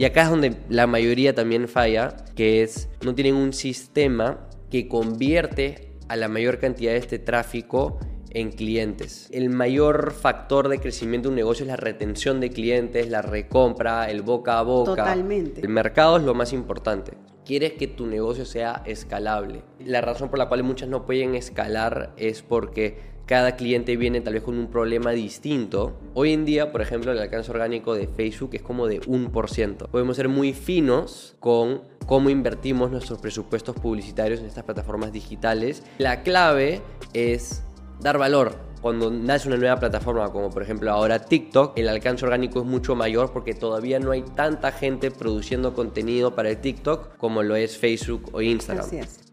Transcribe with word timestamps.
Y 0.00 0.04
acá 0.04 0.22
es 0.22 0.30
donde 0.30 0.54
la 0.68 0.86
mayoría 0.86 1.34
también 1.34 1.66
falla, 1.66 2.14
que 2.36 2.62
es 2.62 2.88
no 3.04 3.16
tienen 3.16 3.34
un 3.34 3.52
sistema 3.52 4.48
que 4.70 4.86
convierte 4.86 5.90
a 6.08 6.14
la 6.14 6.28
mayor 6.28 6.60
cantidad 6.60 6.92
de 6.92 6.98
este 6.98 7.18
tráfico 7.18 7.98
en 8.30 8.52
clientes. 8.52 9.28
El 9.32 9.50
mayor 9.50 10.12
factor 10.12 10.68
de 10.68 10.78
crecimiento 10.78 11.26
de 11.26 11.30
un 11.30 11.36
negocio 11.36 11.64
es 11.64 11.66
la 11.66 11.76
retención 11.76 12.38
de 12.38 12.50
clientes, 12.50 13.10
la 13.10 13.22
recompra, 13.22 14.08
el 14.08 14.22
boca 14.22 14.60
a 14.60 14.62
boca. 14.62 14.94
Totalmente. 14.94 15.62
El 15.62 15.68
mercado 15.68 16.18
es 16.18 16.22
lo 16.22 16.32
más 16.32 16.52
importante. 16.52 17.14
Quieres 17.44 17.72
que 17.72 17.88
tu 17.88 18.06
negocio 18.06 18.44
sea 18.44 18.84
escalable. 18.86 19.64
La 19.84 20.00
razón 20.00 20.28
por 20.28 20.38
la 20.38 20.46
cual 20.46 20.62
muchas 20.62 20.88
no 20.88 21.06
pueden 21.06 21.34
escalar 21.34 22.14
es 22.16 22.42
porque 22.42 23.17
cada 23.28 23.56
cliente 23.56 23.94
viene 23.98 24.22
tal 24.22 24.32
vez 24.32 24.42
con 24.42 24.58
un 24.58 24.68
problema 24.68 25.10
distinto. 25.10 26.00
Hoy 26.14 26.32
en 26.32 26.46
día, 26.46 26.72
por 26.72 26.80
ejemplo, 26.80 27.12
el 27.12 27.18
alcance 27.18 27.50
orgánico 27.50 27.94
de 27.94 28.08
Facebook 28.08 28.54
es 28.54 28.62
como 28.62 28.86
de 28.86 29.02
1%. 29.02 29.90
Podemos 29.90 30.16
ser 30.16 30.30
muy 30.30 30.54
finos 30.54 31.36
con 31.38 31.82
cómo 32.06 32.30
invertimos 32.30 32.90
nuestros 32.90 33.18
presupuestos 33.18 33.76
publicitarios 33.76 34.40
en 34.40 34.46
estas 34.46 34.64
plataformas 34.64 35.12
digitales. 35.12 35.82
La 35.98 36.22
clave 36.22 36.80
es 37.12 37.62
dar 38.00 38.16
valor. 38.16 38.56
Cuando 38.80 39.10
nace 39.10 39.48
una 39.48 39.58
nueva 39.58 39.76
plataforma 39.76 40.32
como 40.32 40.48
por 40.48 40.62
ejemplo 40.62 40.90
ahora 40.90 41.18
TikTok, 41.18 41.76
el 41.78 41.88
alcance 41.90 42.24
orgánico 42.24 42.60
es 42.60 42.64
mucho 42.64 42.94
mayor 42.94 43.32
porque 43.34 43.52
todavía 43.52 43.98
no 43.98 44.12
hay 44.12 44.22
tanta 44.22 44.72
gente 44.72 45.10
produciendo 45.10 45.74
contenido 45.74 46.34
para 46.34 46.58
TikTok 46.58 47.18
como 47.18 47.42
lo 47.42 47.56
es 47.56 47.76
Facebook 47.76 48.30
o 48.32 48.40
Instagram. 48.40 48.86
Así 48.86 48.96
es. 48.96 49.27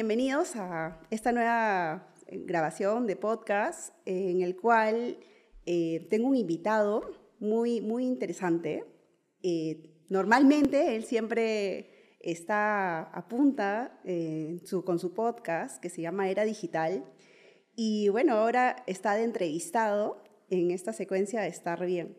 Bienvenidos 0.00 0.56
a 0.56 0.98
esta 1.10 1.30
nueva 1.30 2.08
eh, 2.26 2.40
grabación 2.46 3.06
de 3.06 3.16
podcast 3.16 3.94
en 4.06 4.40
el 4.40 4.56
cual 4.56 5.18
eh, 5.66 6.06
tengo 6.08 6.26
un 6.28 6.36
invitado 6.36 7.02
muy, 7.38 7.82
muy 7.82 8.06
interesante. 8.06 8.82
Eh, 9.42 9.92
normalmente 10.08 10.96
él 10.96 11.04
siempre 11.04 12.16
está 12.18 13.02
a 13.02 13.28
punta 13.28 14.00
eh, 14.06 14.62
con 14.86 14.98
su 14.98 15.12
podcast 15.12 15.82
que 15.82 15.90
se 15.90 16.00
llama 16.00 16.30
Era 16.30 16.44
Digital 16.44 17.04
y 17.76 18.08
bueno, 18.08 18.36
ahora 18.36 18.82
está 18.86 19.12
de 19.16 19.24
entrevistado 19.24 20.24
en 20.48 20.70
esta 20.70 20.94
secuencia 20.94 21.42
de 21.42 21.48
Estar 21.48 21.84
Bien. 21.84 22.16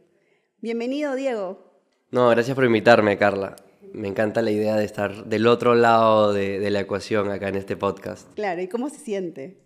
Bienvenido, 0.59 1.15
Diego. 1.15 1.81
No, 2.11 2.29
gracias 2.29 2.53
por 2.53 2.63
invitarme, 2.63 3.17
Carla. 3.17 3.55
Me 3.93 4.07
encanta 4.07 4.41
la 4.41 4.51
idea 4.51 4.75
de 4.75 4.85
estar 4.85 5.25
del 5.25 5.47
otro 5.47 5.75
lado 5.75 6.33
de, 6.33 6.59
de 6.59 6.69
la 6.71 6.79
ecuación 6.81 7.29
acá 7.31 7.49
en 7.49 7.55
este 7.55 7.75
podcast. 7.75 8.33
Claro, 8.35 8.61
¿y 8.61 8.67
cómo 8.67 8.89
se 8.89 8.97
siente? 8.99 9.57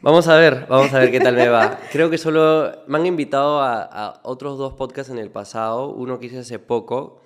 Vamos 0.00 0.26
a 0.28 0.36
ver, 0.36 0.66
vamos 0.68 0.92
a 0.94 0.98
ver 0.98 1.10
qué 1.12 1.20
tal 1.20 1.36
me 1.36 1.48
va. 1.48 1.78
Creo 1.92 2.10
que 2.10 2.18
solo 2.18 2.72
me 2.88 2.98
han 2.98 3.06
invitado 3.06 3.60
a, 3.60 3.82
a 3.82 4.20
otros 4.24 4.58
dos 4.58 4.72
podcasts 4.72 5.12
en 5.12 5.18
el 5.18 5.30
pasado, 5.30 5.90
uno 5.90 6.18
que 6.18 6.26
hice 6.26 6.38
hace 6.38 6.58
poco. 6.58 7.20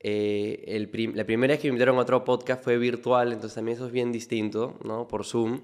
Eh, 0.00 0.64
el 0.68 0.88
prim- 0.90 1.14
la 1.14 1.24
primera 1.24 1.52
vez 1.52 1.60
que 1.60 1.68
me 1.68 1.72
invitaron 1.72 1.96
a 1.98 2.02
otro 2.02 2.24
podcast 2.24 2.62
fue 2.62 2.78
virtual, 2.78 3.32
entonces 3.32 3.54
también 3.54 3.76
eso 3.76 3.86
es 3.86 3.92
bien 3.92 4.12
distinto, 4.12 4.78
¿no? 4.84 5.08
Por 5.08 5.24
Zoom. 5.24 5.60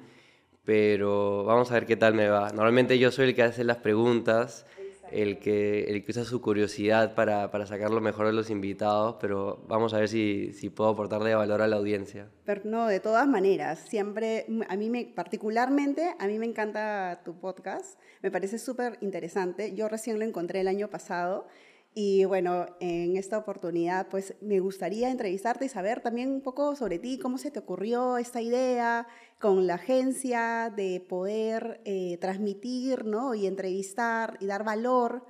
Pero 0.64 1.44
vamos 1.44 1.70
a 1.70 1.74
ver 1.74 1.86
qué 1.86 1.96
tal 1.96 2.14
me 2.14 2.28
va. 2.28 2.50
Normalmente 2.50 2.98
yo 2.98 3.10
soy 3.10 3.28
el 3.28 3.34
que 3.34 3.42
hace 3.42 3.64
las 3.64 3.78
preguntas, 3.78 4.66
el 5.12 5.38
que, 5.38 5.84
el 5.84 6.04
que 6.04 6.12
usa 6.12 6.24
su 6.24 6.40
curiosidad 6.40 7.14
para, 7.14 7.50
para 7.50 7.66
sacar 7.66 7.90
lo 7.90 8.00
mejor 8.00 8.26
de 8.26 8.32
los 8.32 8.50
invitados, 8.50 9.16
pero 9.20 9.64
vamos 9.68 9.94
a 9.94 9.98
ver 9.98 10.08
si, 10.08 10.52
si 10.52 10.70
puedo 10.70 10.90
aportarle 10.90 11.34
valor 11.34 11.62
a 11.62 11.68
la 11.68 11.76
audiencia. 11.76 12.28
Pero 12.44 12.62
no, 12.64 12.86
de 12.86 13.00
todas 13.00 13.28
maneras, 13.28 13.78
siempre, 13.88 14.46
a 14.68 14.76
mí 14.76 14.90
me, 14.90 15.04
particularmente, 15.04 16.14
a 16.18 16.26
mí 16.26 16.38
me 16.38 16.46
encanta 16.46 17.22
tu 17.24 17.38
podcast, 17.38 17.98
me 18.22 18.30
parece 18.30 18.58
súper 18.58 18.98
interesante. 19.00 19.74
Yo 19.74 19.88
recién 19.88 20.18
lo 20.18 20.24
encontré 20.24 20.60
el 20.60 20.68
año 20.68 20.88
pasado 20.88 21.46
y 21.92 22.24
bueno, 22.24 22.66
en 22.78 23.16
esta 23.16 23.36
oportunidad, 23.36 24.06
pues 24.08 24.34
me 24.40 24.60
gustaría 24.60 25.10
entrevistarte 25.10 25.64
y 25.64 25.68
saber 25.68 26.00
también 26.00 26.30
un 26.30 26.40
poco 26.40 26.76
sobre 26.76 27.00
ti, 27.00 27.18
cómo 27.18 27.36
se 27.36 27.50
te 27.50 27.58
ocurrió 27.58 28.16
esta 28.16 28.40
idea 28.40 29.08
con 29.40 29.66
la 29.66 29.74
agencia 29.74 30.72
de 30.76 31.00
poder 31.00 31.80
eh, 31.84 32.18
transmitir, 32.20 33.04
¿no? 33.04 33.34
Y 33.34 33.46
entrevistar 33.46 34.36
y 34.40 34.46
dar 34.46 34.64
valor, 34.64 35.24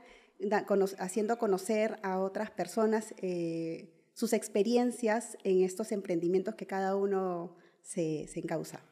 haciendo 0.98 1.38
conocer 1.38 1.98
a 2.03 2.19
otras 2.19 2.50
personas. 2.50 3.15
eh, 3.22 3.97
sus 4.21 4.34
experiencias 4.34 5.38
en 5.44 5.62
estos 5.62 5.93
emprendimientos 5.93 6.54
que 6.54 6.66
cada 6.66 6.94
uno 6.94 7.56
se, 7.81 8.28
encausa. 8.34 8.84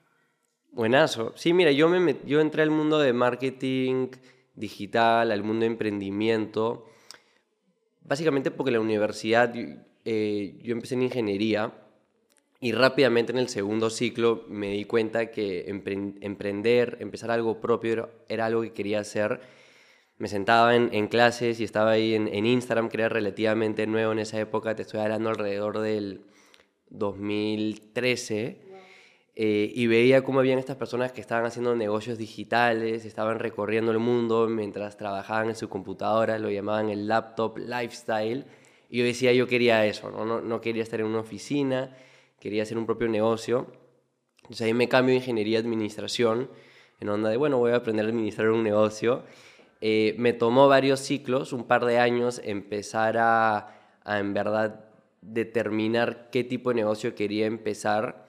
Buenazo. 0.73 1.33
Sí, 1.37 1.53
mira, 1.53 1.71
yo, 1.71 1.87
me 1.89 2.17
yo 2.25 2.41
entré 2.41 2.63
al 2.63 2.71
mundo 2.71 2.99
de 2.99 3.13
marketing 3.13 4.09
digital, 4.55 5.31
al 5.31 5.43
mundo 5.43 5.61
de 5.61 5.67
emprendimiento, 5.67 6.87
básicamente 8.01 8.51
porque 8.51 8.71
la 8.71 8.81
universidad, 8.81 9.53
eh, 9.55 10.59
yo 10.63 10.73
empecé 10.73 10.95
en 10.95 11.03
ingeniería 11.03 11.75
y 12.61 12.73
rápidamente 12.73 13.33
en 13.33 13.39
el 13.39 13.49
segundo 13.49 13.89
ciclo 13.91 14.45
me 14.49 14.71
di 14.73 14.85
cuenta 14.85 15.31
que 15.31 15.67
empre- 15.73 16.19
emprender, 16.21 16.97
empezar 17.01 17.31
algo 17.31 17.61
propio 17.61 17.93
era, 17.93 18.09
era 18.29 18.47
algo 18.47 18.63
que 18.63 18.73
quería 18.73 19.01
hacer. 19.01 19.41
Me 20.19 20.27
sentaba 20.27 20.75
en, 20.75 20.89
en 20.93 21.07
clases 21.07 21.61
y 21.61 21.65
estaba 21.65 21.93
ahí 21.93 22.15
en, 22.15 22.27
en 22.27 22.45
Instagram, 22.47 22.89
que 22.89 22.97
era 22.97 23.09
relativamente 23.09 23.87
nuevo 23.87 24.11
en 24.13 24.19
esa 24.19 24.41
época, 24.41 24.75
te 24.75 24.83
estoy 24.83 24.99
hablando 25.01 25.29
alrededor 25.31 25.79
del 25.79 26.23
2013. 26.91 28.67
Eh, 29.41 29.71
y 29.73 29.87
veía 29.87 30.25
cómo 30.25 30.41
habían 30.41 30.59
estas 30.59 30.77
personas 30.77 31.13
que 31.13 31.21
estaban 31.21 31.45
haciendo 31.47 31.77
negocios 31.77 32.19
digitales, 32.19 33.05
estaban 33.05 33.39
recorriendo 33.39 33.93
el 33.93 34.01
mundo 34.01 34.49
mientras 34.49 34.97
trabajaban 34.97 35.49
en 35.49 35.55
su 35.55 35.69
computadora, 35.69 36.41
lo 36.41 36.51
llamaban 36.51 36.89
el 36.89 37.07
laptop 37.07 37.57
lifestyle. 37.59 38.47
Y 38.91 38.99
yo 38.99 39.05
decía, 39.05 39.33
yo 39.33 39.47
quería 39.47 39.87
eso, 39.87 40.11
¿no? 40.11 40.25
No, 40.25 40.41
no 40.41 40.61
quería 40.61 40.83
estar 40.83 40.99
en 40.99 41.07
una 41.07 41.21
oficina, 41.21 41.97
quería 42.41 42.63
hacer 42.63 42.79
un 42.79 42.87
propio 42.87 43.09
negocio. 43.09 43.67
Entonces 44.43 44.63
ahí 44.63 44.75
me 44.75 44.89
cambio 44.89 45.15
a 45.15 45.17
ingeniería 45.17 45.59
y 45.59 45.63
administración, 45.63 46.51
en 47.01 47.09
onda 47.09 47.31
de, 47.31 47.37
bueno, 47.37 47.59
voy 47.59 47.73
a 47.73 47.77
aprender 47.77 48.07
a 48.07 48.09
administrar 48.09 48.51
un 48.51 48.63
negocio. 48.63 49.25
Eh, 49.81 50.15
me 50.19 50.33
tomó 50.33 50.69
varios 50.69 51.01
ciclos, 51.01 51.53
un 51.53 51.65
par 51.65 51.85
de 51.85 51.99
años, 51.99 52.41
empezar 52.45 53.19
a, 53.19 53.99
a 54.05 54.19
en 54.19 54.35
verdad 54.35 54.85
determinar 55.21 56.31
qué 56.31 56.45
tipo 56.45 56.71
de 56.71 56.77
negocio 56.77 57.15
quería 57.15 57.47
empezar 57.47 58.29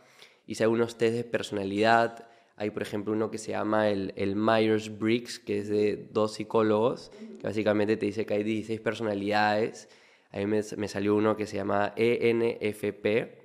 hice 0.49 0.63
algunos 0.63 0.97
test 0.97 1.15
de 1.15 1.23
personalidad. 1.23 2.27
Hay, 2.55 2.71
por 2.71 2.81
ejemplo, 2.81 3.13
uno 3.13 3.29
que 3.29 3.37
se 3.37 3.51
llama 3.51 3.89
el, 3.89 4.13
el 4.15 4.35
Myers-Briggs, 4.35 5.37
que 5.37 5.59
es 5.59 5.69
de 5.69 6.09
dos 6.11 6.33
psicólogos, 6.33 7.11
que 7.39 7.43
básicamente 7.43 7.97
te 7.97 8.07
dice 8.07 8.25
que 8.25 8.33
hay 8.33 8.43
16 8.43 8.81
personalidades. 8.81 9.89
A 10.31 10.37
mí 10.37 10.47
me, 10.47 10.61
me 10.75 10.87
salió 10.87 11.15
uno 11.15 11.37
que 11.37 11.45
se 11.45 11.57
llama 11.57 11.93
ENFP. 11.95 13.38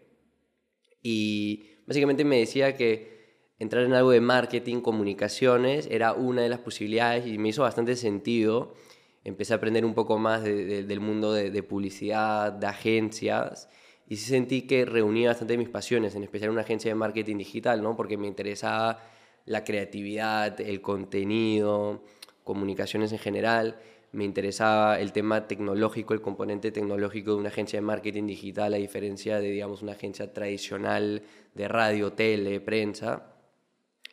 Y 1.04 1.66
básicamente 1.86 2.24
me 2.24 2.38
decía 2.38 2.74
que 2.76 3.52
entrar 3.58 3.84
en 3.84 3.92
algo 3.92 4.10
de 4.10 4.20
marketing, 4.20 4.80
comunicaciones, 4.80 5.86
era 5.90 6.14
una 6.14 6.42
de 6.42 6.48
las 6.48 6.58
posibilidades 6.60 7.26
y 7.26 7.38
me 7.38 7.50
hizo 7.50 7.62
bastante 7.62 7.94
sentido. 7.94 8.74
Empecé 9.22 9.52
a 9.52 9.56
aprender 9.56 9.84
un 9.84 9.94
poco 9.94 10.18
más 10.18 10.42
de- 10.42 10.64
de- 10.64 10.82
del 10.84 11.00
mundo 11.00 11.32
de, 11.32 11.50
de 11.50 11.62
publicidad, 11.62 12.52
de 12.52 12.66
agencias 12.66 13.68
y 14.08 14.16
sí 14.16 14.26
sentí 14.30 14.62
que 14.62 14.84
reunía 14.86 15.28
bastante 15.28 15.56
mis 15.58 15.68
pasiones, 15.68 16.14
en 16.14 16.24
especial 16.24 16.50
una 16.50 16.62
agencia 16.62 16.90
de 16.90 16.94
marketing 16.94 17.36
digital, 17.36 17.82
¿no? 17.82 17.96
Porque 17.96 18.16
me 18.16 18.26
interesaba 18.26 19.00
la 19.46 19.62
creatividad, 19.64 20.58
el 20.60 20.80
contenido, 20.80 22.02
comunicaciones 22.44 23.12
en 23.12 23.18
general, 23.18 23.78
me 24.14 24.24
interesaba 24.24 25.00
el 25.00 25.12
tema 25.12 25.46
tecnológico, 25.48 26.14
el 26.14 26.20
componente 26.20 26.70
tecnológico 26.70 27.32
de 27.32 27.36
una 27.36 27.48
agencia 27.48 27.78
de 27.78 27.82
marketing 27.82 28.26
digital, 28.26 28.72
a 28.72 28.76
diferencia 28.76 29.40
de, 29.40 29.50
digamos, 29.50 29.82
una 29.82 29.92
agencia 29.92 30.32
tradicional 30.32 31.22
de 31.54 31.68
radio, 31.68 32.12
tele, 32.12 32.60
prensa. 32.60 33.34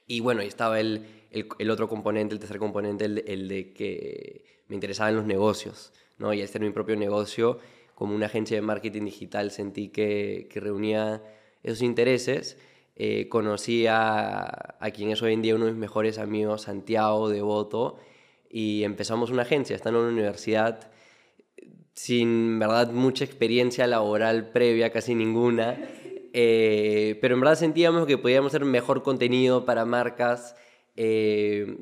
Y 0.07 0.19
bueno, 0.19 0.41
ahí 0.41 0.47
estaba 0.47 0.79
el, 0.79 1.05
el, 1.31 1.69
otro 1.69 1.87
componente, 1.87 2.33
el 2.33 2.39
tercer 2.39 2.57
componente, 2.57 3.05
el, 3.05 3.23
el 3.27 3.47
de 3.47 3.73
que 3.73 4.63
me 4.67 4.75
interesaban 4.75 5.15
los 5.15 5.25
negocios, 5.25 5.93
¿no? 6.17 6.33
Y 6.33 6.41
este 6.41 6.57
era 6.57 6.65
mi 6.65 6.73
propio 6.73 6.95
negocio, 6.95 7.59
como 7.93 8.15
una 8.15 8.25
agencia 8.25 8.57
de 8.57 8.61
marketing 8.61 9.03
digital 9.03 9.51
sentí 9.51 9.89
que, 9.89 10.47
que 10.49 10.59
reunía 10.59 11.21
esos 11.61 11.83
intereses. 11.83 12.57
Eh, 12.95 13.29
conocí 13.29 13.85
a, 13.87 14.77
a 14.79 14.91
quien 14.91 15.11
es 15.11 15.21
hoy 15.21 15.33
en 15.33 15.41
día 15.41 15.55
uno 15.55 15.65
de 15.65 15.71
mis 15.71 15.79
mejores 15.79 16.17
amigos, 16.17 16.63
Santiago 16.63 17.29
Devoto, 17.29 17.97
y 18.51 18.83
empezamos 18.83 19.31
una 19.31 19.43
agencia, 19.43 19.75
está 19.75 19.89
en 19.89 19.95
una 19.95 20.09
universidad 20.09 20.91
sin 21.93 22.59
verdad 22.59 22.91
mucha 22.91 23.23
experiencia 23.23 23.87
laboral 23.87 24.49
previa, 24.49 24.91
casi 24.91 25.15
ninguna, 25.15 25.77
eh, 26.33 27.17
pero 27.21 27.35
en 27.35 27.41
verdad 27.41 27.55
sentíamos 27.55 28.05
que 28.05 28.17
podíamos 28.17 28.53
hacer 28.53 28.65
mejor 28.65 29.03
contenido 29.03 29.65
para 29.65 29.85
marcas 29.85 30.55
eh, 30.95 31.77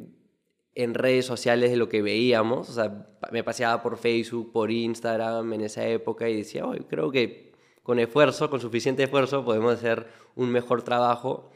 en 0.76 0.94
redes 0.94 1.26
sociales 1.26 1.72
de 1.72 1.78
lo 1.78 1.90
que 1.90 2.02
veíamos. 2.02 2.70
O 2.70 2.74
sea, 2.74 3.08
me 3.32 3.44
paseaba 3.44 3.82
por 3.82 3.98
Facebook, 3.98 4.52
por 4.52 4.72
Instagram 4.72 5.54
en 5.54 5.62
esa 5.62 5.88
época 5.88 6.30
y 6.30 6.38
decía, 6.38 6.66
"Oye, 6.66 6.82
creo 6.88 7.12
que 7.12 7.52
con 7.84 8.00
esfuerzo, 8.00 8.50
con 8.50 8.62
suficiente 8.62 9.04
esfuerzo, 9.04 9.44
podemos 9.44 9.74
hacer 9.74 10.08
un 10.36 10.52
mejor 10.52 10.84
trabajo. 10.84 11.50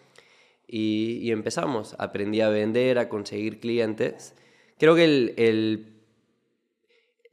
Y, 0.68 1.19
y 1.21 1.31
empezamos. 1.31 1.95
Aprendí 2.00 2.42
a 2.42 2.50
vender, 2.50 2.98
a 2.98 3.10
conseguir 3.10 3.60
clientes 3.60 4.36
creo 4.78 4.96
que 4.96 5.04
el, 5.04 5.34
el, 5.38 5.94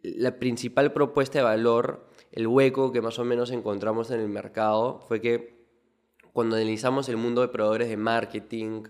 la 0.03 0.39
principal 0.39 0.93
propuesta 0.93 1.39
de 1.39 1.45
valor, 1.45 2.09
el 2.33 2.47
hueco 2.47 2.93
que 2.93 3.01
más 3.01 3.19
o 3.19 3.25
menos 3.25 3.51
encontramos 3.51 4.11
en 4.11 4.21
el 4.21 4.29
mercado, 4.29 5.01
fue 5.01 5.21
que 5.21 5.61
cuando 6.33 6.57
analizamos 6.57 7.09
el 7.09 7.17
mundo 7.17 7.41
de 7.41 7.49
proveedores 7.49 7.89
de 7.89 7.97
marketing, 7.97 8.85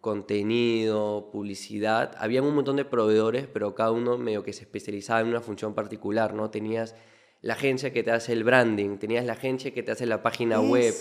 contenido, 0.00 1.30
publicidad, 1.32 2.14
había 2.18 2.42
un 2.42 2.54
montón 2.54 2.76
de 2.76 2.84
proveedores, 2.84 3.46
pero 3.46 3.74
cada 3.74 3.90
uno 3.90 4.18
medio 4.18 4.42
que 4.42 4.52
se 4.52 4.62
especializaba 4.62 5.20
en 5.20 5.28
una 5.28 5.40
función 5.40 5.74
particular, 5.74 6.34
¿no? 6.34 6.50
Tenías 6.50 6.94
la 7.42 7.54
agencia 7.54 7.92
que 7.92 8.02
te 8.02 8.12
hace 8.12 8.32
el 8.32 8.44
branding, 8.44 8.98
tenías 8.98 9.24
la 9.24 9.32
agencia 9.32 9.72
que 9.72 9.82
te 9.82 9.92
hace 9.92 10.06
la 10.06 10.22
página 10.22 10.60
web, 10.60 10.94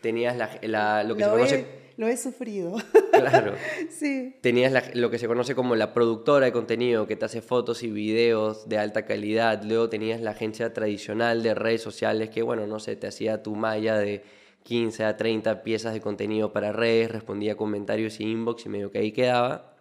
tenías 0.00 0.36
la, 0.36 1.04
lo 1.04 1.16
que 1.16 1.24
se 1.24 1.30
conoce... 1.30 1.81
lo 1.96 2.08
he 2.08 2.16
sufrido. 2.16 2.76
Claro. 3.12 3.54
sí. 3.90 4.36
Tenías 4.40 4.94
lo 4.94 5.10
que 5.10 5.18
se 5.18 5.26
conoce 5.26 5.54
como 5.54 5.76
la 5.76 5.92
productora 5.92 6.46
de 6.46 6.52
contenido 6.52 7.06
que 7.06 7.16
te 7.16 7.24
hace 7.24 7.42
fotos 7.42 7.82
y 7.82 7.90
videos 7.90 8.68
de 8.68 8.78
alta 8.78 9.04
calidad. 9.04 9.62
Luego 9.64 9.88
tenías 9.88 10.20
la 10.20 10.32
agencia 10.32 10.72
tradicional 10.72 11.42
de 11.42 11.54
redes 11.54 11.82
sociales 11.82 12.30
que, 12.30 12.42
bueno, 12.42 12.66
no 12.66 12.80
sé, 12.80 12.96
te 12.96 13.06
hacía 13.06 13.42
tu 13.42 13.54
malla 13.54 13.98
de 13.98 14.24
15 14.64 15.04
a 15.04 15.16
30 15.16 15.62
piezas 15.62 15.92
de 15.92 16.00
contenido 16.00 16.52
para 16.52 16.72
redes, 16.72 17.10
respondía 17.10 17.56
comentarios 17.56 18.20
y 18.20 18.24
inbox 18.24 18.66
y 18.66 18.68
medio 18.68 18.90
que 18.90 18.98
ahí 18.98 19.12
quedaba. 19.12 19.76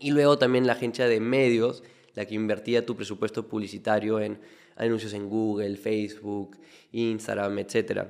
Y 0.00 0.10
luego 0.10 0.38
también 0.38 0.66
la 0.66 0.74
agencia 0.74 1.06
de 1.08 1.20
medios, 1.20 1.82
la 2.14 2.24
que 2.24 2.34
invertía 2.34 2.86
tu 2.86 2.96
presupuesto 2.96 3.48
publicitario 3.48 4.20
en 4.20 4.40
anuncios 4.76 5.12
en 5.12 5.28
Google, 5.28 5.76
Facebook, 5.76 6.56
Instagram, 6.92 7.58
etc. 7.58 8.08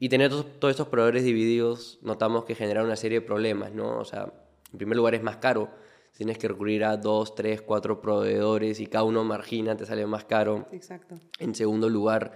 Y 0.00 0.08
tener 0.08 0.30
todos, 0.30 0.70
estos 0.70 0.88
proveedores 0.88 1.22
divididos, 1.24 1.98
notamos 2.02 2.44
que 2.44 2.54
genera 2.54 2.82
una 2.82 2.96
serie 2.96 3.20
de 3.20 3.26
problemas, 3.26 3.72
¿no? 3.72 3.98
O 3.98 4.04
sea, 4.04 4.32
en 4.72 4.78
primer 4.78 4.96
lugar 4.96 5.14
es 5.14 5.22
más 5.22 5.36
caro, 5.36 5.68
tienes 6.16 6.38
que 6.38 6.48
recurrir 6.48 6.84
a 6.84 6.96
dos, 6.96 7.34
tres, 7.34 7.60
cuatro 7.60 8.00
proveedores 8.00 8.80
y 8.80 8.86
cada 8.86 9.04
uno 9.04 9.22
margina, 9.24 9.76
te 9.76 9.84
sale 9.84 10.06
más 10.06 10.24
caro. 10.24 10.66
Exacto. 10.72 11.16
En 11.38 11.54
segundo 11.54 11.90
lugar, 11.90 12.32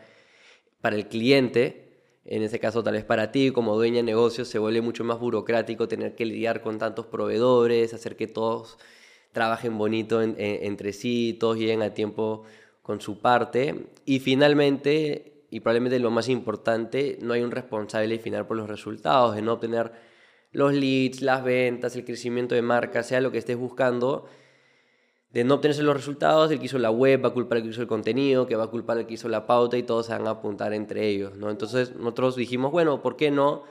para 0.83 0.95
el 0.95 1.09
cliente, 1.09 2.03
en 2.27 2.43
ese 2.43 2.61
caso 2.61 2.83
tal 2.83 2.95
vez 2.95 3.05
para 3.05 3.33
ti 3.33 3.51
como 3.51 3.75
dueña 3.77 3.97
de 3.97 4.03
negocios 4.03 4.49
se 4.49 4.59
vuelve 4.59 4.83
mucho 4.83 5.03
más 5.03 5.19
burocrático 5.19 5.89
tener 5.89 6.15
que 6.15 6.27
lidiar 6.27 6.61
con 6.61 6.79
tantos 6.79 7.07
proveedores, 7.07 7.95
hacer 7.95 8.15
que 8.17 8.27
todos 8.27 8.79
trabajen 9.33 9.77
bonito 9.79 10.23
entre 10.23 10.93
sí, 10.93 11.37
todos 11.41 11.57
lleguen 11.57 11.83
a 11.83 11.95
tiempo 11.95 12.45
con 12.83 13.01
su 13.01 13.21
parte. 13.21 13.87
Y 14.05 14.21
finalmente, 14.21 15.34
y 15.55 15.61
probablemente 15.61 16.01
lo 16.01 16.11
más 16.11 16.29
importante, 16.29 17.17
no 17.23 17.33
hay 17.33 17.43
un 17.43 17.53
responsable 17.53 18.19
final 18.19 18.45
por 18.45 18.57
los 18.57 18.69
resultados, 18.69 19.37
de 19.37 19.43
no 19.43 19.53
obtener 19.53 19.93
los 20.51 20.73
leads, 20.73 21.23
las 21.23 21.45
ventas, 21.45 21.95
el 21.95 22.05
crecimiento 22.05 22.57
de 22.57 22.63
marca, 22.63 23.05
sea 23.05 23.21
lo 23.21 23.31
que 23.31 23.39
estés 23.39 23.57
buscando 23.57 24.27
de 25.31 25.45
no 25.45 25.55
obtenerse 25.55 25.85
los 25.85 25.95
resultados, 25.95 26.51
el 26.51 26.59
que 26.59 26.65
hizo 26.65 26.81
la 26.81 26.91
web 26.91 27.25
va 27.25 27.29
a 27.29 27.33
culpar 27.33 27.59
al 27.59 27.63
que 27.63 27.71
hizo 27.71 27.83
el 27.83 27.87
contenido, 27.87 28.49
que 28.49 28.57
va 28.57 28.65
a 28.65 28.67
culpar 28.67 28.99
al 28.99 29.07
que 29.07 29.15
hizo 29.15 29.29
la 29.29 29.47
pauta 29.47 29.77
y 29.77 29.85
todos 29.85 30.07
se 30.07 30.13
van 30.13 30.27
a 30.27 30.31
apuntar 30.31 30.75
entre 30.75 31.07
ellos, 31.07 31.37
¿no? 31.37 31.49
Entonces 31.49 31.95
nosotros 31.95 32.35
dijimos, 32.35 32.73
bueno, 32.73 33.01
¿por 33.01 33.15
qué 33.15 33.31
no? 33.31 33.63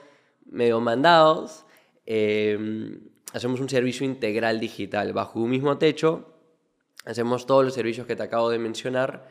Medio 0.46 0.80
mandados, 0.80 1.66
em, 2.06 3.10
hacemos 3.34 3.60
un 3.60 3.68
servicio 3.68 4.06
integral 4.06 4.62
digital 4.62 5.12
bajo 5.12 5.42
un 5.42 5.50
mismo 5.50 5.78
techo, 5.78 6.34
hacemos 7.04 7.46
todos 7.46 7.66
los 7.66 7.74
servicios 7.74 8.08
que 8.08 8.16
te 8.16 8.24
acabo 8.24 8.50
de 8.50 8.60
mencionar 8.60 9.28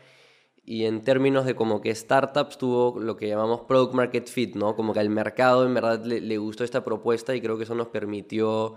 y 0.64 0.84
en 0.84 1.02
términos 1.02 1.44
de 1.44 1.54
como 1.54 1.80
que 1.80 1.94
startups 1.94 2.58
tuvo 2.58 3.00
lo 3.00 3.16
que 3.16 3.28
llamamos 3.28 3.62
product 3.62 3.94
market 3.94 4.28
fit, 4.28 4.54
¿no? 4.54 4.76
Como 4.76 4.92
que 4.92 5.00
al 5.00 5.10
mercado 5.10 5.66
en 5.66 5.74
verdad 5.74 6.04
le, 6.04 6.20
le 6.20 6.38
gustó 6.38 6.64
esta 6.64 6.84
propuesta 6.84 7.34
y 7.34 7.40
creo 7.40 7.56
que 7.56 7.64
eso 7.64 7.74
nos 7.74 7.88
permitió 7.88 8.74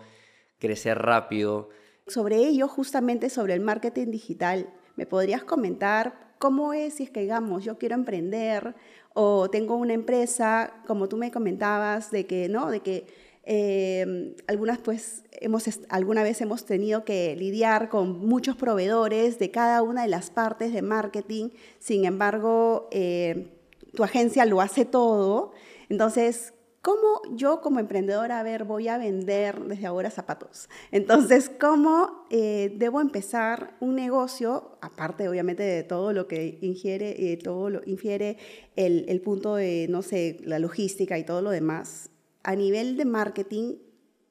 crecer 0.59 0.97
rápido 0.97 1.69
sobre 2.07 2.37
ello, 2.37 2.67
justamente 2.67 3.31
sobre 3.31 3.55
el 3.55 3.61
marketing 3.61 4.11
digital, 4.11 4.69
¿me 4.95 5.07
podrías 5.07 5.43
comentar 5.43 6.35
cómo 6.37 6.73
es 6.73 6.95
si 6.95 7.03
es 7.03 7.09
que, 7.09 7.21
digamos, 7.21 7.63
yo 7.63 7.79
quiero 7.79 7.95
emprender 7.95 8.75
o 9.15 9.49
tengo 9.49 9.75
una 9.75 9.93
empresa, 9.93 10.83
como 10.85 11.07
tú 11.09 11.17
me 11.17 11.31
comentabas, 11.31 12.11
de 12.11 12.27
que, 12.27 12.47
¿no? 12.47 12.69
De 12.69 12.81
que 12.81 13.07
eh, 13.45 14.35
algunas, 14.47 14.79
pues, 14.79 15.23
hemos, 15.31 15.65
alguna 15.89 16.23
vez 16.23 16.41
hemos 16.41 16.65
tenido 16.65 17.05
que 17.05 17.35
lidiar 17.35 17.89
con 17.89 18.19
muchos 18.19 18.55
proveedores 18.55 19.39
de 19.39 19.51
cada 19.51 19.81
una 19.81 20.03
de 20.03 20.07
las 20.07 20.31
partes 20.31 20.73
de 20.73 20.81
marketing, 20.81 21.49
sin 21.79 22.05
embargo, 22.05 22.89
eh, 22.91 23.51
tu 23.93 24.03
agencia 24.03 24.45
lo 24.45 24.61
hace 24.61 24.85
todo. 24.85 25.51
Entonces, 25.89 26.53
¿Cómo 26.85 27.19
yo 27.31 27.61
como 27.61 27.79
emprendedora, 27.79 28.39
a 28.39 28.43
ver, 28.43 28.63
voy 28.63 28.89
a 28.89 28.99
vender 28.99 29.59
desde 29.61 29.87
ahora 29.87 30.11
zapatos? 30.11 30.69
Entonces, 30.91 31.49
¿cómo 31.49 32.27
eh, 32.29 32.75
debo 32.77 33.01
empezar 33.01 33.75
un 33.79 33.95
negocio, 33.95 34.77
aparte 34.81 35.27
obviamente 35.27 35.63
de 35.63 35.81
todo 35.81 36.13
lo 36.13 36.27
que 36.27 36.59
ingiere, 36.61 37.31
eh, 37.31 37.37
todo 37.37 37.71
lo 37.71 37.81
infiere 37.87 38.37
el, 38.75 39.05
el, 39.07 39.19
punto 39.21 39.55
de, 39.55 39.87
no 39.89 40.03
sé, 40.03 40.37
la 40.43 40.59
logística 40.59 41.17
y 41.17 41.23
todo 41.23 41.41
lo 41.41 41.49
demás? 41.49 42.11
A 42.47 42.55
nivel 42.55 42.95
de 42.95 43.05
marketing, 43.05 43.77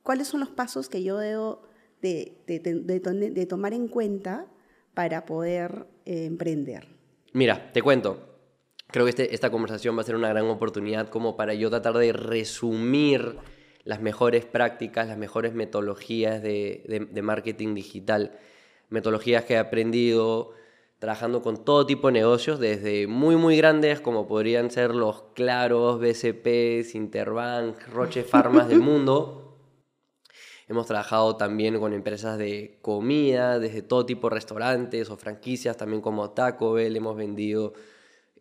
¿cuáles 0.03 0.29
son 0.29 0.41
los 0.41 0.51
pasos 0.51 0.89
que 0.89 1.03
yo 1.03 1.19
debo 1.19 1.63
de, 2.01 3.47
tomar 3.49 3.73
en 3.73 3.89
cuenta 3.89 4.47
para 4.95 5.27
poder 5.27 5.87
eh, 6.05 6.27
emprender? 6.27 6.87
Mira, 7.33 7.73
te 7.73 7.83
cuento 7.83 8.35
creo 8.95 9.07
que 9.07 9.11
este, 9.11 9.35
esta 9.35 9.51
conversación 9.51 9.97
va 9.97 10.03
a 10.03 10.05
ser 10.05 10.15
una 10.15 10.29
gran 10.29 10.47
oportunidad 10.47 11.09
como 11.09 11.37
para 11.37 11.53
yo 11.53 11.69
tratar 11.69 11.95
de 11.95 12.13
resumir 12.13 13.39
las 13.83 14.01
mejores 14.01 14.45
prácticas, 14.45 15.09
las 15.09 15.19
mejores 15.19 15.53
metodologías 15.53 16.41
de, 16.41 17.21
marketing 17.21 17.75
digital, 17.75 18.39
metodologías 18.91 19.47
que 19.47 19.55
he 19.55 19.59
aprendido 19.59 20.53
trabajando 20.99 21.43
con 21.43 21.65
todo 21.65 21.87
tipo 21.87 22.09
de 22.09 22.15
negocios, 22.15 22.59
desde 22.59 23.07
muy, 23.07 23.37
muy 23.37 23.57
grandes 23.57 24.01
como 24.01 24.27
podrían 24.27 24.71
ser 24.71 24.95
los 24.95 25.23
Claros, 25.35 26.01
BCPs, 26.01 26.95
Interbank, 26.95 27.77
Roche 27.89 28.23
Farmas 28.25 28.69
del 28.69 28.81
mundo. 28.81 29.41
Hemos 30.67 30.87
trabajado 30.87 31.37
también 31.37 31.79
con 31.79 31.93
empresas 31.93 32.39
de 32.39 32.79
comida, 32.81 33.59
desde 33.59 33.83
todo 33.83 34.07
tipo 34.07 34.29
de 34.31 34.37
restaurantes 34.37 35.11
o 35.11 35.17
franquicias, 35.17 35.77
también 35.77 36.01
como 36.01 36.31
Taco 36.31 36.73
Bell, 36.73 36.97
hemos 36.97 37.17
vendido 37.17 37.75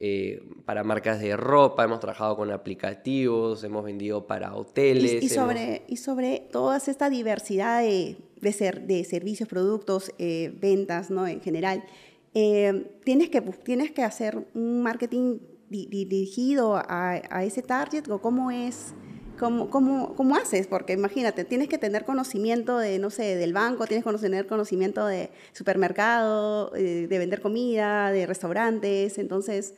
eh, 0.06 0.42
para 0.66 0.84
marcas 0.84 1.22
de 1.22 1.38
ropa, 1.38 1.84
hemos 1.84 2.00
trabajado 2.00 2.36
con 2.36 2.52
aplicativos, 2.52 3.64
hemos 3.64 3.86
vendido 3.86 4.28
para 4.28 4.54
hoteles. 4.56 5.24
Y, 5.24 5.30
sobre, 5.30 5.84
y 5.88 5.98
sobre 5.98 6.48
toda 6.52 6.76
esta 6.76 7.10
diversidad 7.10 7.82
de, 7.82 8.18
de, 8.42 8.52
ser, 8.52 8.82
de 8.88 9.04
servicios, 9.06 9.48
productos, 9.48 10.12
eh, 10.18 10.54
ventas, 10.60 11.10
¿no? 11.10 11.28
En 11.28 11.42
general, 11.42 11.86
eh, 12.34 13.00
tienes, 13.04 13.30
que, 13.30 13.42
tienes 13.42 13.92
que 13.92 14.04
hacer 14.04 14.48
un 14.54 14.82
marketing 14.82 15.40
dirigido 15.70 16.76
a, 16.76 17.44
ese 17.44 17.62
target 17.62 18.10
o 18.10 18.22
cómo 18.22 18.52
es... 18.52 18.94
¿Cómo, 19.40 19.72
cómo, 19.72 20.16
cómo 20.16 20.36
haces? 20.36 20.68
Porque 20.68 20.94
imagínate, 20.94 21.44
tienes 21.44 21.68
que 21.68 21.80
tener 21.80 22.06
conocimiento 22.06 22.78
de, 22.78 23.00
no 23.00 23.10
sé, 23.10 23.36
del 23.36 23.52
banco, 23.52 23.88
tienes 23.88 24.06
que 24.06 24.18
tener 24.20 24.46
conocimiento 24.46 25.08
de 25.08 25.32
supermercado, 25.54 26.70
de 26.70 27.08
vender 27.10 27.42
comida, 27.42 28.12
de 28.12 28.28
restaurantes, 28.28 29.18
entonces, 29.18 29.74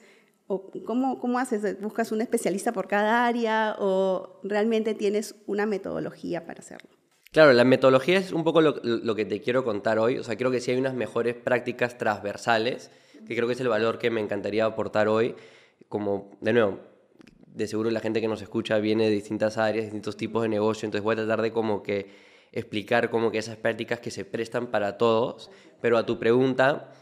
¿O 0.48 0.72
cómo, 0.86 1.20
cómo 1.20 1.40
haces? 1.40 1.82
¿Buscas 1.82 2.12
un 2.12 2.22
especialista 2.22 2.72
por 2.72 2.88
cada 2.88 3.26
área 3.26 3.76
o 3.80 4.40
realmente 4.44 4.94
tienes 4.94 5.36
una 5.48 5.66
metodología 5.66 6.46
para 6.46 6.60
hacerlo? 6.60 6.95
Claro, 7.36 7.52
la 7.52 7.66
metodología 7.66 8.18
es 8.18 8.32
un 8.32 8.46
poco 8.46 8.62
lo, 8.62 9.14
que 9.14 9.26
te 9.26 9.42
quiero 9.42 9.66
contar 9.66 10.00
hoy. 10.00 10.18
O 10.18 10.24
sea, 10.24 10.38
creo 10.38 10.52
que 10.52 10.62
sí 10.62 10.72
hay 10.72 10.78
unas 10.78 10.94
mejores 10.94 11.36
prácticas 11.36 11.98
transversales, 11.98 12.92
que 13.28 13.36
creo 13.36 13.46
que 13.46 13.56
es 13.56 13.60
el 13.60 13.68
valor 13.68 14.00
que 14.00 14.10
me 14.10 14.22
encantaría 14.22 14.64
aportar 14.64 15.10
hoy. 15.10 15.36
Como, 15.90 16.32
de 16.40 16.54
nuevo, 16.54 16.80
de 17.46 17.68
seguro 17.68 17.92
la 17.92 18.00
gente 18.00 18.22
que 18.22 18.30
nos 18.30 18.42
escucha 18.42 18.78
viene 18.78 19.10
de 19.10 19.10
distintas 19.10 19.58
áreas, 19.58 19.84
distintos 19.84 20.16
tipos 20.16 20.44
de 20.44 20.48
negocio, 20.48 20.86
entonces 20.86 21.04
voy 21.04 21.12
a 21.12 21.18
tratar 21.18 21.42
de 21.42 21.52
como 21.52 21.84
que 21.84 22.08
explicar 22.54 23.10
como 23.10 23.32
que 23.32 23.40
esas 23.40 23.58
prácticas 23.58 24.00
que 24.00 24.12
se 24.12 24.24
prestan 24.24 24.68
para 24.68 24.98
todos. 24.98 25.52
Pero 25.82 25.98
a 25.98 26.06
tu 26.06 26.18
pregunta, 26.18 26.94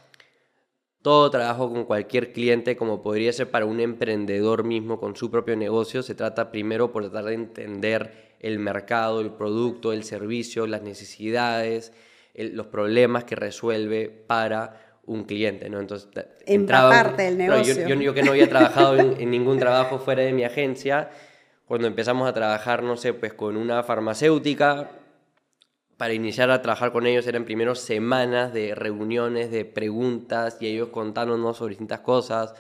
todo 1.04 1.30
trabajo 1.30 1.72
con 1.72 1.86
cualquier 1.86 2.34
cliente, 2.34 2.76
como 2.76 3.04
podría 3.04 3.32
ser 3.34 3.52
para 3.52 3.68
un 3.68 3.80
emprendedor 3.80 4.64
mismo 4.64 5.00
con 5.00 5.16
su 5.16 5.30
propio 5.30 5.56
negocio, 5.56 6.02
se 6.02 6.16
trata 6.16 6.50
primero 6.50 6.92
por 6.92 7.04
tratar 7.04 7.26
de 7.26 7.36
entender 7.36 8.33
el 8.44 8.60
mercado, 8.60 9.22
el 9.22 9.32
producto, 9.32 9.92
el 9.94 10.04
servicio, 10.04 10.68
las 10.68 10.84
necesidades, 10.84 11.94
los 12.36 12.68
problemas 12.68 13.24
que 13.24 13.36
resuelve 13.36 14.10
para 14.10 15.00
un 15.06 15.24
cliente, 15.24 15.70
¿no? 15.70 15.80
Entonces, 15.80 16.10
entraba, 16.46 16.90
parte 16.90 17.24
del 17.24 17.38
negocio. 17.38 17.88
Yo, 17.88 17.96
yo, 17.96 18.14
que 18.14 18.22
no 18.24 18.32
había 18.32 18.48
trabajado 18.48 18.98
en, 18.98 19.20
en, 19.20 19.32
ningún 19.32 19.58
trabajo 19.60 19.98
fuera 19.98 20.24
de 20.24 20.34
mi 20.34 20.44
agencia, 20.44 21.10
cuando 21.66 21.88
empezamos 21.88 22.28
a 22.28 22.34
trabajar, 22.34 22.84
no 22.84 22.98
sé, 22.98 23.14
pues 23.14 23.34
con 23.34 23.58
una 23.58 23.82
farmacéutica, 23.84 24.92
para 25.98 26.14
iniciar 26.14 26.52
a 26.52 26.62
trabajar 26.62 26.92
con 26.92 27.06
ellos 27.06 27.28
eran 27.28 27.46
primero 27.46 27.76
semanas 27.76 28.54
de 28.54 28.76
reuniones, 28.76 29.52
de 29.52 29.64
preguntas 29.64 30.58
y 30.60 30.68
ellos 30.68 30.90
contándonos 30.90 31.58
sobre 31.58 31.72
distintas 31.72 32.02
cosas, 32.02 32.54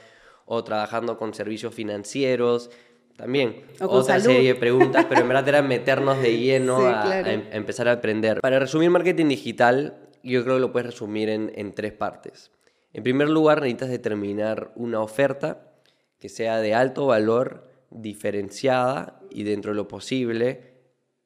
o 0.45 0.63
trabajando 0.63 1.17
con 1.17 1.33
servicios 1.33 1.73
financieros, 1.73 2.69
también 3.15 3.63
otra 3.79 4.19
serie 4.19 4.53
de 4.53 4.59
preguntas, 4.59 5.05
pero 5.07 5.21
en 5.21 5.27
verdad 5.27 5.47
era 5.47 5.61
meternos 5.63 6.21
de 6.21 6.37
lleno 6.37 6.77
a, 6.87 7.19
em, 7.19 7.43
a, 7.51 7.55
empezar 7.55 7.87
a 7.87 7.93
aprender. 7.93 8.41
Para 8.41 8.59
resumir 8.59 8.89
marketing 8.89 9.27
digital, 9.27 9.97
yo 10.23 10.43
creo 10.43 10.55
que 10.55 10.61
lo 10.61 10.71
puedes 10.71 10.87
resumir 10.87 11.29
en, 11.29 11.51
en 11.55 11.73
tres 11.73 11.93
partes. 11.93 12.51
En 12.93 13.03
primer 13.03 13.29
lugar, 13.29 13.61
necesitas 13.61 13.89
determinar 13.89 14.71
una 14.75 15.01
oferta 15.01 15.73
que 16.19 16.29
sea 16.29 16.59
de 16.59 16.73
alto 16.73 17.07
valor, 17.07 17.69
diferenciada 17.89 19.19
y 19.29 19.43
dentro 19.43 19.71
de 19.71 19.75
lo 19.75 19.87
posible 19.87 20.73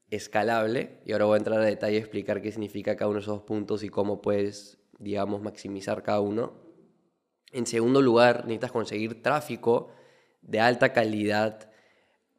escalable. 0.10 1.00
Y 1.06 1.12
ahora 1.12 1.25
voy 1.25 1.36
a 1.36 1.38
entrar 1.38 1.60
a 1.60 1.65
detalle 1.65 1.96
y 1.96 2.00
explicar 2.00 2.41
qué 2.41 2.51
significa 2.51 2.96
cada 2.96 3.10
uno 3.10 3.20
de 3.20 3.24
esos 3.24 3.41
puntos 3.41 3.84
y 3.84 3.89
cómo 3.89 4.22
puedes, 4.22 4.77
digamos, 5.00 5.41
maximizar 5.41 6.03
cada 6.03 6.22
uno. 6.22 6.53
En 7.51 7.65
segundo 7.65 8.01
lugar, 8.01 8.44
necesitas 8.44 8.72
conseguir 8.72 9.22
tráfico 9.22 9.89
de 10.41 10.60
alta 10.60 10.94
calidad 10.94 11.67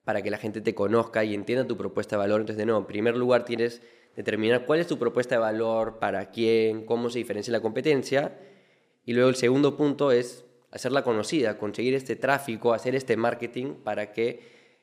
para 0.08 0.22
que 0.22 0.30
la 0.30 0.38
gente 0.38 0.62
te 0.62 0.74
conozca 0.74 1.22
y 1.22 1.34
entienda 1.34 1.66
tu 1.66 1.76
propuesta 1.76 2.16
de 2.16 2.20
valor. 2.20 2.40
Entonces, 2.40 2.56
de 2.56 2.64
nuevo, 2.64 2.80
en 2.80 2.86
primer 2.86 3.14
lugar 3.14 3.44
tienes 3.44 3.82
determinar 4.16 4.64
cuál 4.64 4.80
es 4.80 4.86
tu 4.86 4.98
propuesta 4.98 5.34
de 5.34 5.40
valor, 5.42 5.98
para 5.98 6.30
quién, 6.30 6.86
cómo 6.86 7.10
se 7.10 7.18
diferencia 7.18 7.52
la 7.52 7.60
competencia. 7.60 8.38
Y 9.04 9.12
luego 9.12 9.28
el 9.28 9.36
segundo 9.36 9.76
punto 9.76 10.10
es 10.10 10.46
hacerla 10.70 11.02
conocida, 11.04 11.58
conseguir 11.58 11.94
este 11.94 12.16
tráfico, 12.16 12.72
hacer 12.72 12.94
este 12.94 13.18
marketing 13.18 13.74
para 13.84 14.10
que 14.10 14.40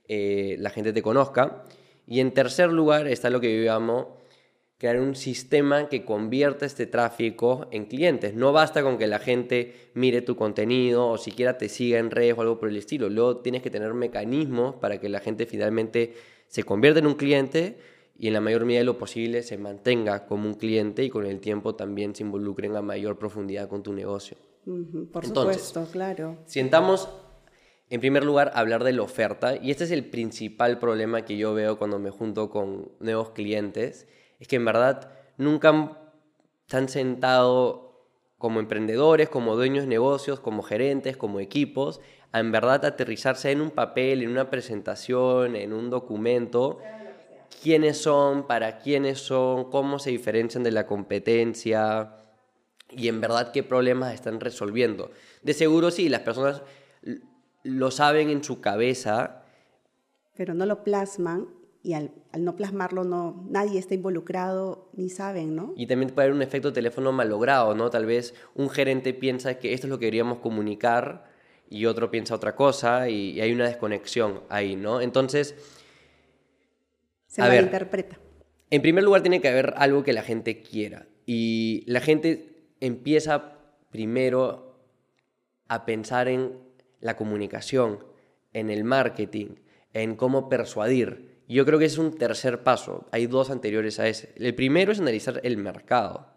eh, 0.08 0.58
la 0.60 0.70
gente 0.70 0.94
te 0.94 1.01
conozca. 1.01 1.63
Y 2.05 2.20
en 2.20 2.32
tercer 2.32 2.72
lugar 2.72 3.08
está 3.08 3.32
lo 3.32 3.41
que 3.41 3.65
yo 3.65 3.74
crear 4.77 5.00
un 5.00 5.15
sistema 5.15 5.88
que 5.88 6.03
convierta 6.03 6.65
este 6.65 6.86
tráfico 6.86 7.67
en 7.72 7.86
clientes. 7.86 8.34
No 8.34 8.51
basta 8.51 8.84
con 8.84 8.98
que 8.98 9.08
la 9.08 9.20
gente 9.20 9.89
mire 9.94 10.22
tu 10.22 10.36
contenido 10.36 11.08
o 11.08 11.17
siquiera 11.17 11.58
te 11.58 11.70
siga 11.70 12.00
en 12.00 12.12
redes 12.12 12.38
o 12.38 12.41
algo 12.41 12.60
por 12.60 12.70
el 12.70 12.77
estilo. 12.77 13.10
Luego 13.10 13.38
tienes 13.38 13.62
que 13.62 13.70
tener 13.70 13.94
mecanismos 13.94 14.75
para 14.75 15.00
que 15.00 15.10
la 15.10 15.20
gente 15.20 15.46
finalmente 15.46 16.13
se 16.48 16.63
convierta 16.63 17.00
en 17.00 17.08
un 17.08 17.15
cliente 17.15 17.77
y 18.17 18.27
en 18.27 18.34
la 18.34 18.41
mayor 18.41 18.65
medida 18.65 18.79
de 18.79 18.86
lo 18.86 18.98
posible 18.98 19.44
se 19.44 19.58
mantenga 19.58 20.25
como 20.25 20.48
un 20.48 20.55
cliente 20.55 21.03
y 21.03 21.10
con 21.10 21.25
el 21.25 21.39
tiempo 21.39 21.75
también 21.75 22.15
se 22.15 22.24
involucren 22.24 22.75
a 22.75 22.82
mayor 22.82 23.17
profundidad 23.17 23.67
con 23.70 23.84
tu 23.84 23.94
negocio. 23.94 24.38
por 25.12 25.25
supuesto, 25.25 25.88
claro. 25.91 26.38
Sientamos 26.46 27.10
en 27.89 28.01
primer 28.01 28.24
lugar, 28.24 28.51
hablar 28.55 28.84
de 28.84 28.94
la 28.94 29.03
oferta, 29.03 29.58
y 29.58 29.70
este 29.70 29.84
es 29.84 29.91
el 29.91 30.05
principal 30.05 30.79
problema 30.79 31.24
que 31.24 31.38
yo 31.38 31.53
veo 31.53 31.77
cuando 31.77 32.00
me 32.00 32.10
junto 32.10 32.50
con 32.50 32.91
nuevos 33.00 33.29
clientes, 33.29 34.08
es 34.39 34.48
que 34.48 34.56
en 34.56 34.65
verdad 34.65 35.12
nunca 35.38 35.98
se 36.68 36.77
han 36.77 36.89
sentado 36.89 37.86
como 38.38 38.60
emprendedores, 38.60 39.30
como 39.30 39.56
dueños 39.56 39.86
de 39.86 39.89
negocios, 39.89 40.39
como 40.39 40.62
gerentes, 40.62 41.18
como 41.18 41.39
equipos, 41.39 42.01
a 42.32 42.39
en 42.39 42.51
verdad 42.51 42.84
aterrizarse 42.86 43.51
en 43.51 43.62
un 43.62 43.72
papel, 43.72 44.22
en 44.22 44.30
una 44.30 44.50
presentación, 44.50 45.56
en 45.56 45.74
un 45.74 45.89
documento, 45.89 46.80
quiénes 47.63 47.98
son, 47.98 48.46
para 48.46 48.80
quiénes 48.80 49.20
son, 49.20 49.72
cómo 49.72 50.00
se 50.00 50.12
diferencian 50.12 50.63
de 50.63 50.72
la 50.72 50.86
competencia 50.86 52.18
y 52.92 53.08
en 53.08 53.22
verdad 53.22 53.51
qué 53.51 53.63
problemas 53.63 54.13
están 54.13 54.39
resolviendo. 54.39 55.12
De 55.42 55.54
seguro 55.54 55.92
sí, 55.92 56.10
las 56.10 56.22
personas 56.22 56.62
lo 57.63 57.89
saben 57.92 58.30
en 58.30 58.44
su 58.44 58.62
cabeza. 58.62 59.44
Pero 60.36 60.54
no 60.54 60.65
lo 60.65 60.84
plasman 60.84 61.48
y 61.86 61.94
al, 61.94 62.12
no 62.36 62.56
plasmarlo 62.56 63.04
no, 63.04 63.46
nadie 63.48 63.77
está 63.77 63.94
involucrado 63.94 64.89
ni 64.94 65.10
saben, 65.10 65.56
¿no? 65.56 65.72
Y 65.77 65.86
también 65.86 66.10
puede 66.10 66.25
haber 66.25 66.36
un 66.36 66.42
efecto 66.42 66.74
teléfono 66.74 67.12
malogrado, 67.12 67.75
¿no? 67.75 67.92
Tal 67.92 68.08
vez 68.08 68.34
un 68.56 68.72
gerente 68.72 69.13
piensa 69.13 69.60
que 69.60 69.74
esto 69.74 69.86
es 69.86 69.92
lo 69.92 70.00
que 70.00 70.06
deberíamos 70.06 70.39
comunicar 70.39 71.30
y 71.70 71.86
otro 71.86 72.10
piensa 72.10 72.34
otra 72.34 72.56
cosa 72.56 73.08
y, 73.08 73.39
hay 73.39 73.51
una 73.54 73.68
desconexión 73.68 74.42
ahí, 74.50 74.75
¿no? 74.75 75.00
Entonces... 75.00 75.54
Se 77.27 77.42
malinterpreta. 77.42 78.18
en 78.72 78.82
primer 78.82 79.04
lugar 79.04 79.22
tiene 79.22 79.39
que 79.39 79.50
haber 79.50 79.75
algo 79.77 80.04
que 80.04 80.13
la 80.13 80.24
gente 80.24 80.62
quiera 80.62 81.06
y 81.27 81.84
la 81.86 82.01
gente 82.01 82.63
empieza 82.80 83.60
primero 83.92 84.80
a 85.68 85.86
pensar 85.86 86.30
en 86.30 86.58
la 87.00 87.15
comunicación, 87.15 88.04
en 88.54 88.72
el 88.72 88.84
marketing, 88.84 89.58
en 89.94 90.15
cómo 90.15 90.50
persuadir 90.50 91.35
yo 91.48 91.66
creo 91.66 91.80
que 91.80 91.86
es 91.86 91.98
un 91.98 92.16
tercer 92.18 92.64
paso. 92.64 93.06
Hay 93.12 93.28
dos 93.28 93.50
anteriores 93.50 94.00
a 94.00 94.08
ese. 94.08 94.34
El 94.36 94.56
primero 94.56 94.92
es 94.92 95.00
analizar 95.00 95.40
el 95.44 95.58
mercado. 95.58 96.28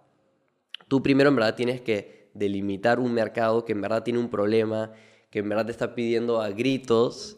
Tú 0.89 1.03
primero 1.03 1.29
en 1.31 1.37
verdad 1.37 1.55
tienes 1.55 1.81
que 1.81 2.31
delimitar 2.35 3.01
un 3.01 3.13
mercado 3.13 3.65
que 3.65 3.73
en 3.73 3.81
verdad 3.81 4.03
tiene 4.03 4.19
un 4.19 4.31
problema, 4.31 4.93
que 5.31 5.41
en 5.41 5.49
verdad 5.49 5.67
te 5.67 5.73
está 5.73 5.95
pidiendo 5.95 6.41
a 6.41 6.51
gritos 6.51 7.37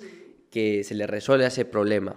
que 0.51 0.85
se 0.85 0.95
le 0.95 1.07
resuelva 1.07 1.47
ese 1.47 1.65
problema. 1.65 2.17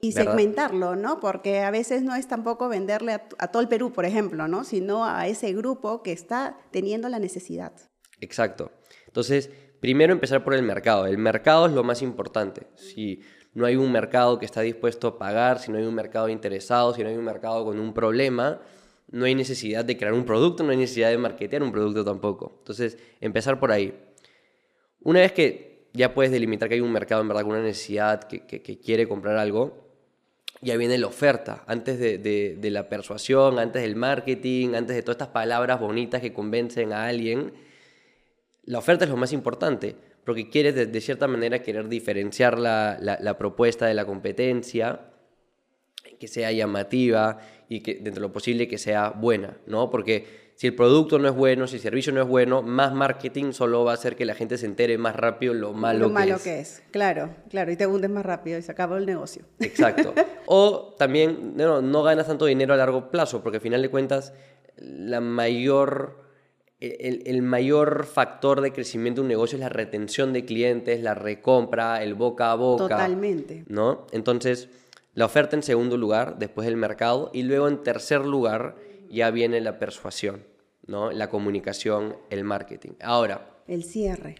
Y 0.00 0.12
segmentarlo, 0.12 0.96
¿no? 0.96 1.18
Porque 1.18 1.60
a 1.60 1.70
veces 1.70 2.02
no 2.02 2.14
es 2.14 2.28
tampoco 2.28 2.68
venderle 2.68 3.12
a, 3.12 3.26
a, 3.38 3.48
todo 3.48 3.62
el 3.62 3.68
Perú, 3.68 3.92
por 3.92 4.04
ejemplo, 4.04 4.48
¿no? 4.48 4.64
Sino 4.64 5.06
a 5.06 5.26
ese 5.28 5.54
grupo 5.54 6.02
que 6.02 6.12
está 6.12 6.58
teniendo 6.72 7.08
la 7.08 7.18
necesidad. 7.18 7.72
Exacto. 8.20 8.70
Entonces, 9.06 9.50
primero 9.84 10.14
empezar 10.14 10.42
por 10.42 10.54
el 10.54 10.62
mercado. 10.62 11.06
El 11.06 11.18
mercado 11.18 11.66
es 11.66 11.72
lo 11.72 11.84
más 11.84 12.00
importante. 12.00 12.68
Si 12.74 13.20
no 13.52 13.66
hay 13.66 13.76
un 13.76 13.92
mercado 13.92 14.38
que 14.38 14.46
está 14.46 14.62
dispuesto 14.62 15.08
a 15.08 15.18
pagar, 15.18 15.58
si 15.58 15.70
no 15.70 15.76
hay 15.76 15.84
un 15.84 15.94
mercado 15.94 16.30
interesado, 16.30 16.94
si 16.94 17.02
no 17.02 17.10
hay 17.10 17.16
un 17.16 17.24
mercado 17.24 17.66
con 17.66 17.78
un 17.78 17.92
problema, 17.92 18.62
no 19.10 19.26
hay 19.26 19.34
necesidad 19.34 19.84
de 19.84 19.98
crear 19.98 20.14
un 20.14 20.24
producto, 20.24 20.62
no 20.62 20.70
hay 20.70 20.78
necesidad 20.78 21.10
de 21.10 21.18
marketear 21.18 21.62
un 21.62 21.70
producto 21.70 22.02
tampoco. 22.02 22.54
Entonces, 22.60 22.96
empezar 23.20 23.60
por 23.60 23.72
ahí. 23.72 23.92
Una 25.02 25.20
vez 25.20 25.32
que 25.32 25.90
ya 25.92 26.14
puedes 26.14 26.32
delimitar 26.32 26.70
que 26.70 26.76
hay 26.76 26.80
un 26.80 26.90
mercado 26.90 27.20
en 27.20 27.28
verdad 27.28 27.42
con 27.42 27.50
una 27.50 27.62
necesidad 27.62 28.24
que, 28.24 28.80
quiere 28.82 29.06
comprar 29.06 29.36
algo, 29.36 29.86
ya 30.62 30.78
viene 30.78 30.96
la 30.96 31.08
oferta, 31.08 31.62
antes 31.66 31.98
de, 31.98 32.16
de, 32.16 32.70
la 32.70 32.88
persuasión, 32.88 33.58
antes 33.58 33.82
del 33.82 33.96
marketing, 33.96 34.76
antes 34.76 34.96
de 34.96 35.02
todas 35.02 35.16
estas 35.16 35.28
palabras 35.28 35.78
bonitas 35.78 36.22
que 36.22 36.32
convencen 36.32 36.94
a 36.94 37.04
alguien, 37.06 37.52
la 38.66 38.78
oferta 38.78 39.04
es 39.04 39.10
lo 39.10 39.16
más 39.16 39.32
importante 39.32 39.96
porque 40.24 40.48
quieres 40.48 40.74
de, 40.74 41.00
cierta 41.00 41.28
manera 41.28 41.62
querer 41.62 41.88
diferenciar 41.88 42.58
la, 42.58 42.98
la, 42.98 43.38
propuesta 43.38 43.86
de 43.86 43.94
la 43.94 44.06
competencia, 44.06 45.12
que 46.18 46.28
sea 46.28 46.50
llamativa 46.50 47.38
y 47.68 47.80
que 47.80 47.94
dentro 47.94 48.14
de 48.14 48.28
lo 48.28 48.32
posible 48.32 48.66
que 48.66 48.78
sea 48.78 49.10
buena, 49.10 49.58
¿no? 49.66 49.90
Porque 49.90 50.52
si 50.54 50.66
el 50.66 50.74
producto 50.74 51.18
no 51.18 51.28
es 51.28 51.34
bueno, 51.34 51.66
si 51.66 51.76
el 51.76 51.82
servicio 51.82 52.10
no 52.12 52.22
es 52.22 52.28
bueno, 52.28 52.62
más 52.62 52.94
marketing 52.94 53.52
solo 53.52 53.84
va 53.84 53.90
a 53.90 53.94
hacer 53.94 54.16
que 54.16 54.24
la 54.24 54.34
gente 54.34 54.56
se 54.56 54.64
entere 54.64 54.96
más 54.96 55.14
rápido 55.14 55.52
lo 55.52 55.74
malo, 55.74 56.06
lo 56.06 56.10
malo 56.10 56.38
que 56.42 56.60
es. 56.60 56.82
Claro, 56.90 57.34
claro, 57.50 57.70
y 57.70 57.76
te 57.76 57.86
hundes 57.86 58.10
más 58.10 58.24
rápido 58.24 58.58
y 58.58 58.62
se 58.62 58.72
acaba 58.72 58.96
el 58.96 59.04
negocio. 59.04 59.44
Exacto. 59.60 60.14
O 60.46 60.94
también 60.98 61.56
no, 61.56 61.80
no 61.80 62.02
ganas 62.02 62.26
tanto 62.26 62.44
dinero 62.44 62.74
a 62.74 62.76
largo 62.76 63.10
plazo, 63.10 63.42
porque 63.42 63.56
al 63.56 63.62
final 63.62 63.80
de 63.80 63.88
cuentas 63.88 64.34
la 64.76 65.22
mayor 65.22 66.23
el, 66.86 67.42
mayor 67.42 68.06
factor 68.06 68.60
de 68.60 68.72
crecimiento 68.72 69.20
de 69.20 69.22
un 69.22 69.28
negocio 69.28 69.56
es 69.56 69.60
la 69.60 69.68
retención 69.68 70.32
de 70.32 70.44
clientes, 70.44 71.02
la 71.02 71.14
recompra, 71.14 72.02
el 72.02 72.14
boca 72.14 72.52
a 72.52 72.54
boca. 72.54 72.88
Totalmente. 72.88 73.64
¿No? 73.68 74.06
Entonces, 74.12 74.68
la 75.14 75.24
oferta 75.26 75.56
en 75.56 75.62
segundo 75.62 75.96
lugar, 75.96 76.38
después 76.38 76.66
el 76.66 76.76
mercado, 76.76 77.30
y 77.32 77.42
luego 77.42 77.68
en 77.68 77.82
tercer 77.82 78.24
lugar 78.24 78.76
ya 79.10 79.30
viene 79.30 79.60
la 79.60 79.78
persuasión, 79.78 80.44
¿no? 80.86 81.12
La 81.12 81.28
comunicación, 81.28 82.16
el 82.30 82.44
marketing. 82.44 82.92
Ahora. 83.00 83.50
El 83.68 83.84
cierre. 83.84 84.36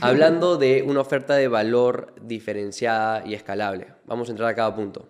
Hablando 0.00 0.56
de 0.58 0.84
una 0.86 1.00
oferta 1.00 1.34
de 1.34 1.48
valor 1.48 2.14
diferenciada 2.20 3.26
y 3.26 3.34
escalable. 3.34 3.88
Vamos 4.06 4.28
a 4.28 4.32
entrar 4.32 4.48
a 4.48 4.54
cada 4.54 4.74
punto. 4.74 5.08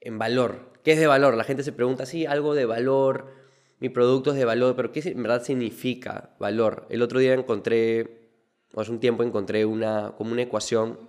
En 0.00 0.18
valor. 0.18 0.72
¿Qué 0.82 0.92
es 0.92 0.98
de 0.98 1.06
valor? 1.06 1.36
La 1.36 1.44
gente 1.44 1.62
se 1.62 1.72
pregunta, 1.72 2.06
sí, 2.06 2.26
algo 2.26 2.54
de 2.54 2.66
valor 2.66 3.41
mi 3.82 3.88
producto 3.88 4.30
es 4.30 4.36
de 4.36 4.44
valor, 4.44 4.76
pero 4.76 4.92
¿qué 4.92 5.00
en 5.04 5.24
verdad 5.24 5.42
significa 5.42 6.36
valor? 6.38 6.86
El 6.88 7.02
otro 7.02 7.18
día 7.18 7.34
encontré, 7.34 8.30
o 8.72 8.80
hace 8.80 8.92
un 8.92 9.00
tiempo 9.00 9.24
encontré 9.24 9.64
una, 9.64 10.14
como 10.16 10.30
una 10.30 10.42
ecuación 10.42 11.00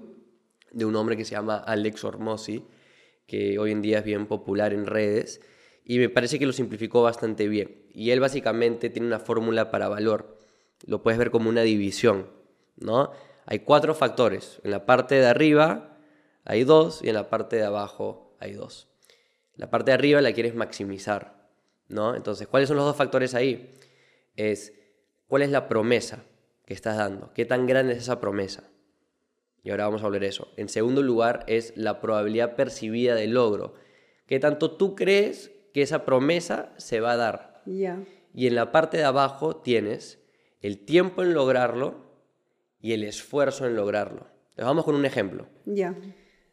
de 0.71 0.83
un 0.83 0.95
hombre 0.95 1.15
que 1.15 1.23
se 1.23 1.35
llama 1.35 1.57
Alex 1.57 2.03
Ormosi, 2.03 2.65
que 3.27 3.59
hoy 3.59 3.73
en 3.73 3.83
día 3.83 3.99
es 3.99 4.03
bien 4.03 4.25
popular 4.25 4.73
en 4.73 4.87
redes, 4.87 5.39
y 5.85 5.99
me 5.99 6.09
parece 6.09 6.39
que 6.39 6.47
lo 6.47 6.51
simplificó 6.51 7.03
bastante 7.03 7.47
bien. 7.47 7.85
Y 7.93 8.09
él 8.09 8.19
básicamente 8.19 8.89
tiene 8.89 9.05
una 9.05 9.19
fórmula 9.19 9.69
para 9.69 9.87
valor. 9.87 10.39
Lo 10.83 11.03
puedes 11.03 11.19
ver 11.19 11.29
como 11.29 11.49
una 11.49 11.61
división, 11.61 12.31
¿no? 12.75 13.11
Hay 13.45 13.59
cuatro 13.59 13.93
factores. 13.93 14.61
En 14.63 14.71
la 14.71 14.87
parte 14.87 15.13
de 15.13 15.27
arriba 15.27 15.99
hay 16.43 16.63
dos 16.63 17.03
y 17.03 17.09
en 17.09 17.13
la 17.13 17.29
parte 17.29 17.55
de 17.55 17.65
abajo 17.65 18.35
hay 18.39 18.53
dos. 18.53 18.87
La 19.57 19.69
parte 19.69 19.91
de 19.91 19.95
arriba 19.95 20.21
la 20.21 20.33
quieres 20.33 20.55
maximizar. 20.55 21.42
¿No? 21.87 22.15
Entonces, 22.15 22.47
¿cuáles 22.47 22.67
son 22.67 22.77
los 22.77 22.85
dos 22.85 22.95
factores 22.95 23.33
ahí? 23.35 23.73
Es, 24.35 24.73
¿cuál 25.27 25.41
es 25.41 25.49
la 25.49 25.67
promesa 25.67 26.23
que 26.65 26.73
estás 26.73 26.97
dando? 26.97 27.33
¿Qué 27.33 27.45
tan 27.45 27.65
grande 27.67 27.93
es 27.93 27.99
esa 27.99 28.19
promesa? 28.19 28.63
Y 29.63 29.69
ahora 29.69 29.85
vamos 29.85 30.03
a 30.03 30.05
hablar 30.05 30.21
de 30.21 30.27
eso. 30.27 30.49
En 30.57 30.69
segundo 30.69 31.01
lugar, 31.01 31.45
es 31.47 31.73
la 31.77 32.01
probabilidad 32.01 32.55
percibida 32.55 33.15
de 33.15 33.27
logro. 33.27 33.75
¿Qué 34.27 34.39
tanto 34.39 34.71
tú 34.71 34.95
crees 34.95 35.51
que 35.73 35.81
esa 35.81 36.05
promesa 36.05 36.73
se 36.77 36.99
va 36.99 37.13
a 37.13 37.17
dar? 37.17 37.63
Y 38.33 38.47
en 38.47 38.55
la 38.55 38.71
parte 38.71 38.97
de 38.97 39.03
abajo 39.05 39.57
tienes 39.57 40.19
el 40.59 40.79
tiempo 40.85 41.23
en 41.23 41.33
lograrlo 41.33 41.95
y 42.81 42.93
el 42.93 43.03
esfuerzo 43.03 43.65
en 43.65 43.75
lograrlo. 43.75 44.27
Les 44.55 44.65
vamos 44.65 44.85
con 44.85 44.95
un 44.95 45.05
ejemplo. 45.05 45.47
Ya. 45.65 45.95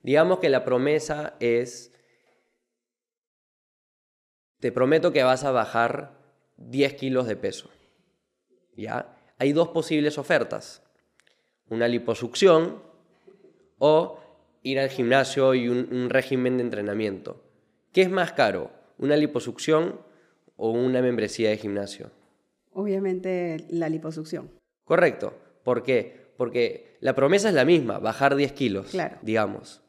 Digamos 0.03 0.39
que 0.39 0.49
la 0.49 0.65
promesa 0.65 1.35
es 1.41 1.93
te 4.61 4.73
prometo 4.73 5.12
que 5.12 5.23
vas 5.23 5.45
a 5.45 5.50
bajar 5.50 6.12
10 6.59 6.95
kilos 6.95 7.26
de 7.26 7.37
peso. 7.37 7.71
¿Ya? 8.76 9.17
Hay 9.38 9.52
dos 9.52 9.69
posibles 9.69 10.19
ofertas. 10.19 10.83
Una 11.69 11.88
liposucción 11.88 12.83
o 13.79 14.19
ir 14.62 14.79
al 14.79 14.90
gimnasio 14.90 15.55
y 15.55 15.69
un, 15.69 15.88
un 15.93 16.11
régimen 16.11 16.57
de 16.59 16.64
entrenamiento. 16.64 17.43
¿Qué 17.93 18.02
es 18.02 18.11
más 18.11 18.33
caro? 18.33 18.71
¿Una 18.99 19.17
liposucción 19.17 19.99
o 20.57 20.71
una 20.71 21.00
membresía 21.00 21.50
de 21.50 21.57
gimnasio? 21.57 22.11
Obviamente 22.73 23.64
la 23.71 23.88
liposucción. 23.88 24.50
Correcto. 24.85 25.35
¿Por 25.64 25.83
qué? 25.83 26.33
Porque 26.37 26.97
la 27.00 27.14
promesa 27.14 27.49
es 27.49 27.55
la 27.55 27.64
misma, 27.64 27.99
bajar 27.99 28.35
10 28.37 28.52
kilos, 28.52 28.90
Claro. 28.90 29.17
digamos. 29.23 29.81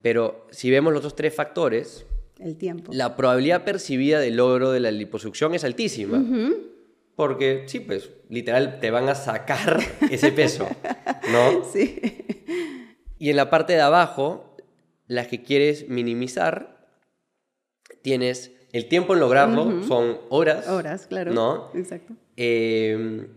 Pero 0.00 0.46
si 0.50 0.70
vemos 0.70 0.92
los 0.92 1.00
otros 1.00 1.14
tres 1.16 1.34
factores, 1.34 2.06
El 2.42 2.56
tiempo. 2.56 2.92
la 2.92 3.16
probabilidad 3.16 3.64
percibida 3.64 4.20
del 4.20 4.36
logro 4.36 4.72
de 4.72 4.80
la 4.80 4.90
liposucción 4.90 5.54
es 5.54 5.64
altísima. 5.64 6.22
Porque, 7.14 7.64
sí, 7.66 7.80
pues, 7.80 8.10
literal, 8.28 8.80
te 8.80 8.90
van 8.90 9.08
a 9.08 9.14
sacar 9.14 9.80
ese 10.10 10.32
peso, 10.32 10.66
¿no? 11.30 11.64
Sí. 11.64 12.00
Y 13.18 13.30
en 13.30 13.36
la 13.36 13.50
parte 13.50 13.74
de 13.74 13.80
abajo, 13.80 14.56
las 15.06 15.28
que 15.28 15.42
quieres 15.42 15.88
minimizar, 15.88 16.88
tienes 18.02 18.52
el 18.72 18.88
tiempo 18.88 19.14
en 19.14 19.20
lograrlo, 19.20 19.82
son 19.84 20.18
horas. 20.30 20.66
Horas, 20.68 21.06
claro. 21.06 21.32
¿No? 21.32 21.70
Exacto. 21.74 22.14
Eh, 22.36 23.28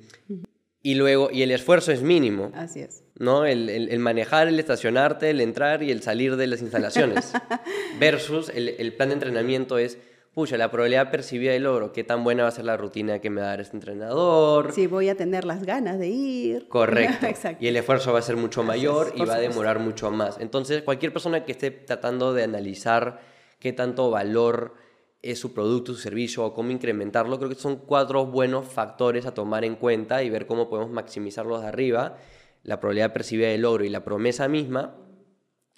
y 0.82 0.96
luego, 0.96 1.30
y 1.32 1.42
el 1.42 1.52
esfuerzo 1.52 1.92
es 1.92 2.02
mínimo, 2.02 2.52
Así 2.56 2.80
es. 2.80 3.05
¿No? 3.18 3.46
El, 3.46 3.70
el- 3.70 3.90
el 3.90 4.00
manejar, 4.00 4.48
el 4.48 4.60
estacionarte, 4.60 5.30
el 5.30 5.42
entrar 5.42 5.84
y 5.84 5.92
el 5.92 6.02
salir 6.02 6.36
de 6.36 6.48
las 6.48 6.62
instalaciones. 6.62 7.34
Versus 8.00 8.50
el, 8.50 8.70
el 8.78 8.94
plan 8.94 9.10
de 9.10 9.14
entrenamiento 9.16 9.78
es, 9.78 9.98
pucha, 10.34 10.58
la 10.58 10.70
probabilidad 10.70 11.12
percibida 11.12 11.54
de 11.54 11.60
logro, 11.60 11.94
qué 11.94 12.04
tan 12.04 12.24
buena 12.24 12.44
va 12.44 12.50
a 12.50 12.52
ser 12.52 12.66
la 12.66 12.76
rutina 12.76 13.20
que 13.20 13.30
me 13.30 13.40
va 13.42 13.48
a 13.48 13.50
dar 13.52 13.62
este 13.62 13.78
entrenador. 13.78 14.72
Sí, 14.74 14.86
voy 14.88 15.08
a 15.10 15.16
tener 15.16 15.46
las 15.46 15.64
ganas 15.64 15.98
de 15.98 16.08
ir. 16.10 16.68
Correcto. 16.68 17.26
Exacto. 17.28 17.64
Y 17.64 17.68
el 17.70 17.78
esfuerzo 17.78 18.12
va 18.12 18.20
a 18.20 18.22
ser 18.22 18.36
mucho 18.36 18.64
mayor 18.64 19.14
y 19.16 19.24
va 19.24 19.36
a 19.36 19.40
demorar 19.40 19.80
mucho 19.80 20.12
más. 20.12 20.38
Entonces, 20.40 20.84
cualquier 20.84 21.14
persona 21.14 21.46
que 21.46 21.54
esté 21.54 21.72
tratando 21.72 22.34
de 22.34 22.44
analizar 22.44 23.22
qué 23.60 23.72
tanto 23.72 24.10
valor 24.12 24.74
es 25.22 25.40
su 25.40 25.54
producto, 25.54 25.94
su 25.94 26.00
servicio 26.02 26.44
o 26.44 26.54
cómo 26.54 26.70
incrementarlo, 26.70 27.38
creo 27.40 27.50
que 27.50 27.56
son 27.56 27.78
cuatro 27.78 28.26
buenos 28.28 28.68
factores 28.68 29.26
a 29.26 29.34
tomar 29.34 29.64
en 29.66 29.76
cuenta 29.76 30.22
y 30.22 30.30
ver 30.30 30.46
cómo 30.46 30.70
podemos 30.70 30.92
maximizarlos 30.92 31.62
de 31.62 31.68
arriba, 31.68 32.18
la 32.66 32.80
probabilidad 32.80 33.14
percibida 33.14 33.48
de 33.48 33.58
logro 33.58 33.86
y 33.86 33.90
la 33.90 34.04
promesa 34.04 34.48
misma, 34.48 34.96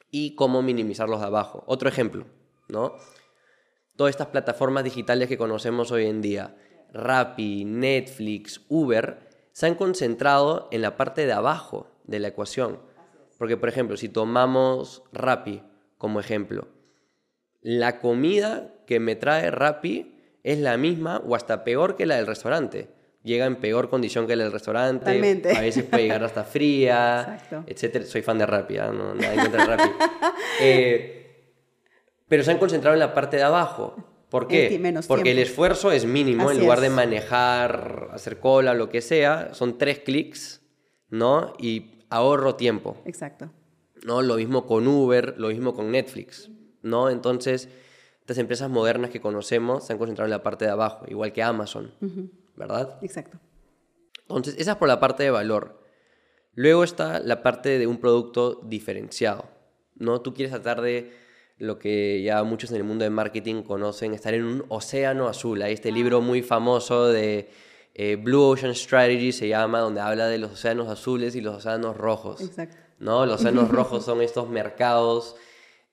y 0.10 0.36
cómo 0.36 0.62
minimizarlos 0.62 1.20
de 1.20 1.28
abajo. 1.28 1.64
Otro 1.68 1.90
ejemplo, 1.90 2.26
¿no? 2.70 2.96
Todas 3.98 4.12
estas 4.12 4.28
plataformas 4.28 4.84
digitales 4.84 5.28
que 5.28 5.38
conocemos 5.38 5.92
hoy 5.92 6.06
en 6.06 6.22
día, 6.22 6.56
Rappi, 6.94 7.66
Netflix, 7.66 8.62
Uber, 8.70 9.28
se 9.52 9.66
han 9.66 9.76
concentrado 9.76 10.70
en 10.72 10.82
la 10.82 10.96
parte 10.96 11.26
de 11.26 11.34
abajo 11.34 11.92
de 12.06 12.20
la 12.20 12.30
ecuación. 12.30 12.80
Porque, 13.38 13.58
por 13.58 13.70
ejemplo, 13.70 13.98
si 13.98 14.08
tomamos 14.08 15.04
Rappi 15.12 15.62
como 15.98 16.20
ejemplo, 16.20 16.70
la 17.62 18.00
comida 18.00 18.74
que 18.86 19.00
me 19.00 19.16
trae 19.16 19.52
Rappi 19.52 20.16
es 20.44 20.60
la 20.60 20.78
misma 20.78 21.22
o 21.26 21.36
hasta 21.36 21.64
peor 21.66 21.96
que 21.96 22.06
la 22.06 22.16
del 22.16 22.28
restaurante. 22.28 22.90
Llega 23.24 23.46
en 23.46 23.58
peor 23.58 23.90
condición 23.90 24.26
que 24.28 24.36
la 24.36 24.44
del 24.46 24.54
restaurante. 24.54 25.00
Totalmente. 25.06 25.56
A 25.58 25.62
veces 25.62 25.84
puede 25.84 26.04
llegar 26.04 26.24
hasta 26.24 26.44
fría, 26.44 27.40
etcétera. 27.66 28.06
Soy 28.06 28.22
fan 28.22 28.38
de 28.38 28.46
Rappi, 28.46 28.78
¿ah? 28.78 28.92
no, 28.94 29.14
nada 29.16 29.44
contra 29.44 29.66
de 29.66 29.76
Rappi. 29.76 29.90
Eh, 30.62 31.14
pero 32.28 32.44
se 32.44 32.52
han 32.52 32.58
concentrado 32.58 32.94
en 32.96 33.00
la 33.00 33.14
parte 33.14 33.38
de 33.38 33.44
abajo. 33.44 33.96
¿Por 34.30 34.44
El 34.44 34.70
qué? 34.70 34.80
menos 34.80 35.08
Porque 35.08 35.30
el 35.32 35.36
tiempo. 35.38 35.50
esfuerzo 35.52 35.92
es 35.92 36.06
mínimo. 36.06 36.50
Así 36.50 36.58
en 36.58 36.64
lugar 36.64 36.80
de 36.82 36.88
es. 36.88 36.94
manejar, 36.94 38.10
hacer 38.12 38.40
cola, 38.40 38.74
lo 38.74 38.90
que 38.90 39.02
sea, 39.02 39.54
son 39.54 39.78
tres 39.78 40.00
clics, 40.00 40.62
¿no? 41.10 41.54
Y 41.60 42.04
ahorro 42.10 42.56
tiempo. 42.56 42.98
Exacto. 43.06 43.52
¿no? 44.04 44.22
Lo 44.22 44.36
mismo 44.36 44.66
con 44.66 44.88
Uber, 44.88 45.36
lo 45.38 45.50
mismo 45.50 45.74
con 45.74 45.92
Netflix, 45.92 46.50
¿no? 46.82 47.10
Entonces, 47.10 47.70
estas 48.22 48.38
empresas 48.38 48.70
modernas 48.70 49.10
que 49.12 49.22
conocemos 49.22 49.86
se 49.86 49.94
han 49.94 50.00
concentrado 50.00 50.26
en 50.28 50.32
la 50.32 50.44
parte 50.44 50.66
de 50.66 50.72
abajo, 50.72 51.06
igual 51.08 51.32
que 51.34 51.44
Amazon, 51.44 51.94
¿verdad? 52.58 52.98
Exacto. 53.02 53.40
Entonces, 54.22 54.56
esa 54.58 54.72
es 54.72 54.78
por 54.78 54.90
la 54.90 55.00
parte 55.00 55.24
de 55.24 55.32
valor. 55.32 55.82
Luego 56.54 56.84
está 56.84 57.20
la 57.20 57.44
parte 57.44 57.80
de 57.80 57.88
un 57.88 58.00
producto 58.00 58.60
diferenciado, 58.66 59.46
¿no? 59.96 60.22
Tú 60.22 60.34
quieres 60.34 60.52
tratar 60.52 60.82
de 60.82 61.14
lo 61.60 61.80
que 61.80 62.22
ya 62.22 62.44
muchos 62.44 62.72
en 62.72 62.78
el 62.78 62.84
mundo 62.84 63.04
de 63.04 63.10
marketing 63.10 63.64
conocen, 63.64 64.14
estar 64.14 64.34
en 64.34 64.44
un 64.44 64.66
océano 64.68 65.28
azul. 65.28 65.62
Hay 65.62 65.74
este 65.74 65.92
libro 65.92 66.20
muy 66.20 66.42
famoso 66.42 67.08
de 67.08 67.50
eh, 67.94 68.16
Blue 68.16 68.44
Ocean 68.44 68.76
Strategy, 68.76 69.32
se 69.32 69.48
llama, 69.48 69.80
donde 69.80 70.02
habla 70.02 70.28
de 70.28 70.38
los 70.38 70.52
océanos 70.52 70.88
azules 70.88 71.36
y 71.36 71.42
los 71.42 71.56
océanos 71.56 71.96
rojos. 71.96 72.42
Exacto. 72.42 72.78
¿no? 73.00 73.26
Los 73.26 73.42
océanos 73.42 73.70
rojos 73.70 74.06
son 74.06 74.22
estos 74.22 74.50
mercados 74.50 75.36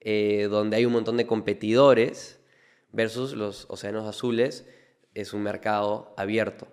eh, 0.00 0.48
donde 0.50 0.76
hay 0.76 0.86
un 0.86 0.92
montón 0.92 1.16
de 1.16 1.26
competidores 1.26 2.40
versus 2.92 3.32
los 3.32 3.66
océanos 3.68 4.06
azules 4.06 4.66
es 5.14 5.32
un 5.32 5.42
mercado 5.42 6.14
abierto. 6.16 6.66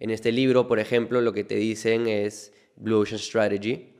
En 0.00 0.10
este 0.10 0.32
libro, 0.32 0.68
por 0.68 0.78
ejemplo, 0.78 1.20
lo 1.20 1.32
que 1.32 1.44
te 1.44 1.54
dicen 1.56 2.06
es 2.06 2.52
Blue 2.76 3.00
Ocean 3.00 3.18
Strategy. 3.18 3.94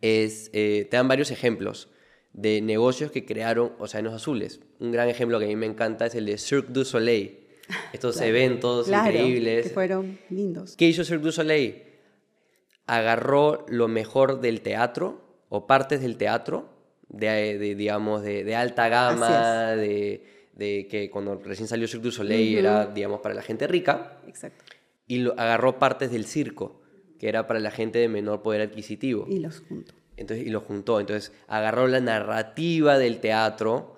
Es, 0.00 0.50
eh, 0.52 0.86
te 0.90 0.96
dan 0.96 1.08
varios 1.08 1.30
ejemplos 1.30 1.88
de 2.32 2.60
negocios 2.60 3.10
que 3.10 3.24
crearon 3.24 3.72
océanos 3.78 4.14
azules. 4.14 4.60
Un 4.78 4.92
gran 4.92 5.08
ejemplo 5.08 5.38
que 5.40 5.46
a 5.46 5.48
mí 5.48 5.56
me 5.56 5.66
encanta 5.66 6.06
es 6.06 6.14
el 6.14 6.26
de 6.26 6.38
Cirque 6.38 6.72
du 6.72 6.84
Soleil. 6.84 7.46
Estos 7.92 8.16
Claro. 8.16 8.28
eventos 8.28 8.86
Claro, 8.86 9.10
increíbles. 9.10 9.66
Que 9.66 9.74
fueron 9.74 10.18
lindos. 10.30 10.76
¿Qué 10.76 10.86
hizo 10.86 11.04
Cirque 11.04 11.24
du 11.24 11.32
Soleil? 11.32 11.82
Agarró 12.86 13.66
lo 13.68 13.88
mejor 13.88 14.40
del 14.40 14.60
teatro 14.62 15.20
o 15.48 15.66
partes 15.66 16.00
del 16.00 16.16
teatro, 16.16 16.68
de, 17.08 17.58
de, 17.58 17.74
digamos, 17.74 18.22
de, 18.22 18.44
de 18.44 18.54
alta 18.54 18.88
gama, 18.88 19.72
de, 19.72 20.22
de 20.58 20.86
que 20.90 21.08
cuando 21.10 21.36
recién 21.36 21.68
salió 21.68 21.88
Cirque 21.88 22.04
du 22.04 22.10
Soleil 22.12 22.58
era, 22.58 22.86
digamos, 22.86 23.20
para 23.20 23.34
la 23.34 23.42
gente 23.42 23.66
rica, 23.66 24.18
Exacto. 24.26 24.62
y 25.06 25.20
lo, 25.20 25.32
agarró 25.38 25.78
partes 25.78 26.10
del 26.10 26.26
circo, 26.26 26.82
que 27.18 27.28
era 27.28 27.46
para 27.46 27.60
la 27.60 27.70
gente 27.70 27.98
de 28.00 28.08
menor 28.08 28.42
poder 28.42 28.60
adquisitivo. 28.60 29.24
Y 29.28 29.38
los 29.38 29.60
junto. 29.60 29.94
Entonces, 30.16 30.46
y 30.46 30.50
lo 30.50 30.60
juntó. 30.60 30.98
Entonces, 31.00 31.32
agarró 31.46 31.86
la 31.86 32.00
narrativa 32.00 32.98
del 32.98 33.20
teatro, 33.20 33.96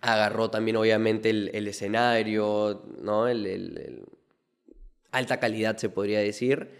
agarró 0.00 0.50
también, 0.50 0.76
obviamente, 0.78 1.28
el, 1.30 1.50
el 1.52 1.68
escenario, 1.68 2.82
¿no? 3.02 3.28
El- 3.28 3.46
el- 3.46 4.04
alta 5.10 5.38
calidad, 5.40 5.76
se 5.76 5.88
podría 5.88 6.20
decir. 6.20 6.70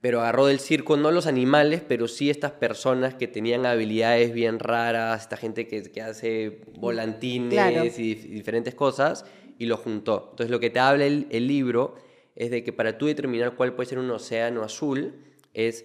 Pero 0.00 0.20
agarró 0.20 0.46
del 0.46 0.60
circo 0.60 0.96
no 0.96 1.10
los 1.10 1.26
animales, 1.26 1.82
pero 1.86 2.06
sí 2.06 2.30
estas 2.30 2.52
personas 2.52 3.14
que 3.14 3.26
tenían 3.26 3.66
habilidades 3.66 4.32
bien 4.32 4.60
raras, 4.60 5.22
esta 5.22 5.36
gente 5.36 5.66
que, 5.66 5.82
que 5.90 6.00
hace 6.02 6.60
volantines 6.78 7.52
Claro. 7.52 7.84
y 7.84 7.88
dif- 7.88 8.28
diferentes 8.30 8.74
cosas, 8.76 9.24
y 9.58 9.66
lo 9.66 9.76
juntó. 9.76 10.28
Entonces, 10.30 10.50
lo 10.50 10.60
que 10.60 10.70
te 10.70 10.78
habla 10.78 11.04
el, 11.04 11.26
el 11.30 11.48
libro 11.48 11.96
es 12.36 12.50
de 12.52 12.62
que 12.62 12.72
para 12.72 12.96
tú 12.96 13.06
determinar 13.06 13.56
cuál 13.56 13.74
puede 13.74 13.88
ser 13.88 13.98
un 13.98 14.10
océano 14.12 14.62
azul, 14.62 15.14
es 15.52 15.84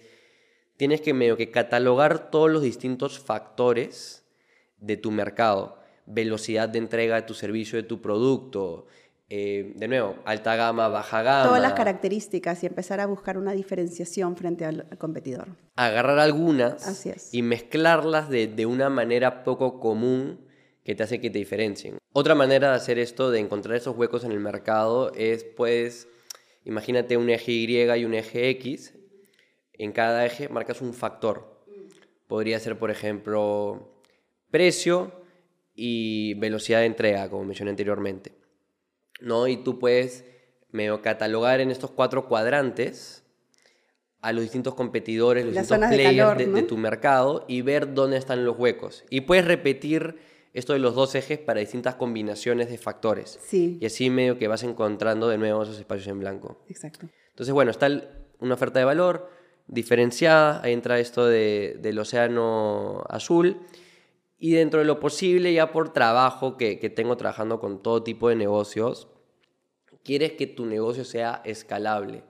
tienes 0.76 1.00
que 1.00 1.12
medio 1.12 1.36
que 1.36 1.50
catalogar 1.50 2.30
todos 2.30 2.50
los 2.50 2.62
distintos 2.62 3.18
factores 3.18 4.24
de 4.78 4.96
tu 4.96 5.10
mercado. 5.10 5.78
Velocidad 6.06 6.68
de 6.68 6.78
entrega 6.78 7.16
de 7.16 7.22
tu 7.22 7.34
servicio, 7.34 7.76
de 7.76 7.82
tu 7.88 8.00
producto. 8.00 8.86
Eh, 9.28 9.72
de 9.76 9.88
nuevo, 9.88 10.16
alta 10.24 10.54
gama, 10.56 10.88
baja 10.88 11.22
gama. 11.22 11.44
Todas 11.46 11.62
las 11.62 11.72
características 11.72 12.62
y 12.62 12.66
empezar 12.66 13.00
a 13.00 13.06
buscar 13.06 13.38
una 13.38 13.52
diferenciación 13.52 14.36
frente 14.36 14.64
al, 14.64 14.86
al 14.90 14.98
competidor. 14.98 15.48
Agarrar 15.76 16.18
algunas 16.18 16.86
Así 16.86 17.08
es. 17.08 17.32
y 17.32 17.42
mezclarlas 17.42 18.28
de, 18.28 18.46
de 18.46 18.66
una 18.66 18.90
manera 18.90 19.42
poco 19.44 19.80
común 19.80 20.46
que 20.84 20.94
te 20.94 21.02
hace 21.02 21.20
que 21.20 21.30
te 21.30 21.38
diferencien. 21.38 21.96
Otra 22.12 22.34
manera 22.34 22.70
de 22.70 22.76
hacer 22.76 22.98
esto, 22.98 23.30
de 23.30 23.40
encontrar 23.40 23.76
esos 23.76 23.96
huecos 23.96 24.24
en 24.24 24.32
el 24.32 24.40
mercado, 24.40 25.12
es 25.14 25.42
pues, 25.42 26.06
imagínate 26.64 27.16
un 27.16 27.30
eje 27.30 27.52
Y 27.52 27.82
y 27.82 28.04
un 28.04 28.14
eje 28.14 28.50
X. 28.50 28.94
En 29.72 29.92
cada 29.92 30.24
eje 30.26 30.48
marcas 30.48 30.82
un 30.82 30.92
factor. 30.92 31.64
Podría 32.28 32.60
ser, 32.60 32.78
por 32.78 32.90
ejemplo, 32.90 34.02
precio 34.50 35.12
y 35.74 36.34
velocidad 36.34 36.80
de 36.80 36.86
entrega, 36.86 37.28
como 37.28 37.44
mencioné 37.44 37.70
anteriormente. 37.70 38.32
¿No? 39.20 39.46
Y 39.48 39.56
tú 39.58 39.78
puedes 39.78 40.24
medio 40.70 41.00
catalogar 41.02 41.60
en 41.60 41.70
estos 41.70 41.90
cuatro 41.90 42.26
cuadrantes 42.28 43.22
a 44.20 44.32
los 44.32 44.42
distintos 44.42 44.74
competidores, 44.74 45.44
los 45.44 45.54
Las 45.54 45.68
distintos 45.68 45.90
de 45.90 45.96
players 45.96 46.52
de, 46.54 46.62
tu 46.62 46.76
mercado 46.76 47.44
y 47.46 47.62
ver 47.62 47.94
dónde 47.94 48.16
están 48.16 48.44
los 48.44 48.58
huecos. 48.58 49.04
Y 49.10 49.22
puedes 49.22 49.44
repetir 49.44 50.16
esto 50.54 50.72
de 50.72 50.78
los 50.78 50.94
dos 50.94 51.14
ejes 51.14 51.38
para 51.38 51.60
distintas 51.60 51.96
combinaciones 51.96 52.70
de 52.70 52.78
factores. 52.78 53.38
Sí, 53.46 53.76
Y 53.80 53.86
así 53.86 54.08
medio 54.10 54.38
que 54.38 54.48
vas 54.48 54.62
encontrando 54.62 55.28
de 55.28 55.36
nuevo 55.36 55.62
esos 55.62 55.78
espacios 55.78 56.08
en 56.08 56.20
blanco. 56.20 56.58
exacto. 56.68 57.08
Entonces, 57.30 57.52
bueno, 57.52 57.70
está 57.70 57.86
el- 57.86 58.08
una 58.40 58.54
oferta 58.54 58.78
de 58.78 58.84
valor 58.84 59.28
diferenciada, 59.66 60.60
ahí 60.62 60.72
entra 60.72 60.98
esto 61.00 61.26
de- 61.26 61.76
del 61.80 61.98
océano 61.98 63.04
azul, 63.08 63.58
y 64.44 64.50
dentro 64.50 64.80
de 64.80 64.84
lo 64.84 65.00
posible, 65.00 65.54
ya 65.54 65.72
por 65.72 65.94
trabajo 65.94 66.58
que, 66.58 66.78
que 66.78 66.90
tengo 66.90 67.16
trabajando 67.16 67.60
con 67.60 67.82
todo 67.82 68.02
tipo 68.02 68.28
de 68.28 68.36
negocios, 68.36 69.08
quieres 70.02 70.32
que 70.32 70.46
tu 70.46 70.66
negocio 70.66 71.06
sea 71.06 71.40
escalable. 71.46 72.24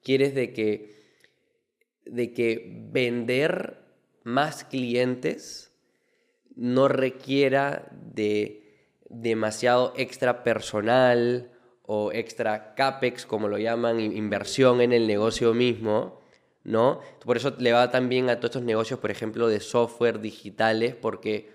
Quieres 0.00 0.32
de 0.36 0.52
que, 0.52 0.94
de 2.04 2.32
que 2.32 2.86
vender 2.92 3.80
más 4.22 4.62
clientes 4.62 5.76
no 6.54 6.86
requiera 6.86 7.90
de 8.00 8.86
demasiado 9.08 9.92
extra 9.96 10.44
personal 10.44 11.50
o 11.82 12.12
extra 12.12 12.76
capex, 12.76 13.26
como 13.26 13.48
lo 13.48 13.58
llaman, 13.58 13.98
inversión 13.98 14.80
en 14.80 14.92
el 14.92 15.08
negocio 15.08 15.52
mismo, 15.52 16.19
¿no? 16.64 17.00
Por 17.24 17.36
eso 17.36 17.54
le 17.58 17.72
va 17.72 17.90
también 17.90 18.28
a 18.30 18.36
todos 18.36 18.50
estos 18.50 18.62
negocios, 18.62 19.00
por 19.00 19.10
ejemplo, 19.10 19.48
de 19.48 19.60
software 19.60 20.20
digitales, 20.20 20.94
porque 20.94 21.50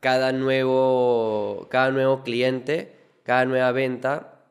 cada 0.00 0.32
nuevo, 0.32 1.68
cada 1.70 1.90
nuevo 1.90 2.22
cliente, 2.22 2.96
cada 3.22 3.44
nueva 3.44 3.72
venta, 3.72 4.44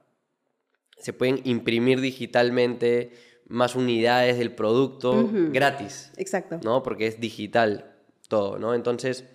se 0.97 1.13
pueden 1.13 1.41
imprimir 1.43 2.01
digitalmente 2.01 3.11
más 3.47 3.75
unidades 3.75 4.37
del 4.37 4.53
producto 4.53 5.29
gratis. 5.31 6.11
Exacto. 6.17 6.59
¿No? 6.63 6.83
Porque 6.83 7.07
es 7.07 7.19
digital 7.19 7.95
todo, 8.27 8.59
¿no? 8.59 8.73
Entonces, 8.73 9.25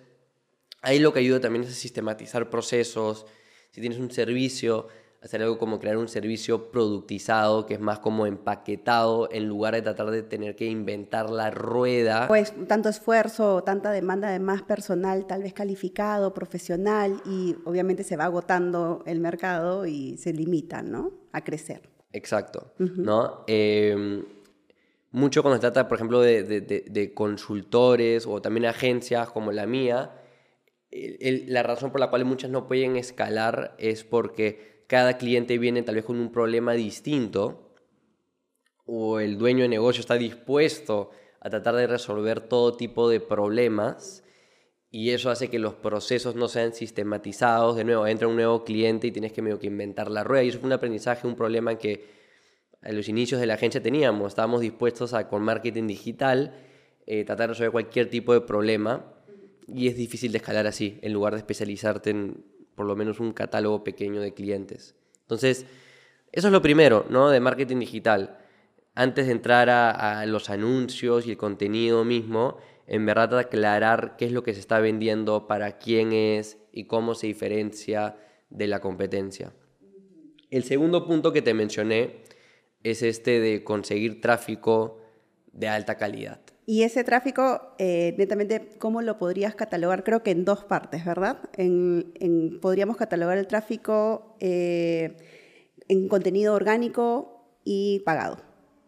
ahí 0.81 0.99
lo 0.99 1.13
que 1.13 1.19
ayuda 1.19 1.39
también 1.39 1.63
es 1.63 1.71
a 1.71 1.73
sistematizar 1.73 2.49
procesos. 2.49 3.25
Si 3.71 3.81
tienes 3.81 3.97
un 3.97 4.11
servicio, 4.11 4.87
hacer 5.23 5.41
algo 5.41 5.57
como 5.57 5.79
crear 5.79 5.95
un 5.95 6.09
servicio 6.09 6.69
productizado, 6.69 7.65
que 7.65 7.75
es 7.75 7.79
más 7.79 7.99
como 7.99 8.25
empaquetado, 8.25 9.29
en 9.31 9.47
lugar 9.47 9.73
de 9.73 9.81
tratar 9.81 10.11
de 10.11 10.21
tener 10.21 10.57
que 10.57 10.65
inventar 10.65 11.29
la 11.29 11.49
rueda. 11.49 12.27
Pues 12.27 12.53
tanto 12.67 12.89
esfuerzo, 12.89 13.63
tanta 13.63 13.91
demanda 13.91 14.29
de 14.29 14.39
más 14.39 14.63
personal, 14.63 15.25
tal 15.25 15.43
vez 15.43 15.53
calificado, 15.53 16.33
profesional, 16.33 17.21
y 17.25 17.55
obviamente 17.63 18.03
se 18.03 18.17
va 18.17 18.25
agotando 18.25 19.01
el 19.05 19.21
mercado 19.21 19.85
y 19.85 20.17
se 20.17 20.33
limita, 20.33 20.81
¿no? 20.81 21.11
A 21.31 21.41
crecer. 21.41 21.89
Exacto, 22.11 22.73
¿no? 22.77 23.45
Em, 23.47 24.25
mucho 25.11 25.41
cuando 25.41 25.55
se 25.55 25.61
trata, 25.61 25.87
por 25.87 25.97
ejemplo, 25.97 26.19
de, 26.19 27.11
consultores 27.15 28.27
o 28.27 28.41
también 28.41 28.65
agencias 28.65 29.29
como 29.29 29.53
la 29.53 29.65
mía, 29.65 30.11
la 30.91 31.63
razón 31.63 31.91
por 31.91 32.01
la 32.01 32.09
cual 32.09 32.25
muchas 32.25 32.51
no 32.51 32.67
pueden 32.67 32.97
escalar 32.97 33.73
es 33.79 34.03
porque 34.03 34.72
cada 34.93 35.17
cliente 35.17 35.57
viene 35.57 35.81
tal 35.81 35.95
vez 35.95 36.05
con 36.05 36.19
un 36.19 36.31
problema 36.31 36.73
distinto 36.73 37.73
o 38.85 39.19
el 39.19 39.39
dueño 39.39 39.63
de 39.63 39.67
negocio 39.67 40.01
está 40.01 40.19
dispuesto 40.19 41.09
a 41.39 41.49
tratar 41.49 41.73
de 41.77 41.87
resolver 41.87 42.41
todo 42.41 42.77
tipo 42.77 43.09
de 43.09 43.19
problemas 43.19 44.23
y 44.91 45.09
eso 45.09 45.31
hace 45.31 45.49
que 45.49 45.57
los 45.57 45.73
procesos 45.73 46.35
no 46.35 46.47
sean 46.47 46.75
sistematizados. 46.75 47.75
De 47.75 47.83
nuevo, 47.85 48.05
entra 48.05 48.27
un 48.27 48.35
nuevo 48.35 48.63
cliente 48.63 49.07
y 49.07 49.11
tienes 49.11 49.33
que 49.33 49.41
medio 49.41 49.57
que 49.57 49.65
inventar 49.65 50.11
la 50.11 50.23
rueda 50.23 50.43
y 50.43 50.49
eso 50.49 50.59
fue 50.59 50.67
un 50.67 50.73
aprendizaje, 50.73 51.25
un 51.25 51.35
problema 51.35 51.79
que 51.79 52.05
a 52.83 52.91
los 52.91 53.09
inicios 53.09 53.41
de 53.41 53.47
la 53.47 53.55
agencia 53.55 53.81
teníamos. 53.81 54.27
Estábamos 54.27 54.61
dispuestos 54.61 55.15
a 55.15 55.27
con 55.27 55.41
marketing 55.41 55.87
digital 55.87 56.53
eh, 57.07 57.25
tratar 57.25 57.47
de 57.47 57.53
resolver 57.53 57.71
cualquier 57.71 58.11
tipo 58.11 58.31
de 58.31 58.41
problema 58.41 59.11
y 59.67 59.87
es 59.87 59.97
difícil 59.97 60.31
de 60.31 60.37
escalar 60.37 60.67
así 60.67 60.99
en 61.01 61.13
lugar 61.13 61.33
de 61.33 61.39
especializarte 61.39 62.11
en 62.11 62.52
por 62.75 62.85
lo 62.85 62.95
menos 62.95 63.19
un 63.19 63.33
catálogo 63.33 63.83
pequeño 63.83 64.21
de 64.21 64.33
clientes. 64.33 64.95
Entonces, 65.21 65.65
eso 66.31 66.47
es 66.47 66.51
lo 66.51 66.61
primero, 66.61 67.05
¿no? 67.09 67.29
De 67.29 67.39
marketing 67.39 67.79
digital. 67.79 68.37
Antes 68.95 69.27
de 69.27 69.31
entrar 69.31 69.69
a, 69.69 70.25
los 70.25 70.49
anuncios 70.49 71.25
y 71.25 71.31
el 71.31 71.37
contenido 71.37 72.03
mismo, 72.03 72.57
en 72.87 73.05
verdad 73.05 73.37
aclarar 73.37 74.15
qué 74.17 74.25
es 74.25 74.31
lo 74.31 74.43
que 74.43 74.53
se 74.53 74.59
está 74.59 74.79
vendiendo, 74.79 75.47
para 75.47 75.77
quién 75.77 76.11
es 76.11 76.57
y 76.71 76.85
cómo 76.85 77.15
se 77.15 77.27
diferencia 77.27 78.17
de 78.49 78.67
la 78.67 78.79
competencia. 78.81 79.53
El 80.51 80.63
segundo 80.63 81.07
punto 81.07 81.33
que 81.33 81.41
te 81.41 81.53
mencioné 81.53 82.23
es 82.83 83.01
este 83.01 83.39
de 83.39 83.63
conseguir 83.63 84.21
tráfico 84.21 84.99
de 85.51 85.69
alta 85.69 85.97
calidad. 85.97 86.41
Y 86.65 86.83
ese 86.83 87.03
tráfico, 87.03 87.73
eh, 87.77 88.15
netamente, 88.17 88.75
¿cómo 88.79 89.01
lo 89.01 89.17
podrías 89.17 89.53
catalogar? 89.53 90.03
Creo 90.03 90.23
que 90.23 90.31
en 90.31 90.45
dos 90.45 90.63
partes, 90.63 91.03
¿verdad? 91.03 91.37
En, 91.57 92.59
podríamos 92.61 92.95
catalogar 92.95 93.37
el 93.37 93.47
tráfico 93.47 94.37
eh, 94.39 95.17
en 95.89 96.07
contenido 96.07 96.53
orgánico 96.53 97.59
y 97.65 97.99
pagado, 98.05 98.37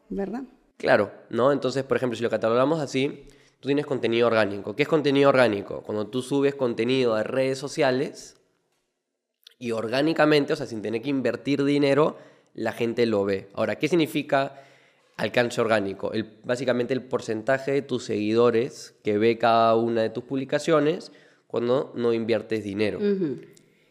¿verdad? 0.10 0.44
Claro, 0.78 1.12
¿no? 1.30 1.52
Entonces, 1.52 1.84
por 1.84 1.98
ejemplo, 1.98 2.16
si 2.16 2.24
lo 2.24 2.30
catalogamos 2.30 2.80
así, 2.80 3.28
tú 3.60 3.68
tienes 3.68 3.86
contenido 3.86 4.28
orgánico. 4.28 4.76
¿Qué 4.76 4.84
es 4.84 4.90
contenido 4.90 5.30
orgánico? 5.30 5.84
Cuando 5.84 6.08
tú 6.08 6.22
subes 6.22 6.56
contenido 6.56 7.14
a 7.16 7.24
redes 7.24 7.58
sociales 7.58 8.38
y 9.60 9.72
orgánicamente, 9.72 10.54
o 10.54 10.56
sea, 10.56 10.66
sin 10.66 10.82
tener 10.82 11.02
que 11.02 11.10
invertir 11.10 11.64
dinero, 11.64 12.18
la 12.54 12.72
gente 12.72 13.06
lo 13.06 13.26
ve. 13.26 13.50
Ahora, 13.54 13.78
¿qué 13.78 13.90
significa 13.90 14.62
alcance 15.18 15.62
orgánico. 15.62 16.14
El, 16.14 16.40
básicamente 16.44 16.94
el 16.94 17.04
porcentaje 17.04 17.72
de 17.72 17.82
tus 17.82 18.06
seguidores 18.06 18.96
que 19.04 19.18
ve 19.18 19.38
cada 19.38 19.76
una 19.76 20.02
de 20.02 20.10
tus 20.10 20.24
publicaciones 20.24 21.12
cuando 21.48 21.94
no 21.96 22.14
inviertes 22.14 22.64
dinero. 22.64 23.00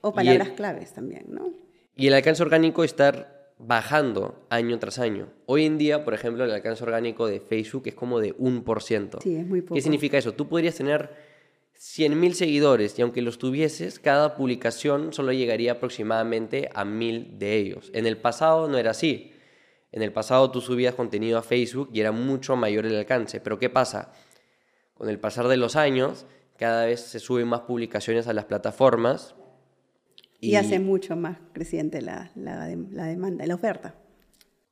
O 0.01 0.13
palabras 0.13 0.51
claves 0.51 0.93
también, 0.93 1.27
¿no? 1.29 1.53
Y 1.97 2.09
el 2.09 2.15
alcance 2.15 2.43
orgánico 2.43 2.85
está 2.85 3.53
bajando 3.59 4.45
año 4.51 4.79
tras 4.79 4.99
año. 4.99 5.29
Hoy 5.47 5.65
en 5.65 5.79
día, 5.79 6.05
por 6.05 6.13
ejemplo, 6.13 6.45
el 6.45 6.51
alcance 6.51 6.83
orgánico 6.83 7.27
de 7.27 7.41
Facebook 7.41 7.85
es 7.87 7.95
como 7.95 8.21
de 8.21 8.37
1%. 8.37 9.23
Sí, 9.23 9.37
es 9.37 9.47
muy 9.47 9.63
poco. 9.63 9.75
¿Qué 9.75 9.81
significa 9.81 10.19
eso? 10.19 10.33
Tú 10.33 10.49
podrías 10.49 10.75
tener 10.75 11.11
100.000 11.79 12.33
seguidores 12.33 12.99
y 12.99 13.03
aunque 13.03 13.23
los 13.23 13.39
tuvieses, 13.39 13.99
cada 13.99 14.37
publicación 14.37 15.13
solo 15.13 15.33
llegaría 15.33 15.73
aproximadamente 15.73 16.69
a 16.75 16.85
1.000 16.85 17.39
de 17.39 17.57
ellos. 17.57 17.91
En 17.95 18.07
el 18.07 18.17
pasado 18.17 18.69
no 18.69 18.77
era 18.77 18.91
así. 18.91 19.34
En 19.95 20.03
el 20.03 20.13
pasado 20.13 20.51
tú 20.51 20.61
subías 20.61 20.97
contenido 20.97 21.39
a 21.39 21.43
Facebook 21.43 21.89
y 21.93 22.01
era 22.01 22.11
mucho 22.11 22.57
mayor 22.57 22.85
el 22.85 22.97
alcance. 22.97 23.39
Pero 23.39 23.61
¿qué 23.61 23.71
pasa? 23.71 24.11
Con 24.95 25.09
el 25.09 25.21
pasar 25.21 25.47
de 25.47 25.57
los 25.57 25.77
años, 25.77 26.27
cada 26.59 26.87
vez 26.87 26.99
se 26.99 27.21
suben 27.21 27.47
más 27.47 27.61
publicaciones 27.61 28.27
a 28.27 28.33
las 28.33 28.47
plataformas. 28.47 29.37
Y, 30.41 30.57
hace 30.57 30.81
mucho 30.81 31.15
más 31.15 31.39
creciente 31.53 32.03
la, 32.03 32.33
la, 32.35 32.75
la, 32.91 33.05
demanda, 33.05 33.47
la 33.47 33.55
oferta. 33.55 33.95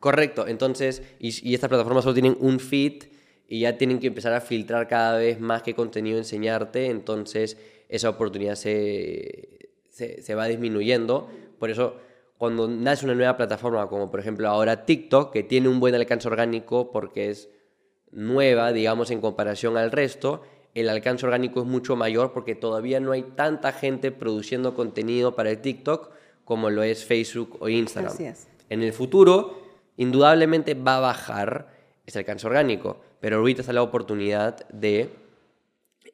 Correcto. 0.01 0.49
Entonces, 0.49 1.05
y, 1.21 1.55
estas 1.55 1.69
plataformas 1.69 2.03
solo 2.03 2.15
tienen 2.15 2.37
un 2.41 2.59
feed 2.59 3.05
y 3.47 3.61
ya 3.61 3.79
tienen 3.79 4.01
que 4.01 4.09
empezar 4.09 4.33
a 4.33 4.41
filtrar 4.41 4.89
cada 4.89 5.19
vez 5.19 5.39
más 5.39 5.63
qué 5.63 5.73
contenido 5.73 6.19
enseñarte. 6.19 6.87
Entonces, 6.87 7.57
esa 7.89 8.11
oportunidad 8.11 8.57
se, 8.57 9.71
se, 9.89 10.21
se 10.21 10.35
va 10.35 10.49
disminuyendo. 10.49 11.31
Por 11.61 11.71
eso 11.71 11.95
cuando 12.43 12.67
nace 12.67 13.05
una 13.05 13.15
nueva 13.15 13.37
plataforma, 13.37 13.89
como 13.89 14.11
por 14.11 14.19
ejemplo 14.19 14.49
ahora 14.49 14.85
TikTok, 14.85 15.33
que 15.33 15.45
tiene 15.45 15.69
un 15.69 15.79
buen 15.79 15.95
alcance 15.95 16.27
orgánico 16.27 16.91
porque 16.91 17.31
es 17.31 17.49
nueva, 18.11 18.73
digamos, 18.73 19.13
en 19.13 19.21
comparación 19.21 19.77
al 19.77 19.93
resto, 19.93 20.43
el 20.75 20.89
alcance 20.89 21.25
orgánico 21.25 21.61
es 21.61 21.67
mucho 21.69 21.95
mayor 21.95 22.33
porque 22.33 22.57
todavía 22.57 22.99
no 22.99 23.13
hay 23.13 23.23
tanta 23.23 23.71
gente 23.71 24.11
produciendo 24.11 24.75
contenido 24.75 25.37
para 25.37 25.51
el 25.51 25.61
TikTok 25.61 26.11
como 26.45 26.69
lo 26.69 26.83
es 26.83 27.05
Facebook 27.05 27.59
o 27.61 27.69
Instagram. 27.69 28.35
En 28.69 28.83
el 28.83 28.93
futuro, 28.93 29.63
indudablemente 29.97 30.75
va 30.75 30.97
a 30.97 31.01
bajar 31.01 31.69
ese 32.05 32.19
alcance 32.19 32.45
orgánico, 32.45 33.01
pero 33.21 33.37
ahorita 33.37 33.61
está 33.61 33.73
la 33.73 33.85
oportunidad 33.85 34.69
de 34.71 35.11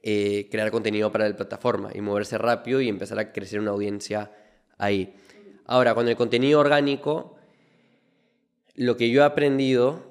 eh, 0.02 0.46
crear 0.50 0.70
contenido 0.70 1.10
para 1.10 1.26
la 1.26 1.34
plataforma 1.34 1.88
y 1.94 2.02
moverse 2.02 2.36
rápido 2.36 2.82
y 2.82 2.90
empezar 2.90 3.18
a 3.18 3.32
crecer 3.32 3.60
una 3.60 3.70
audiencia 3.70 4.30
ahí. 4.76 5.14
Ahora, 5.68 5.94
con 5.94 6.08
el 6.08 6.16
contenido 6.16 6.58
orgánico, 6.60 7.36
lo 8.74 8.96
que 8.96 9.10
yo 9.10 9.20
he 9.20 9.24
aprendido 9.24 10.02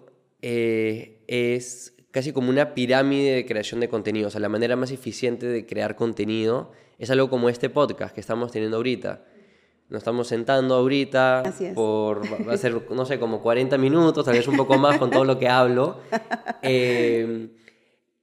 eh, 0.43 1.23
es 1.27 1.95
casi 2.11 2.31
como 2.31 2.51
una 2.51 2.75
pirámide 2.75 3.33
de 3.33 3.45
creación 3.45 3.79
de 3.79 3.89
contenido. 3.89 4.27
O 4.27 4.31
sea, 4.31 4.39
la 4.39 4.49
manera 4.49 4.75
más 4.75 4.91
eficiente 4.91 5.47
de 5.47 5.65
crear 5.65 5.95
contenido 5.95 6.71
es 6.99 7.09
algo 7.09 7.31
como 7.31 7.49
este 7.49 7.71
podcast 7.71 8.13
que 8.13 8.21
estamos 8.21 8.51
teniendo 8.51 8.77
ahorita. 8.77 9.25
Nos 9.89 9.99
estamos 9.99 10.27
sentando 10.27 10.75
ahorita 10.75 11.41
por, 11.73 12.21
va 12.47 12.53
a 12.53 12.57
ser, 12.57 12.91
no 12.91 13.05
sé, 13.05 13.17
como 13.17 13.41
40 13.41 13.79
minutos, 13.79 14.25
tal 14.25 14.35
vez 14.35 14.47
un 14.47 14.57
poco 14.57 14.77
más 14.77 14.99
con 14.99 15.09
todo 15.09 15.25
lo 15.25 15.39
que 15.39 15.49
hablo. 15.49 15.99
Eh, 16.63 17.49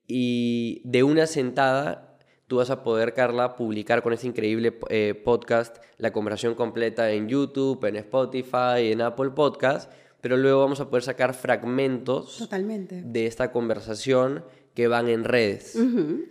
y 0.07 0.83
de 0.85 1.03
una 1.03 1.27
sentada 1.27 2.04
tú 2.47 2.57
vas 2.57 2.71
a 2.71 2.83
poder, 2.83 3.15
Carla, 3.15 3.57
publicar 3.57 4.03
con 4.03 4.13
este 4.13 4.27
increíble 4.27 4.79
eh, 4.91 5.15
podcast 5.25 5.79
la 5.99 6.13
conversación 6.13 6.55
completa 6.55 7.11
en 7.11 7.29
YouTube, 7.29 7.85
en 7.85 7.97
Spotify, 7.97 8.93
en 8.93 9.01
Apple 9.01 9.31
Podcast, 9.31 9.91
pero 10.21 10.37
luego 10.37 10.61
vamos 10.61 10.81
a 10.81 10.89
poder 10.89 11.03
sacar 11.03 11.35
fragmentos 11.35 12.39
Totalmente. 12.39 13.03
de 13.05 13.27
esta 13.27 13.53
conversación 13.53 14.45
que 14.75 14.89
van 14.89 15.09
en 15.09 15.25
redes. 15.25 15.77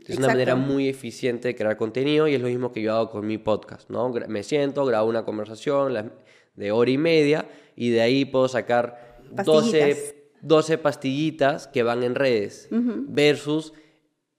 Es 0.06 0.18
una 0.18 0.28
manera 0.28 0.56
muy 0.56 0.90
eficiente 0.90 1.50
de 1.50 1.56
crear 1.56 1.78
contenido 1.78 2.28
y 2.28 2.36
es 2.36 2.42
lo 2.42 2.48
mismo 2.48 2.74
que 2.74 2.82
yo 2.82 2.94
hago 2.94 3.10
con 3.10 3.26
mi 3.26 3.38
podcast, 3.38 3.90
¿no? 3.90 4.10
Me 4.28 4.44
siento, 4.44 4.86
grabo 4.86 5.10
una 5.10 5.24
conversación 5.24 6.12
de 6.56 6.72
hora 6.72 6.92
y 6.92 6.98
media 6.98 7.48
y 7.76 7.92
de 7.92 8.02
ahí 8.02 8.26
puedo 8.26 8.50
sacar 8.50 9.22
12, 9.32 10.32
12 10.42 10.78
pastillitas 10.78 11.68
que 11.68 11.84
van 11.84 12.04
en 12.04 12.16
redes 12.16 12.68
versus 12.70 13.74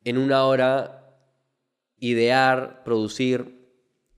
en 0.05 0.19
una 0.19 0.45
hora 0.45 1.04
idear, 2.11 2.83
producir 2.85 3.67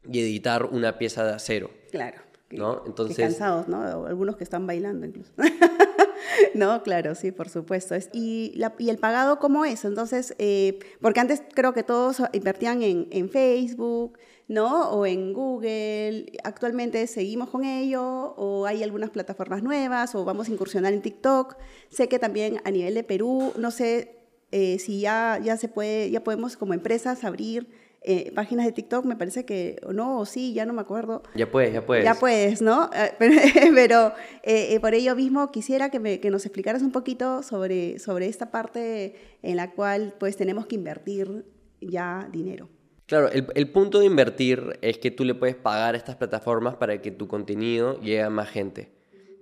y 0.04 0.20
editar 0.20 0.64
una 0.64 0.98
pieza 0.98 1.24
de 1.24 1.32
acero. 1.32 1.70
Claro. 1.90 2.20
¿no? 2.50 2.82
Entonces... 2.86 3.16
cansados, 3.16 3.68
¿no? 3.68 4.06
algunos 4.06 4.36
que 4.36 4.44
están 4.44 4.66
bailando 4.66 5.06
incluso. 5.06 5.32
no, 6.54 6.82
claro, 6.82 7.14
sí, 7.14 7.32
por 7.32 7.48
supuesto. 7.48 7.94
Y, 8.12 8.52
la, 8.56 8.74
y 8.78 8.90
el 8.90 8.98
pagado, 8.98 9.38
¿cómo 9.38 9.64
es? 9.64 9.84
Entonces, 9.84 10.34
eh, 10.38 10.78
porque 11.00 11.20
antes 11.20 11.42
creo 11.54 11.72
que 11.72 11.82
todos 11.82 12.22
invertían 12.32 12.82
en, 12.82 13.08
en, 13.10 13.28
Facebook, 13.30 14.18
¿no? 14.48 14.90
O 14.90 15.06
en 15.06 15.32
Google. 15.32 16.32
Actualmente 16.44 17.06
seguimos 17.06 17.50
con 17.50 17.64
ello, 17.64 18.02
o 18.36 18.66
hay 18.66 18.82
algunas 18.82 19.10
plataformas 19.10 19.62
nuevas, 19.62 20.14
o 20.14 20.24
vamos 20.24 20.48
a 20.48 20.52
incursionar 20.52 20.92
en 20.92 21.02
TikTok. 21.02 21.56
Sé 21.90 22.08
que 22.08 22.18
también 22.18 22.60
a 22.64 22.70
nivel 22.70 22.94
de 22.94 23.02
Perú, 23.02 23.52
no 23.58 23.70
sé 23.70 24.15
eh, 24.52 24.78
si 24.78 25.00
ya, 25.00 25.40
ya 25.42 25.56
se 25.56 25.68
puede, 25.68 26.10
ya 26.10 26.22
podemos 26.22 26.56
como 26.56 26.74
empresas 26.74 27.24
abrir 27.24 27.68
eh, 28.08 28.30
páginas 28.36 28.66
de 28.66 28.70
TikTok, 28.70 29.04
me 29.04 29.16
parece 29.16 29.44
que, 29.44 29.80
o 29.82 29.92
no, 29.92 30.20
o 30.20 30.26
sí, 30.26 30.52
ya 30.52 30.64
no 30.64 30.72
me 30.72 30.80
acuerdo. 30.80 31.24
Ya 31.34 31.50
puedes, 31.50 31.72
ya 31.72 31.84
puedes. 31.84 32.04
Ya 32.04 32.14
puedes, 32.14 32.62
¿no? 32.62 32.88
Eh, 32.94 33.12
pero 33.74 34.12
eh, 34.44 34.78
por 34.78 34.94
ello 34.94 35.16
mismo 35.16 35.50
quisiera 35.50 35.90
que, 35.90 35.98
me, 35.98 36.20
que, 36.20 36.30
nos 36.30 36.46
explicaras 36.46 36.82
un 36.82 36.92
poquito 36.92 37.42
sobre, 37.42 37.98
sobre 37.98 38.28
esta 38.28 38.52
parte 38.52 39.16
en 39.42 39.56
la 39.56 39.72
cual 39.72 40.14
pues 40.20 40.36
tenemos 40.36 40.66
que 40.66 40.76
invertir 40.76 41.46
ya 41.80 42.28
dinero. 42.30 42.68
Claro, 43.06 43.28
el, 43.32 43.48
el, 43.56 43.70
punto 43.72 43.98
de 43.98 44.06
invertir 44.06 44.78
es 44.82 44.98
que 44.98 45.10
tú 45.10 45.24
le 45.24 45.34
puedes 45.34 45.56
pagar 45.56 45.96
a 45.96 45.98
estas 45.98 46.14
plataformas 46.14 46.76
para 46.76 47.02
que 47.02 47.10
tu 47.10 47.26
contenido 47.26 48.00
llegue 48.00 48.22
a 48.22 48.30
más 48.30 48.50
gente, 48.50 48.92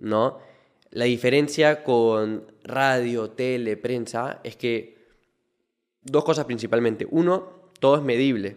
¿no? 0.00 0.38
La 0.90 1.04
diferencia 1.04 1.84
con 1.84 2.46
radio, 2.62 3.28
tele, 3.28 3.76
prensa 3.76 4.40
es 4.42 4.56
que 4.56 4.93
dos 6.04 6.24
cosas 6.24 6.44
principalmente. 6.44 7.06
Uno, 7.10 7.70
todo 7.80 7.96
es 7.96 8.02
medible. 8.02 8.56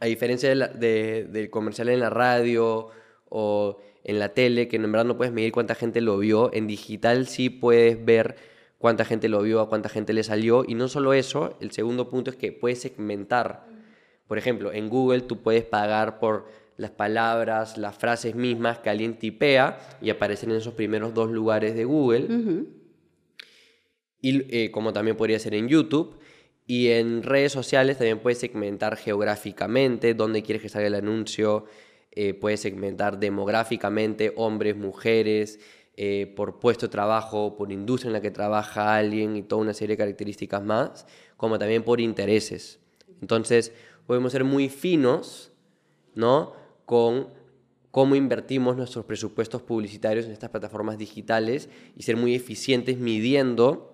A 0.00 0.06
diferencia 0.06 0.54
del 0.54 1.50
comercial 1.50 1.88
en 1.88 2.00
la 2.00 2.10
radio 2.10 2.88
o 3.28 3.80
en 4.04 4.18
la 4.18 4.34
tele, 4.34 4.68
que 4.68 4.76
en 4.76 4.90
verdad 4.92 5.06
no 5.06 5.16
puedes 5.16 5.32
medir 5.32 5.52
cuánta 5.52 5.74
gente 5.74 6.00
lo 6.00 6.18
vio, 6.18 6.52
en 6.52 6.66
digital 6.66 7.26
sí 7.26 7.48
puedes 7.48 8.04
ver 8.04 8.36
cuánta 8.78 9.04
gente 9.04 9.28
lo 9.28 9.40
vio, 9.42 9.60
a 9.60 9.68
cuánta 9.68 9.88
gente 9.88 10.12
le 10.12 10.22
salió. 10.22 10.64
Y 10.66 10.74
no 10.74 10.88
solo 10.88 11.14
eso, 11.14 11.56
el 11.60 11.70
segundo 11.70 12.10
punto 12.10 12.30
es 12.30 12.36
que 12.36 12.52
puedes 12.52 12.80
segmentar. 12.80 13.66
Por 14.26 14.36
ejemplo, 14.36 14.72
en 14.72 14.88
Google 14.88 15.22
tú 15.22 15.42
puedes 15.42 15.64
pagar 15.64 16.18
por 16.18 16.46
las 16.76 16.90
palabras, 16.90 17.78
las 17.78 17.96
frases 17.96 18.34
mismas 18.34 18.78
que 18.78 18.90
alguien 18.90 19.18
tipea 19.18 19.78
y 20.02 20.10
aparecen 20.10 20.50
en 20.50 20.56
esos 20.56 20.74
primeros 20.74 21.14
dos 21.14 21.30
lugares 21.30 21.74
de 21.74 21.84
Google. 21.84 22.66
Y 24.20 24.56
eh, 24.56 24.70
como 24.70 24.92
también 24.92 25.16
podría 25.16 25.38
ser 25.38 25.54
en 25.54 25.68
YouTube. 25.68 26.18
Y 26.66 26.88
en 26.88 27.22
redes 27.22 27.52
sociales 27.52 27.98
también 27.98 28.20
puedes 28.20 28.38
segmentar 28.38 28.96
geográficamente 28.96 30.14
dónde 30.14 30.42
quieres 30.42 30.62
que 30.62 30.68
salga 30.68 30.88
el 30.88 30.94
anuncio. 30.94 31.66
Eh, 32.10 32.32
puedes 32.32 32.60
segmentar 32.60 33.18
demográficamente 33.18 34.32
hombres, 34.36 34.76
mujeres, 34.76 35.60
eh, 35.96 36.32
por 36.34 36.58
puesto 36.58 36.86
de 36.86 36.90
trabajo, 36.90 37.56
por 37.56 37.70
industria 37.70 38.08
en 38.08 38.12
la 38.14 38.20
que 38.20 38.30
trabaja 38.30 38.96
alguien 38.96 39.36
y 39.36 39.42
toda 39.42 39.62
una 39.62 39.74
serie 39.74 39.94
de 39.94 39.98
características 39.98 40.62
más, 40.62 41.06
como 41.36 41.58
también 41.58 41.82
por 41.82 42.00
intereses. 42.00 42.80
Entonces, 43.20 43.72
podemos 44.06 44.32
ser 44.32 44.44
muy 44.44 44.68
finos, 44.68 45.52
¿no? 46.14 46.54
Con 46.86 47.28
cómo 47.90 48.16
invertimos 48.16 48.76
nuestros 48.76 49.04
presupuestos 49.04 49.62
publicitarios 49.62 50.26
en 50.26 50.32
estas 50.32 50.50
plataformas 50.50 50.98
digitales 50.98 51.68
y 51.96 52.02
ser 52.02 52.16
muy 52.16 52.34
eficientes 52.34 52.98
midiendo 52.98 53.93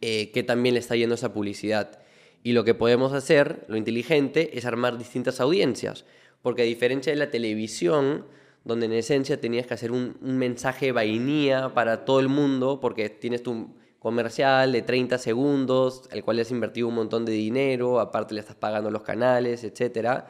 eh, 0.00 0.30
que 0.32 0.42
también 0.42 0.74
le 0.74 0.80
está 0.80 0.96
yendo 0.96 1.14
esa 1.14 1.32
publicidad. 1.32 2.00
Y 2.42 2.52
lo 2.52 2.64
que 2.64 2.74
podemos 2.74 3.12
hacer, 3.12 3.64
lo 3.68 3.76
inteligente, 3.76 4.56
es 4.58 4.66
armar 4.66 4.98
distintas 4.98 5.40
audiencias. 5.40 6.04
Porque 6.42 6.62
a 6.62 6.64
diferencia 6.64 7.12
de 7.12 7.18
la 7.18 7.30
televisión, 7.30 8.26
donde 8.64 8.86
en 8.86 8.92
esencia 8.92 9.40
tenías 9.40 9.66
que 9.66 9.74
hacer 9.74 9.90
un, 9.90 10.16
mensaje 10.20 10.92
vainía 10.92 11.72
para 11.74 12.04
todo 12.04 12.20
el 12.20 12.28
mundo, 12.28 12.78
porque 12.80 13.08
tienes 13.08 13.42
tu 13.42 13.74
comercial 13.98 14.70
de 14.70 14.82
30 14.82 15.18
segundos, 15.18 16.08
al 16.12 16.22
cual 16.22 16.36
le 16.36 16.42
has 16.42 16.50
invertido 16.50 16.88
un 16.88 16.94
montón 16.94 17.24
de 17.24 17.32
dinero, 17.32 17.98
aparte 17.98 18.34
le 18.34 18.40
estás 18.40 18.56
pagando 18.56 18.90
los 18.90 19.02
canales, 19.02 19.64
etc. 19.64 20.24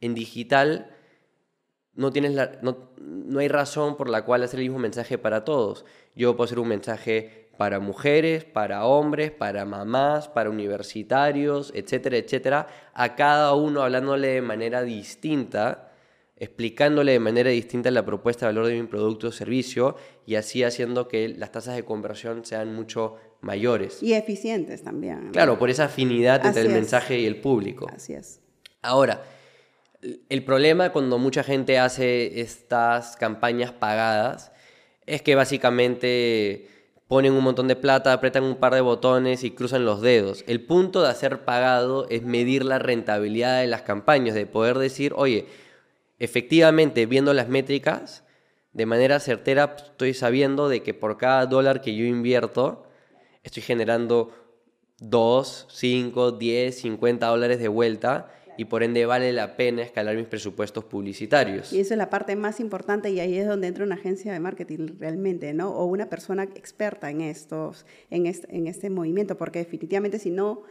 En 0.00 0.14
digital 0.14 0.94
no, 1.94 2.12
tienes 2.12 2.32
no, 2.62 2.92
no 2.98 3.38
hay 3.40 3.48
razón 3.48 3.96
por 3.96 4.08
la 4.08 4.24
cual 4.24 4.42
hacer 4.42 4.60
el 4.60 4.66
mismo 4.66 4.78
mensaje 4.78 5.18
para 5.18 5.44
todos. 5.44 5.84
Yo 6.14 6.36
puedo 6.36 6.44
hacer 6.44 6.58
un 6.60 6.68
mensaje 6.68 7.49
para 7.60 7.78
mujeres, 7.78 8.46
para 8.46 8.86
hombres, 8.86 9.32
para 9.32 9.66
mamás, 9.66 10.28
para 10.28 10.48
universitarios, 10.48 11.70
etcétera, 11.74 12.16
etcétera, 12.16 12.66
a 12.94 13.14
cada 13.16 13.52
uno 13.52 13.82
hablándole 13.82 14.28
de 14.28 14.40
manera 14.40 14.82
distinta, 14.82 15.92
explicándole 16.38 17.12
de 17.12 17.20
manera 17.20 17.50
distinta 17.50 17.90
la 17.90 18.02
propuesta 18.02 18.46
de 18.46 18.54
valor 18.54 18.68
de 18.68 18.80
mi 18.80 18.88
producto 18.88 19.28
o 19.28 19.30
servicio 19.30 19.94
y 20.24 20.36
así 20.36 20.64
haciendo 20.64 21.06
que 21.06 21.28
las 21.28 21.52
tasas 21.52 21.76
de 21.76 21.84
conversión 21.84 22.46
sean 22.46 22.74
mucho 22.74 23.16
mayores. 23.42 24.02
Y 24.02 24.14
eficientes 24.14 24.82
también. 24.82 25.28
Claro, 25.30 25.58
por 25.58 25.68
esa 25.68 25.84
afinidad 25.84 26.46
entre 26.46 26.62
el 26.62 26.70
mensaje 26.70 27.18
y 27.18 27.26
el 27.26 27.42
público. 27.42 27.88
Así 27.94 28.14
es. 28.14 28.40
Ahora, 28.80 29.22
el 30.30 30.44
problema 30.44 30.92
cuando 30.92 31.18
mucha 31.18 31.42
gente 31.42 31.78
hace 31.78 32.40
estas 32.40 33.16
campañas 33.16 33.70
pagadas 33.70 34.50
es 35.04 35.20
que 35.20 35.34
básicamente 35.34 36.79
ponen 37.10 37.32
un 37.32 37.42
montón 37.42 37.66
de 37.66 37.74
plata, 37.74 38.12
apretan 38.12 38.44
un 38.44 38.54
par 38.54 38.72
de 38.72 38.82
botones 38.82 39.42
y 39.42 39.50
cruzan 39.50 39.84
los 39.84 40.00
dedos. 40.00 40.44
El 40.46 40.60
punto 40.60 41.02
de 41.02 41.08
hacer 41.08 41.44
pagado 41.44 42.06
es 42.08 42.22
medir 42.22 42.64
la 42.64 42.78
rentabilidad 42.78 43.60
de 43.60 43.66
las 43.66 43.82
campañas, 43.82 44.36
de 44.36 44.46
poder 44.46 44.78
decir, 44.78 45.12
oye, 45.16 45.46
efectivamente, 46.20 47.06
viendo 47.06 47.34
las 47.34 47.48
métricas, 47.48 48.22
de 48.72 48.86
manera 48.86 49.18
certera 49.18 49.74
estoy 49.76 50.14
sabiendo 50.14 50.68
de 50.68 50.84
que 50.84 50.94
por 50.94 51.18
cada 51.18 51.46
dólar 51.46 51.80
que 51.80 51.96
yo 51.96 52.04
invierto, 52.04 52.84
estoy 53.42 53.64
generando 53.64 54.32
2, 55.00 55.66
5, 55.68 56.30
10, 56.30 56.78
50 56.78 57.26
dólares 57.26 57.58
de 57.58 57.66
vuelta 57.66 58.32
y 58.60 58.66
por 58.66 58.82
ende 58.82 59.06
vale 59.06 59.32
la 59.32 59.56
pena 59.56 59.80
escalar 59.80 60.16
mis 60.16 60.26
presupuestos 60.26 60.84
publicitarios. 60.84 61.72
Y 61.72 61.80
eso 61.80 61.94
es 61.94 61.98
la 61.98 62.10
parte 62.10 62.36
más 62.36 62.60
importante 62.60 63.08
y 63.08 63.18
ahí 63.18 63.38
es 63.38 63.46
donde 63.46 63.68
entra 63.68 63.86
una 63.86 63.94
agencia 63.94 64.34
de 64.34 64.38
marketing 64.38 64.98
realmente, 64.98 65.54
¿no? 65.54 65.70
O 65.70 65.86
una 65.86 66.10
persona 66.10 66.42
experta 66.42 67.10
en 67.10 67.22
estos, 67.22 67.86
en 68.10 68.26
este, 68.26 68.54
en 68.54 68.66
este 68.66 68.90
movimiento, 68.90 69.38
porque 69.38 69.60
definitivamente 69.60 70.18
si 70.18 70.30
no 70.30 70.64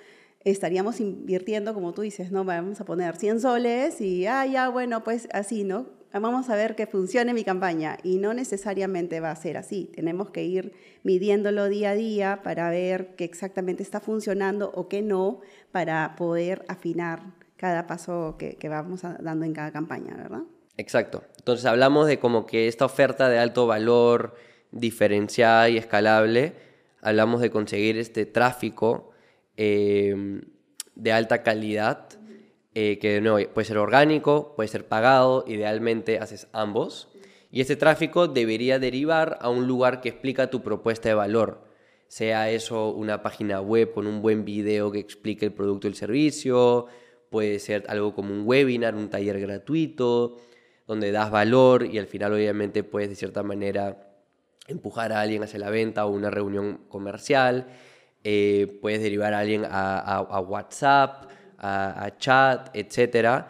estaríamos 0.44 1.00
invirtiendo, 1.00 1.74
como 1.74 1.92
tú 1.92 2.04
dices, 2.04 2.32
¿no? 2.32 2.44
Vamos 2.46 2.80
a 2.80 2.86
poner 2.86 3.16
100 3.16 3.40
soles 3.42 4.02
y, 4.02 4.28
ah, 4.28 4.46
ya, 4.46 4.70
bueno, 4.70 5.04
pues 5.04 5.28
así, 5.32 5.64
¿no? 5.64 5.88
Vamos 6.14 6.48
a 6.52 6.56
ver 6.56 6.76
que 6.76 6.86
funcione 6.86 7.34
mi 7.34 7.44
campaña 7.44 7.98
y 8.04 8.20
no 8.20 8.36
necesariamente 8.36 9.20
va 9.20 9.32
a 9.32 9.36
ser 9.36 9.58
así. 9.58 9.90
Tenemos 9.96 10.30
que 10.30 10.44
ir 10.44 10.74
midiéndolo 11.02 11.70
día 11.70 11.92
a 11.92 11.96
día 11.96 12.42
para 12.44 12.70
ver 12.70 13.16
qué 13.16 13.24
exactamente 13.24 13.82
está 13.82 14.00
funcionando 14.00 14.72
o 14.76 14.88
qué 14.88 15.02
no, 15.02 15.42
para 15.72 16.16
poder 16.16 16.66
afinar 16.68 17.39
cada 17.60 17.88
paso 17.88 18.38
que, 18.40 18.58
vamos 18.70 19.02
dando 19.20 19.44
en 19.44 19.54
cada 19.54 19.74
campaña, 19.74 20.16
¿verdad? 20.16 20.44
Exacto. 20.78 21.24
Entonces 21.40 21.66
hablamos 21.66 22.08
de 22.08 22.18
como 22.18 22.46
que 22.46 22.70
esta 22.70 22.86
oferta 22.86 23.28
de 23.28 23.38
alto 23.38 23.68
valor, 23.68 24.36
diferenciada 24.72 25.68
y 25.68 25.76
escalable, 25.76 26.54
hablamos 27.02 27.42
de 27.42 27.52
conseguir 27.52 27.98
este 27.98 28.26
tráfico 28.26 29.12
em, 29.58 30.42
de 30.96 31.12
alta 31.12 31.44
calidad, 31.44 32.08
eh, 32.76 32.98
que 32.98 33.16
de 33.16 33.22
nuevo 33.22 33.52
puede 33.54 33.66
ser 33.66 33.78
orgánico, 33.78 34.56
puede 34.56 34.70
ser 34.70 34.88
pagado, 34.88 35.44
idealmente 35.46 36.18
haces 36.20 36.48
ambos. 36.54 37.10
Y 37.52 37.60
este 37.60 37.76
tráfico 37.76 38.30
debería 38.30 38.80
derivar 38.80 39.38
a 39.42 39.50
un 39.50 39.68
lugar 39.68 40.00
que 40.00 40.08
explica 40.08 40.50
tu 40.50 40.62
propuesta 40.62 41.10
de 41.10 41.16
valor. 41.16 41.68
Sea 42.08 42.50
eso 42.52 42.92
una 42.92 43.22
página 43.22 43.60
web 43.60 43.92
con 43.92 44.08
un 44.08 44.22
buen 44.22 44.46
video 44.46 44.94
que 44.94 45.00
explique 45.00 45.46
el 45.46 45.52
producto 45.52 45.88
o 45.88 45.90
el 45.90 45.96
servicio, 45.96 46.88
puede 47.30 47.60
ser 47.60 47.86
algo 47.88 48.14
como 48.14 48.34
un 48.34 48.44
webinar, 48.46 48.96
un 48.96 49.10
taller 49.10 49.40
gratuito, 49.40 50.38
donde 50.88 51.12
das 51.12 51.30
valor 51.30 51.86
y 51.86 52.00
al 52.00 52.08
final 52.08 52.34
obviamente 52.34 52.84
puedes 52.84 53.10
de 53.10 53.16
cierta 53.16 53.44
manera 53.44 54.10
empujar 54.68 55.12
a 55.14 55.22
alguien 55.22 55.44
hacia 55.44 55.60
la 55.60 55.70
venta 55.70 56.06
o 56.06 56.10
una 56.10 56.30
reunión 56.30 56.86
comercial, 56.90 57.68
eh, 58.24 58.80
puedes 58.82 59.02
derivar 59.02 59.34
a 59.34 59.40
alguien 59.40 59.66
a, 59.70 60.44
WhatsApp, 60.48 61.30
a, 61.58 62.12
chat, 62.18 62.70
etc. 62.74 63.46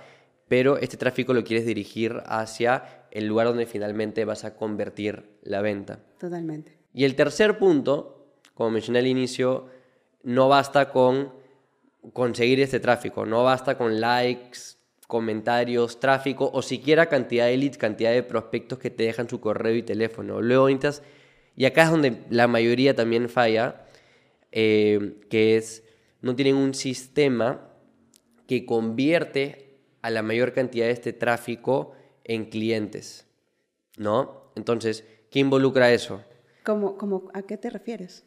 Pero 0.48 0.78
este 0.78 0.98
tráfico 0.98 1.34
lo 1.34 1.44
quieres 1.44 1.66
dirigir 1.66 2.22
hacia 2.26 3.06
el 3.12 3.28
lugar 3.28 3.48
donde 3.48 3.66
finalmente 3.66 4.26
vas 4.26 4.46
a 4.46 4.56
convertir 4.56 5.38
la 5.42 5.62
venta. 5.62 6.00
Totalmente. 6.20 6.78
Y 6.94 7.06
el 7.06 7.16
tercer 7.16 7.58
punto, 7.58 8.34
como 8.54 8.72
mencioné 8.72 9.00
al 9.00 9.08
inicio, 9.08 9.68
no 10.24 10.50
basta 10.50 10.92
con 10.92 11.39
conseguir 12.14 12.60
este 12.60 12.80
tráfico. 12.80 13.26
No 13.26 13.44
basta 13.44 13.78
con 13.78 14.00
likes, 14.00 14.60
comentarios, 15.08 16.00
tráfico 16.00 16.50
o 16.54 16.62
siquiera 16.62 17.08
cantidad 17.08 17.48
de 17.48 17.58
leads, 17.58 17.78
cantidad 17.78 18.12
de 18.12 18.24
prospectos 18.24 18.80
que 18.80 18.90
te 18.90 19.04
dejan 19.04 19.30
su 19.30 19.40
correo 19.40 19.76
y 19.76 19.84
teléfono. 19.84 20.42
Luego 20.42 20.68
necesitas, 20.68 21.04
y 21.56 21.66
acá 21.66 21.84
es 21.84 21.92
donde 21.92 22.22
la 22.30 22.48
mayoría 22.48 22.96
también 22.96 23.30
falla, 23.30 23.86
eh, 24.52 25.18
que 25.30 25.58
es, 25.58 25.84
no 26.22 26.36
tienen 26.36 26.56
un 26.56 26.74
sistema 26.74 27.70
que 28.48 28.66
convierte 28.66 29.80
a 30.02 30.10
la 30.10 30.22
mayor 30.22 30.54
cantidad 30.54 30.86
de 30.86 30.92
este 30.92 31.14
tráfico 31.14 31.94
en 32.24 32.46
clientes. 32.46 33.30
¿no? 34.00 34.52
Entonces, 34.56 35.04
¿qué 35.30 35.40
involucra 35.40 35.92
eso? 35.92 36.24
¿Cómo, 36.64 36.98
cómo, 36.98 37.30
¿A 37.34 37.44
qué 37.44 37.58
te 37.58 37.70
refieres? 37.70 38.26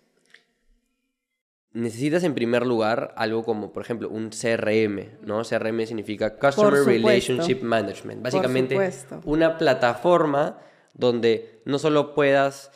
Necesitas 1.74 2.22
en 2.24 2.34
primer 2.34 2.66
lugar 2.66 3.14
algo 3.16 3.44
como, 3.44 3.72
por 3.72 3.82
ejemplo, 3.82 4.08
un 4.08 4.30
CRM, 4.30 5.18
¿no? 5.22 5.42
CRM 5.42 5.86
significa 5.86 6.36
Customer 6.36 6.84
Relationship 6.84 7.62
Management. 7.62 8.22
Básicamente, 8.22 8.78
una 9.24 9.58
plataforma 9.58 10.58
donde 10.94 11.62
no 11.64 11.78
solo 11.78 12.14
puedas 12.14 12.70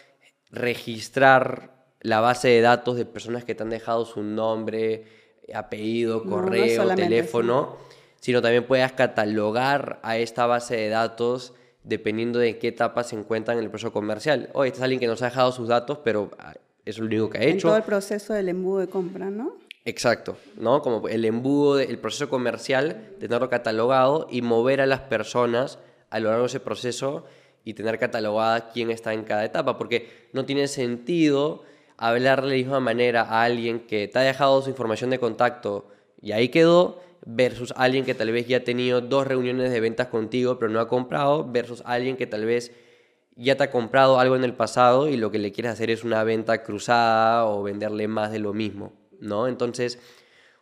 registrar 0.50 1.74
la 2.00 2.20
base 2.20 2.48
de 2.48 2.60
datos 2.60 2.96
de 2.96 3.04
personas 3.04 3.44
que 3.44 3.54
te 3.54 3.62
han 3.62 3.70
dejado 3.70 4.04
su 4.06 4.22
nombre, 4.22 5.04
apellido, 5.52 6.24
correo, 6.24 6.94
teléfono, 6.94 7.76
sino 8.20 8.40
también 8.40 8.66
puedas 8.66 8.92
catalogar 8.92 10.00
a 10.02 10.16
esta 10.16 10.46
base 10.46 10.76
de 10.76 10.88
datos 10.88 11.52
dependiendo 11.82 12.38
de 12.38 12.58
qué 12.58 12.68
etapa 12.68 13.04
se 13.04 13.16
encuentran 13.16 13.58
en 13.58 13.64
el 13.64 13.70
proceso 13.70 13.92
comercial. 13.92 14.50
Oye, 14.54 14.68
este 14.68 14.78
es 14.78 14.82
alguien 14.82 14.98
que 14.98 15.06
nos 15.06 15.22
ha 15.22 15.26
dejado 15.26 15.52
sus 15.52 15.68
datos, 15.68 15.98
pero 16.02 16.30
es 16.86 16.98
lo 16.98 17.04
único 17.04 17.28
que 17.28 17.38
ha 17.38 17.42
hecho. 17.42 17.52
En 17.52 17.60
todo 17.60 17.76
el 17.76 17.82
proceso 17.82 18.32
del 18.32 18.48
embudo 18.48 18.78
de 18.78 18.88
compra, 18.88 19.28
¿no? 19.28 19.58
Exacto, 19.84 20.36
¿no? 20.56 20.80
Como 20.82 21.06
el 21.08 21.24
embudo, 21.24 21.78
el 21.78 21.98
proceso 21.98 22.28
comercial, 22.28 23.10
tenerlo 23.20 23.50
catalogado 23.50 24.26
y 24.30 24.40
mover 24.40 24.80
a 24.80 24.86
las 24.86 25.00
personas 25.00 25.78
a 26.10 26.18
lo 26.18 26.28
largo 26.28 26.44
de 26.44 26.48
ese 26.48 26.60
proceso 26.60 27.24
y 27.64 27.74
tener 27.74 27.98
catalogada 27.98 28.70
quién 28.70 28.90
está 28.90 29.12
en 29.12 29.24
cada 29.24 29.44
etapa, 29.44 29.76
porque 29.76 30.28
no 30.32 30.44
tiene 30.44 30.68
sentido 30.68 31.62
hablarle 31.96 32.50
de 32.50 32.56
la 32.56 32.64
misma 32.64 32.80
manera 32.80 33.22
a 33.22 33.42
alguien 33.42 33.80
que 33.80 34.08
te 34.08 34.18
ha 34.18 34.22
dejado 34.22 34.62
su 34.62 34.70
información 34.70 35.10
de 35.10 35.18
contacto 35.18 35.88
y 36.20 36.32
ahí 36.32 36.48
quedó, 36.48 37.00
versus 37.24 37.74
alguien 37.76 38.04
que 38.04 38.14
tal 38.14 38.30
vez 38.30 38.46
ya 38.46 38.58
ha 38.58 38.64
tenido 38.64 39.00
dos 39.00 39.26
reuniones 39.26 39.72
de 39.72 39.80
ventas 39.80 40.06
contigo 40.08 40.58
pero 40.58 40.70
no 40.70 40.78
ha 40.78 40.88
comprado, 40.88 41.50
versus 41.50 41.82
alguien 41.84 42.16
que 42.16 42.26
tal 42.26 42.44
vez 42.44 42.72
ya 43.36 43.56
te 43.56 43.64
ha 43.64 43.70
comprado 43.70 44.18
algo 44.18 44.34
en 44.34 44.44
el 44.44 44.54
pasado 44.54 45.08
y 45.08 45.16
lo 45.16 45.30
que 45.30 45.38
le 45.38 45.52
quieres 45.52 45.72
hacer 45.72 45.90
es 45.90 46.04
una 46.04 46.24
venta 46.24 46.62
cruzada 46.62 47.46
o 47.46 47.62
venderle 47.62 48.08
más 48.08 48.32
de 48.32 48.38
lo 48.38 48.54
mismo, 48.54 48.92
¿no? 49.20 49.46
Entonces, 49.46 49.98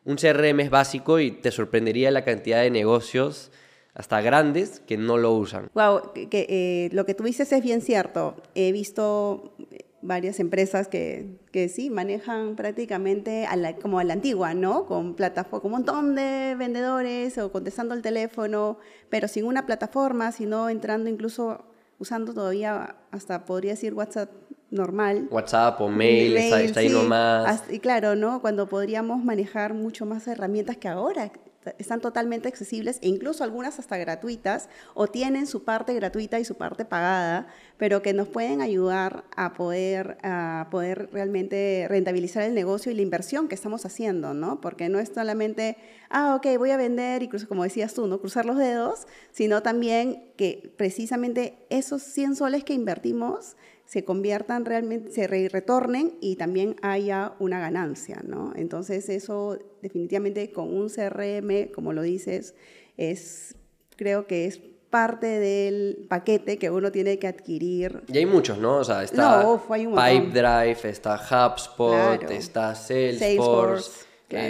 un 0.04 0.16
CRM 0.16 0.60
es 0.60 0.70
básico 0.70 1.20
y 1.20 1.30
te 1.30 1.50
sorprendería 1.50 2.10
la 2.10 2.24
cantidad 2.24 2.60
de 2.60 2.70
negocios 2.70 3.52
hasta 3.94 4.20
grandes 4.20 4.80
que 4.80 4.96
no 4.96 5.16
lo 5.16 5.32
usan. 5.32 5.70
Wow, 5.72 6.12
que, 6.14 6.28
eh, 6.48 6.90
lo 6.92 7.06
que 7.06 7.14
tú 7.14 7.22
dices 7.22 7.52
es 7.52 7.62
bien 7.62 7.80
cierto. 7.80 8.34
He 8.56 8.72
visto 8.72 9.54
varias 10.02 10.40
empresas 10.40 10.88
que, 10.88 11.38
que 11.52 11.68
sí 11.68 11.90
manejan 11.90 12.56
prácticamente 12.56 13.46
a 13.46 13.54
la, 13.56 13.76
como 13.76 14.00
a 14.00 14.04
la 14.04 14.14
antigua, 14.14 14.52
¿no? 14.52 14.84
Con 14.84 15.14
plataforma, 15.14 15.62
con 15.62 15.72
un 15.72 15.78
montón 15.78 16.14
de 16.16 16.56
vendedores 16.58 17.38
o 17.38 17.52
contestando 17.52 17.94
el 17.94 18.02
teléfono, 18.02 18.78
pero 19.08 19.28
sin 19.28 19.44
una 19.44 19.64
plataforma, 19.64 20.32
sino 20.32 20.68
entrando 20.68 21.08
incluso 21.08 21.64
usando 22.04 22.32
todavía, 22.32 22.96
hasta 23.10 23.44
podría 23.44 23.72
decir 23.72 23.94
WhatsApp 23.94 24.30
normal. 24.70 25.28
WhatsApp 25.30 25.80
o 25.80 25.88
mail, 25.88 26.36
está, 26.36 26.80
ahí 26.80 26.88
nomás. 26.88 27.64
Y 27.70 27.78
claro, 27.80 28.14
¿no? 28.14 28.40
Cuando 28.40 28.68
podríamos 28.68 29.24
manejar 29.24 29.72
mucho 29.74 30.04
más 30.04 30.28
herramientas 30.28 30.76
que 30.76 30.88
ahora 30.88 31.32
están 31.78 32.00
totalmente 32.00 32.48
accesibles 32.48 32.98
e 33.02 33.08
incluso 33.08 33.44
algunas 33.44 33.78
hasta 33.78 33.96
gratuitas 33.96 34.68
o 34.94 35.06
tienen 35.06 35.46
su 35.46 35.64
parte 35.64 35.94
gratuita 35.94 36.38
y 36.38 36.44
su 36.44 36.56
parte 36.56 36.84
pagada, 36.84 37.46
pero 37.76 38.02
que 38.02 38.12
nos 38.12 38.28
pueden 38.28 38.60
ayudar 38.60 39.24
a 39.36 39.54
poder, 39.54 40.18
a 40.22 40.68
poder 40.70 41.08
realmente 41.12 41.86
rentabilizar 41.88 42.42
el 42.42 42.54
negocio 42.54 42.92
y 42.92 42.94
la 42.94 43.02
inversión 43.02 43.48
que 43.48 43.54
estamos 43.54 43.84
haciendo, 43.86 44.34
¿no? 44.34 44.60
Porque 44.60 44.88
no 44.88 44.98
es 44.98 45.10
solamente, 45.14 45.76
ah, 46.10 46.34
ok, 46.36 46.58
voy 46.58 46.70
a 46.70 46.76
vender 46.76 47.22
y 47.22 47.28
como 47.28 47.64
decías 47.64 47.94
tú, 47.94 48.06
¿no? 48.06 48.20
Cruzar 48.20 48.46
los 48.46 48.56
dedos, 48.56 49.06
sino 49.32 49.62
también 49.62 50.32
que 50.36 50.72
precisamente 50.76 51.66
esos 51.70 52.02
100 52.02 52.36
soles 52.36 52.64
que 52.64 52.74
invertimos 52.74 53.56
se 53.86 54.04
conviertan 54.04 54.64
realmente, 54.64 55.10
se 55.10 55.26
retornen 55.26 56.16
y 56.20 56.36
también 56.36 56.76
haya 56.82 57.34
una 57.38 57.60
ganancia, 57.60 58.22
¿no? 58.26 58.52
Entonces 58.56 59.08
eso 59.08 59.58
definitivamente 59.82 60.50
con 60.52 60.74
un 60.74 60.88
CRM, 60.88 61.70
como 61.72 61.92
lo 61.92 62.02
dices, 62.02 62.54
es, 62.96 63.56
creo 63.96 64.26
que 64.26 64.46
es 64.46 64.60
parte 64.94 65.26
del 65.26 66.06
paquete 66.08 66.56
que 66.56 66.70
uno 66.70 66.92
tiene 66.92 67.18
que 67.18 67.26
adquirir. 67.26 68.04
Y 68.06 68.16
hay 68.16 68.26
muchos, 68.26 68.58
¿no? 68.58 68.76
O 68.76 68.84
sea, 68.84 69.02
está 69.02 69.44
Pipedrive, 69.68 70.78
está 70.84 71.16
HubSpot, 71.16 72.30
está 72.30 72.74
Salesforce, 72.74 74.06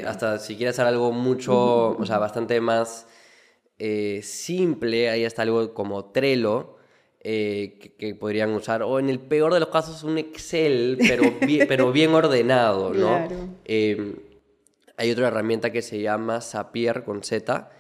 hasta 0.07 0.38
si 0.38 0.57
quieres 0.57 0.75
hacer 0.75 0.87
algo 0.87 1.12
mucho, 1.12 1.97
o 1.97 2.07
sea, 2.07 2.18
bastante 2.18 2.61
más 2.61 3.07
eh, 3.79 4.20
simple, 4.23 5.11
ahí 5.11 5.25
está 5.25 5.42
algo 5.42 5.73
como 5.75 6.05
Trello, 6.12 6.73
eh, 7.26 7.94
que, 7.98 8.14
podrían 8.14 8.52
usar, 8.52 8.82
o 8.82 8.98
en 8.98 9.08
el 9.08 9.18
peor 9.18 9.54
de 9.54 9.60
los 9.60 9.70
casos 9.70 10.02
un 10.04 10.18
Excel, 10.18 10.98
pero 10.98 11.22
bien, 11.46 11.66
pero 11.66 11.90
bien 11.90 12.10
ordenado, 12.14 12.92
¿no? 12.92 13.26
Em, 13.64 14.16
hay 14.98 15.10
otra 15.10 15.28
herramienta 15.28 15.72
que 15.72 15.80
se 15.80 16.02
llama 16.02 16.42
Zapier 16.42 17.02
con 17.02 17.22
Z, 17.22 17.70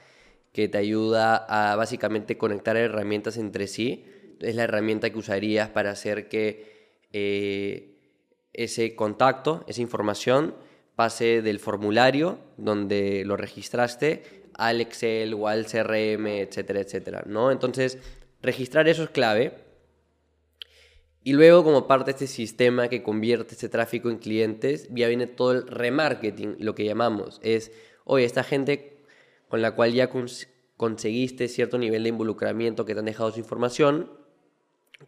que 0.50 0.68
te 0.68 0.78
ayuda 0.78 1.36
a 1.36 1.76
básicamente 1.76 2.38
conectar 2.38 2.74
herramientas 2.78 3.36
entre 3.36 3.66
sí. 3.66 4.06
Es 4.40 4.54
la 4.54 4.64
herramienta 4.64 5.10
que 5.10 5.18
usarías 5.18 5.68
para 5.68 5.90
hacer 5.90 6.28
que 6.28 7.02
eh, 7.12 7.98
ese 8.54 8.96
contacto, 8.96 9.62
esa 9.68 9.82
información, 9.82 10.54
pase 10.96 11.42
del 11.42 11.58
formulario 11.58 12.38
donde 12.56 13.24
lo 13.26 13.36
registraste 13.36 14.44
al 14.54 14.80
Excel 14.80 15.34
o 15.34 15.48
al 15.48 15.66
CRM, 15.66 16.28
etcétera, 16.28 16.80
etcétera, 16.80 17.24
¿no? 17.26 17.50
Entonces, 17.50 17.98
Registrar 18.44 18.86
eso 18.88 19.04
es 19.04 19.08
clave. 19.08 19.54
Y 21.22 21.32
luego, 21.32 21.64
como 21.64 21.86
parte 21.86 22.10
de 22.10 22.10
este 22.10 22.26
sistema 22.26 22.88
que 22.88 23.02
convierte 23.02 23.54
este 23.54 23.70
tráfico 23.70 24.10
en 24.10 24.18
clientes, 24.18 24.86
ya 24.90 25.08
viene 25.08 25.26
todo 25.26 25.52
el 25.52 25.66
remarketing, 25.66 26.56
lo 26.58 26.74
que 26.74 26.84
llamamos. 26.84 27.40
Es, 27.42 27.72
oye, 28.04 28.26
esta 28.26 28.44
gente 28.44 28.98
con 29.48 29.62
la 29.62 29.74
cual 29.74 29.94
ya 29.94 30.10
conseguiste 30.76 31.48
cierto 31.48 31.78
nivel 31.78 32.02
de 32.02 32.10
involucramiento 32.10 32.84
que 32.84 32.92
te 32.92 32.98
han 32.98 33.06
dejado 33.06 33.32
su 33.32 33.38
información, 33.38 34.10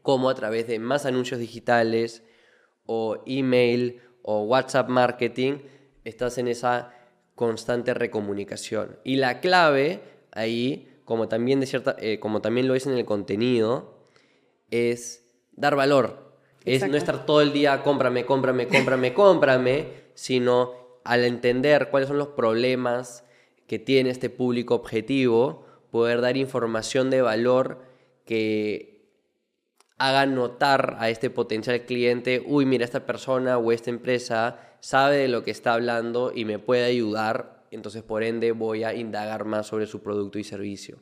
como 0.00 0.30
a 0.30 0.34
través 0.34 0.66
de 0.66 0.78
más 0.78 1.04
anuncios 1.04 1.38
digitales 1.38 2.22
o 2.86 3.22
email 3.26 4.00
o 4.22 4.44
WhatsApp 4.44 4.88
marketing, 4.88 5.58
estás 6.04 6.38
en 6.38 6.48
esa 6.48 6.94
constante 7.34 7.92
recomunicación. 7.92 8.98
Y 9.04 9.16
la 9.16 9.40
clave 9.40 10.00
ahí 10.32 10.95
como 11.06 11.28
también, 11.28 11.60
de 11.60 11.66
cierta, 11.66 11.96
eh, 11.98 12.18
como 12.18 12.42
también 12.42 12.68
lo 12.68 12.74
es 12.74 12.86
en 12.86 12.92
el 12.92 13.06
contenido, 13.06 13.96
es 14.70 15.24
dar 15.52 15.76
valor. 15.76 16.26
Es 16.64 16.86
no 16.86 16.96
estar 16.96 17.24
todo 17.24 17.40
el 17.40 17.52
día, 17.52 17.82
cómprame, 17.84 18.26
cómprame, 18.26 18.66
cómprame, 18.66 19.14
cómprame, 19.14 19.86
sino 20.14 20.72
al 21.04 21.24
entender 21.24 21.90
cuáles 21.90 22.08
son 22.08 22.18
los 22.18 22.28
problemas 22.28 23.24
que 23.68 23.78
tiene 23.78 24.10
este 24.10 24.30
público 24.30 24.74
objetivo, 24.74 25.64
poder 25.92 26.20
dar 26.20 26.36
información 26.36 27.08
de 27.08 27.22
valor 27.22 27.82
que 28.24 29.06
haga 29.96 30.26
notar 30.26 30.96
a 30.98 31.08
este 31.08 31.30
potencial 31.30 31.82
cliente, 31.82 32.42
uy, 32.44 32.66
mira, 32.66 32.84
esta 32.84 33.06
persona 33.06 33.58
o 33.58 33.70
esta 33.70 33.90
empresa 33.90 34.58
sabe 34.80 35.18
de 35.18 35.28
lo 35.28 35.44
que 35.44 35.52
está 35.52 35.74
hablando 35.74 36.32
y 36.34 36.44
me 36.44 36.58
puede 36.58 36.84
ayudar 36.84 37.55
entonces 37.76 38.02
por 38.02 38.22
ende 38.22 38.52
voy 38.52 38.82
a 38.82 38.94
indagar 38.94 39.44
más 39.44 39.66
sobre 39.66 39.86
su 39.86 40.02
producto 40.02 40.38
y 40.38 40.44
servicio. 40.44 40.98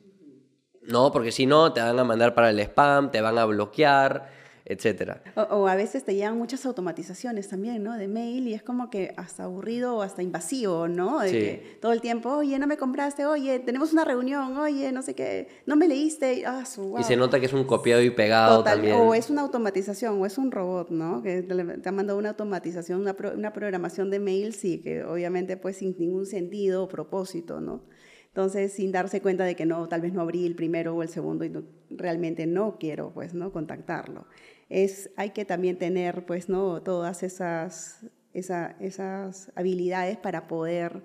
No, 0.83 1.11
porque 1.11 1.31
si 1.31 1.47
no, 1.47 1.73
te 1.73 1.81
van 1.81 1.97
a 1.97 2.03
mandar 2.03 2.35
para 2.35 2.51
el 2.51 2.59
spam, 2.59 3.09
te 3.09 3.21
van 3.21 3.39
a 3.39 3.45
bloquear, 3.45 4.29
etcétera. 4.65 5.21
O, 5.51 5.67
a 5.67 5.75
veces 5.75 6.03
te 6.03 6.15
llegan 6.15 6.37
muchas 6.37 6.65
automatizaciones 6.65 7.47
también, 7.47 7.83
¿no? 7.83 7.95
De 7.97 8.07
mail 8.07 8.47
y 8.47 8.55
es 8.55 8.63
como 8.63 8.89
que 8.89 9.13
hasta 9.15 9.43
aburrido 9.43 9.95
o 9.95 10.01
hasta 10.01 10.23
invasivo, 10.23 10.87
¿no? 10.87 11.19
De 11.19 11.31
que 11.31 11.77
todo 11.79 11.93
el 11.93 12.01
tiempo, 12.01 12.29
oye, 12.31 12.57
no 12.57 12.65
me 12.65 12.75
compraste, 12.75 13.27
oye, 13.27 13.59
tenemos 13.59 13.93
una 13.93 14.05
reunión, 14.05 14.57
oye, 14.57 14.91
no 14.91 15.03
sé 15.03 15.13
qué, 15.13 15.49
no 15.67 15.75
me 15.75 15.87
leíste. 15.87 16.43
Ah, 16.47 16.63
Y 16.97 17.03
se 17.03 17.15
nota 17.15 17.39
que 17.39 17.45
es 17.45 17.53
un 17.53 17.65
copiado 17.65 18.01
y 18.01 18.09
pegado 18.09 18.63
también. 18.63 18.95
O 18.95 19.13
es 19.13 19.29
una 19.29 19.41
automatización, 19.41 20.19
o 20.19 20.25
es 20.25 20.39
un 20.39 20.51
robot, 20.51 20.89
¿no? 20.89 21.21
Que 21.21 21.43
te 21.43 21.89
ha 21.89 21.91
mandado 21.91 22.17
una 22.17 22.29
automatización, 22.29 23.01
una, 23.01 23.15
una 23.35 23.53
programación 23.53 24.09
de 24.09 24.19
mail, 24.19 24.53
sí, 24.53 24.81
que 24.81 25.03
obviamente 25.03 25.57
pues 25.57 25.77
sin 25.77 25.95
ningún 25.99 26.25
sentido 26.25 26.83
o 26.83 26.87
propósito, 26.87 27.61
¿no? 27.61 27.83
Entonces, 28.27 28.73
sin 28.73 28.91
darse 28.91 29.21
cuenta 29.21 29.45
de 29.45 29.55
que 29.55 29.65
no, 29.65 29.87
tal 29.87 30.01
vez 30.01 30.11
no 30.11 30.19
abrí 30.19 30.45
el 30.45 30.55
primero 30.55 30.93
o 30.93 31.03
el 31.03 31.07
segundo 31.07 31.45
y 31.45 31.53
realmente 31.89 32.45
no 32.45 32.77
quiero, 32.77 33.13
pues, 33.13 33.33
¿no? 33.33 33.53
Contactarlo 33.53 34.25
es, 34.69 35.11
hay 35.15 35.31
que 35.31 35.45
también 35.45 35.77
tener, 35.77 36.25
pues, 36.25 36.49
¿no? 36.49 36.81
Todas 36.81 37.23
esas, 37.23 38.05
esas 38.33 39.51
habilidades 39.55 40.17
para 40.17 40.47
poder, 40.47 41.03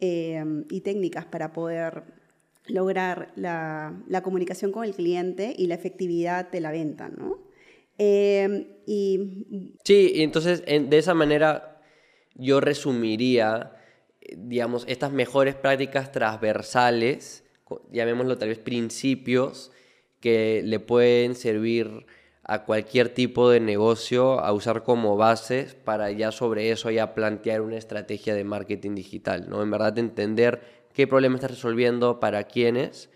em, 0.00 0.64
y 0.70 0.82
técnicas 0.82 1.24
para 1.26 1.52
poder 1.52 2.04
lograr 2.66 3.32
la, 3.34 3.94
comunicación 4.22 4.72
con 4.72 4.84
el 4.84 4.94
cliente 4.94 5.54
y 5.56 5.66
la 5.66 5.74
efectividad 5.74 6.50
de 6.50 6.60
la 6.60 6.70
venta, 6.70 7.08
¿no? 7.08 7.38
Em, 7.96 8.66
y... 8.86 9.74
Sí, 9.84 10.12
entonces 10.16 10.62
de 10.64 10.98
esa 10.98 11.14
manera 11.14 11.80
yo 12.34 12.60
resumiría, 12.60 13.72
digamos, 14.36 14.84
estas 14.86 15.12
mejores 15.12 15.56
prácticas 15.56 16.12
transversales, 16.12 17.44
llamémoslo 17.90 18.38
tal 18.38 18.50
vez 18.50 18.58
principios, 18.58 19.72
que 20.20 20.62
le 20.64 20.78
pueden 20.78 21.34
servir 21.34 22.06
a 22.50 22.64
cualquier 22.64 23.10
tipo 23.10 23.50
de 23.50 23.60
negocio 23.60 24.40
a 24.40 24.52
usar 24.54 24.82
como 24.82 25.18
base 25.18 25.68
para 25.84 26.10
ya 26.12 26.32
sobre 26.32 26.70
eso 26.70 26.90
ya 26.90 27.14
plantear 27.14 27.60
una 27.60 27.76
estrategia 27.76 28.34
de 28.34 28.42
marketing 28.42 28.94
digital, 28.94 29.50
¿no? 29.50 29.62
En 29.62 29.70
verdad 29.70 29.98
entender 29.98 30.86
qué 30.94 31.06
problema 31.06 31.34
estás 31.34 31.50
resolviendo, 31.50 32.20
para 32.20 32.44
quiénes, 32.44 33.10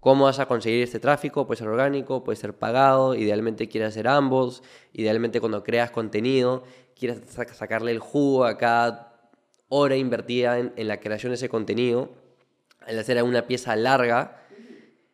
cómo 0.00 0.24
vas 0.24 0.40
a 0.40 0.46
conseguir 0.46 0.82
este 0.82 0.98
tráfico, 0.98 1.46
puede 1.46 1.58
ser 1.58 1.68
orgánico, 1.68 2.24
puede 2.24 2.34
ser 2.34 2.52
pagado, 2.54 3.14
idealmente 3.14 3.68
quieres 3.68 3.90
hacer 3.90 4.08
ambos, 4.08 4.64
idealmente 4.92 5.38
cuando 5.38 5.62
creas 5.62 5.92
contenido, 5.92 6.64
quieres 6.98 7.20
sacarle 7.52 7.92
el 7.92 8.00
jugo 8.00 8.46
a 8.46 8.58
cada 8.58 9.30
hora 9.68 9.94
invertida 9.94 10.58
en, 10.58 10.72
en 10.74 10.88
la 10.88 10.98
creación 10.98 11.30
de 11.30 11.36
ese 11.36 11.48
contenido, 11.48 12.10
al 12.80 12.98
hacer 12.98 13.22
una 13.22 13.46
pieza 13.46 13.76
larga 13.76 14.42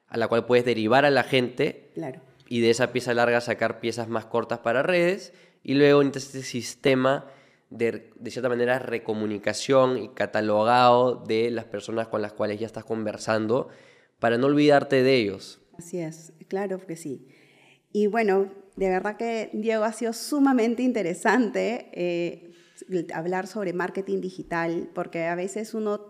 a 0.09 0.16
la 0.16 0.26
cual 0.26 0.47
puedes 0.47 0.64
derivar 0.64 1.05
a 1.05 1.11
la 1.11 1.22
gente. 1.22 1.91
Claro 1.93 2.26
y 2.49 2.61
de 2.61 2.70
esa 2.70 2.92
pieza 2.92 3.14
larga 3.14 3.40
sacar 3.40 3.80
piezas 3.80 4.09
más 4.09 4.26
cortas 4.26 4.61
para 4.61 4.82
redes 4.82 5.32
y 5.62 5.74
luego 5.74 6.03
en 6.03 6.12
este 6.14 6.42
sistema 6.42 7.26
de, 7.70 8.11
de 8.14 8.30
cierta 8.30 8.49
manera 8.49 8.78
recomunicación 8.78 9.99
y 9.99 10.09
catalogado 10.11 11.24
de 11.26 11.51
las 11.51 11.64
personas 11.64 12.09
con 12.09 12.22
las 12.22 12.32
cuales 12.32 12.61
ya 12.61 12.66
estás 12.66 12.84
conversando 12.84 13.68
para 14.18 14.38
no 14.38 14.47
olvidarte 14.47 15.03
de 15.03 15.16
ellos. 15.16 15.61
Así 15.78 15.99
es, 15.99 16.32
claro 16.49 16.78
que 16.78 16.97
sí. 16.97 17.26
Y 17.92 18.07
bueno, 18.07 18.51
de 18.76 18.88
verdad 18.90 19.16
que 19.16 19.51
Diego 19.53 19.84
ha 19.84 19.92
sido 19.92 20.12
sumamente 20.12 20.82
interesante 20.82 21.90
eh, 21.92 22.53
hablar 23.14 23.47
sobre 23.47 23.72
marketing 23.72 24.20
digital, 24.20 24.90
porque 24.94 25.24
a 25.24 25.34
veces 25.34 25.74
uno, 25.74 26.01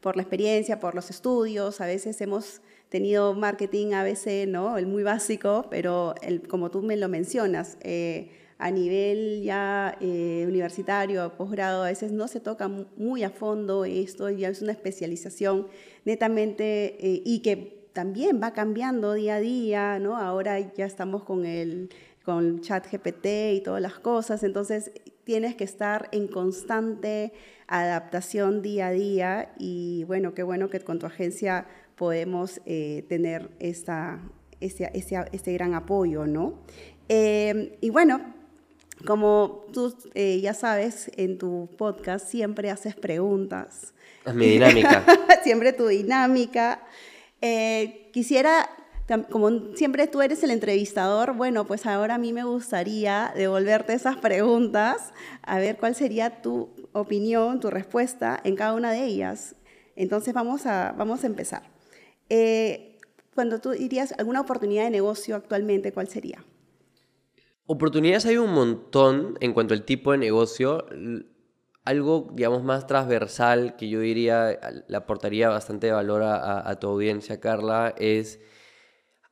por 0.00 0.16
la 0.16 0.22
experiencia, 0.22 0.80
por 0.80 0.94
los 0.94 1.10
estudios, 1.10 1.80
a 1.80 1.86
veces 1.86 2.20
hemos 2.20 2.62
tenido 2.92 3.32
marketing 3.32 3.94
ABC, 3.94 4.46
¿no? 4.46 4.76
El 4.76 4.86
muy 4.86 5.02
básico, 5.02 5.64
pero 5.70 6.14
el, 6.20 6.46
como 6.46 6.70
tú 6.70 6.82
me 6.82 6.98
lo 6.98 7.08
mencionas, 7.08 7.78
eh, 7.80 8.30
a 8.58 8.70
nivel 8.70 9.42
ya 9.42 9.96
eh, 9.98 10.44
universitario, 10.46 11.32
posgrado, 11.38 11.84
a 11.84 11.86
veces 11.86 12.12
no 12.12 12.28
se 12.28 12.38
toca 12.38 12.68
muy 12.68 13.22
a 13.22 13.30
fondo 13.30 13.86
esto, 13.86 14.28
ya 14.28 14.50
es 14.50 14.60
una 14.60 14.72
especialización 14.72 15.68
netamente 16.04 16.98
eh, 17.00 17.22
y 17.24 17.40
que 17.40 17.88
también 17.94 18.40
va 18.42 18.52
cambiando 18.52 19.14
día 19.14 19.36
a 19.36 19.40
día, 19.40 19.98
¿no? 19.98 20.18
Ahora 20.18 20.60
ya 20.60 20.84
estamos 20.84 21.24
con 21.24 21.46
el 21.46 21.88
con 22.24 22.60
chat 22.60 22.86
GPT 22.92 23.54
y 23.54 23.62
todas 23.64 23.82
las 23.82 23.98
cosas, 23.98 24.44
entonces 24.44 24.92
tienes 25.24 25.56
que 25.56 25.64
estar 25.64 26.08
en 26.12 26.28
constante 26.28 27.32
adaptación 27.66 28.60
día 28.60 28.88
a 28.88 28.90
día 28.92 29.52
y 29.58 30.04
bueno, 30.04 30.34
qué 30.34 30.42
bueno 30.42 30.68
que 30.68 30.78
con 30.80 30.98
tu 30.98 31.06
agencia 31.06 31.66
podemos 31.96 32.60
eh, 32.66 33.04
tener 33.08 33.50
esta, 33.58 34.20
ese, 34.60 34.90
ese, 34.94 35.52
gran 35.52 35.74
apoyo, 35.74 36.26
¿no? 36.26 36.54
Eh, 37.08 37.78
y 37.80 37.90
bueno, 37.90 38.34
como 39.06 39.66
tú 39.72 39.94
eh, 40.14 40.40
ya 40.40 40.54
sabes, 40.54 41.10
en 41.16 41.38
tu 41.38 41.68
podcast 41.76 42.28
siempre 42.28 42.70
haces 42.70 42.94
preguntas. 42.94 43.94
Es 44.24 44.34
mi 44.34 44.46
dinámica. 44.46 45.04
siempre 45.42 45.72
tu 45.72 45.86
dinámica. 45.86 46.82
quisiera, 48.12 48.68
como 49.30 49.74
siempre 49.74 50.06
tú 50.06 50.22
eres 50.22 50.42
el 50.44 50.52
entrevistador, 50.52 51.34
bueno, 51.34 51.66
pues 51.66 51.86
ahora 51.86 52.14
a 52.14 52.18
mí 52.18 52.32
me 52.32 52.44
gustaría 52.44 53.32
devolverte 53.34 53.94
esas 53.94 54.16
preguntas, 54.16 55.12
a 55.42 55.58
ver 55.58 55.76
cuál 55.76 55.94
sería 55.94 56.40
tu 56.40 56.70
opinión, 56.92 57.58
tu 57.60 57.70
respuesta 57.70 58.40
en 58.44 58.54
cada 58.54 58.74
una 58.74 58.92
de 58.92 59.04
ellas. 59.04 59.56
Entonces 59.96 60.32
vamos 60.32 60.66
a, 60.66 60.94
vamos 60.96 61.24
a 61.24 61.26
empezar. 61.26 61.71
Eh, 62.34 62.98
cuando 63.34 63.60
tú 63.60 63.72
dirías 63.72 64.14
alguna 64.16 64.40
oportunidad 64.40 64.84
de 64.84 64.90
negocio 64.90 65.36
actualmente, 65.36 65.92
¿cuál 65.92 66.08
sería? 66.08 66.42
Oportunidades 67.66 68.24
hay 68.24 68.38
un 68.38 68.54
montón 68.54 69.36
en 69.40 69.52
cuanto 69.52 69.74
al 69.74 69.84
tipo 69.84 70.12
de 70.12 70.18
negocio. 70.18 70.86
Algo, 71.84 72.30
digamos, 72.32 72.64
más 72.64 72.86
transversal 72.86 73.76
que 73.76 73.90
yo 73.90 74.00
diría 74.00 74.58
le 74.88 74.96
aportaría 74.96 75.50
bastante 75.50 75.92
valor 75.92 76.22
a, 76.22 76.74
tu 76.80 76.88
audiencia, 76.88 77.38
Carla, 77.38 77.94
es 77.98 78.40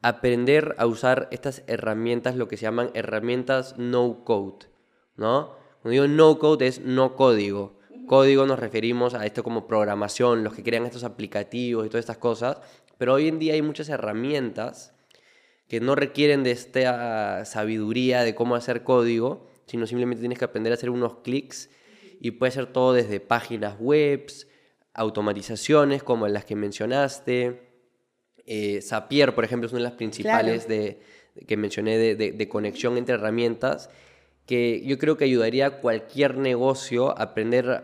aprender 0.02 0.74
a 0.76 0.84
usar 0.84 1.28
estas 1.30 1.62
herramientas, 1.68 2.36
lo 2.36 2.48
que 2.48 2.58
se 2.58 2.64
llaman 2.64 2.90
herramientas 2.92 3.78
no 3.78 4.24
code, 4.24 4.66
¿no? 5.16 5.54
Cuando 5.80 5.92
digo 5.92 6.06
no 6.06 6.38
code 6.38 6.66
es 6.66 6.82
no 6.82 7.16
código. 7.16 7.80
Código 8.06 8.44
nos 8.44 8.58
referimos 8.58 9.14
a 9.14 9.24
esto 9.24 9.44
como 9.44 9.68
programación, 9.68 10.42
los 10.42 10.52
que 10.52 10.64
crean 10.64 10.84
estos 10.84 11.04
aplicativos 11.04 11.86
y 11.86 11.88
todas 11.88 12.02
estas 12.02 12.18
cosas, 12.18 12.58
pero 13.00 13.14
hoy 13.14 13.28
en 13.28 13.38
día 13.38 13.54
hay 13.54 13.62
muchas 13.62 13.88
herramientas 13.88 14.92
que 15.68 15.80
no 15.80 15.94
requieren 15.94 16.44
de 16.44 16.50
esta 16.50 17.46
sabiduría 17.46 18.24
de 18.24 18.34
cómo 18.34 18.56
hacer 18.56 18.82
código, 18.84 19.48
sino 19.64 19.86
simplemente 19.86 20.20
tienes 20.20 20.38
que 20.38 20.44
aprender 20.44 20.70
a 20.70 20.74
hacer 20.74 20.90
unos 20.90 21.14
clics 21.24 21.70
y 22.20 22.32
puede 22.32 22.52
ser 22.52 22.66
todo 22.66 22.92
desde 22.92 23.18
páginas 23.18 23.80
web, 23.80 24.26
automatizaciones 24.92 26.02
como 26.02 26.28
las 26.28 26.44
que 26.44 26.56
mencionaste. 26.56 27.62
Eh, 28.44 28.82
Zapier, 28.82 29.34
por 29.34 29.44
ejemplo, 29.44 29.66
es 29.66 29.72
una 29.72 29.78
de 29.78 29.84
las 29.84 29.94
principales 29.94 30.68
de, 30.68 31.00
que 31.48 31.56
mencioné 31.56 31.96
de, 31.96 32.14
de, 32.16 32.48
conexión 32.50 32.98
entre 32.98 33.14
herramientas 33.14 33.88
que 34.44 34.82
yo 34.84 34.98
creo 34.98 35.16
que 35.16 35.24
ayudaría 35.24 35.66
a 35.66 35.80
cualquier 35.80 36.36
negocio 36.36 37.18
a 37.18 37.22
aprender 37.22 37.80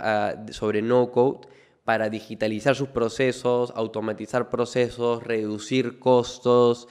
sobre 0.50 0.82
no-code 0.82 1.48
para 1.86 2.10
digitalizar 2.10 2.74
sus 2.74 2.88
procesos, 2.88 3.72
automatizar 3.76 4.50
procesos, 4.50 5.22
reducir 5.22 6.00
costos, 6.00 6.88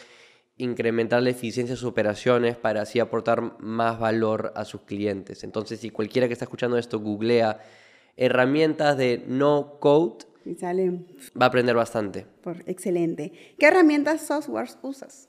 incrementar 0.55 1.21
la 1.21 1.31
eficiencia 1.31 1.73
de 1.73 1.77
sus 1.77 1.89
operaciones 1.89 2.55
para 2.55 2.83
así 2.83 3.01
aportar 3.01 3.59
más 3.59 3.99
valor 3.99 4.53
a 4.55 4.63
sus 4.63 4.81
clientes. 4.83 5.43
Entonces, 5.43 5.81
si 5.81 5.89
cualquiera 5.89 6.27
que 6.27 6.33
está 6.33 6.45
escuchando 6.45 6.77
esto 6.77 7.01
googlea 7.01 7.59
herramientas 8.15 8.97
de 8.97 9.21
no 9.27 9.79
code, 9.81 10.25
va 11.39 11.45
a 11.45 11.49
aprender 11.49 11.75
bastante. 11.75 12.25
Por, 12.41 12.63
excelente. 12.65 13.33
¿Qué 13.59 13.65
herramientas 13.65 14.25
software 14.25 14.69
usas? 14.81 15.27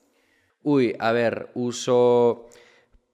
Uy, 0.62 0.94
a 1.00 1.10
ver, 1.10 1.50
uso 1.54 2.46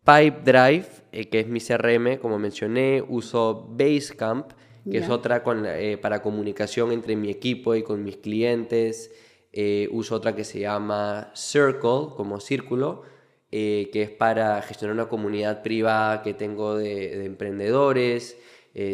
Pipedrive, 0.04 0.86
eh, 1.12 1.30
que 1.30 1.40
es 1.40 1.46
mi 1.46 1.60
CRM, 1.60 2.18
como 2.18 2.38
mencioné, 2.38 3.02
uso 3.08 3.66
Basecamp, 3.70 4.52
que 4.90 4.98
es 4.98 5.08
otra 5.08 5.42
con, 5.42 5.64
eh, 5.66 5.96
para 5.96 6.22
comunicación 6.22 6.92
entre 6.92 7.16
mi 7.16 7.30
equipo 7.30 7.74
y 7.74 7.82
con 7.82 8.02
mis 8.02 8.16
clientes. 8.16 9.12
Eh, 9.52 9.88
uso 9.92 10.16
otra 10.16 10.34
que 10.34 10.44
se 10.44 10.60
llama 10.60 11.30
Circle, 11.34 12.14
como 12.16 12.40
círculo, 12.40 13.02
eh, 13.50 13.90
que 13.92 14.02
es 14.02 14.10
para 14.10 14.62
gestionar 14.62 14.94
una 14.94 15.08
comunidad 15.08 15.62
privada 15.62 16.22
que 16.22 16.34
tengo 16.34 16.76
de, 16.76 17.24
emprendedores. 17.24 18.36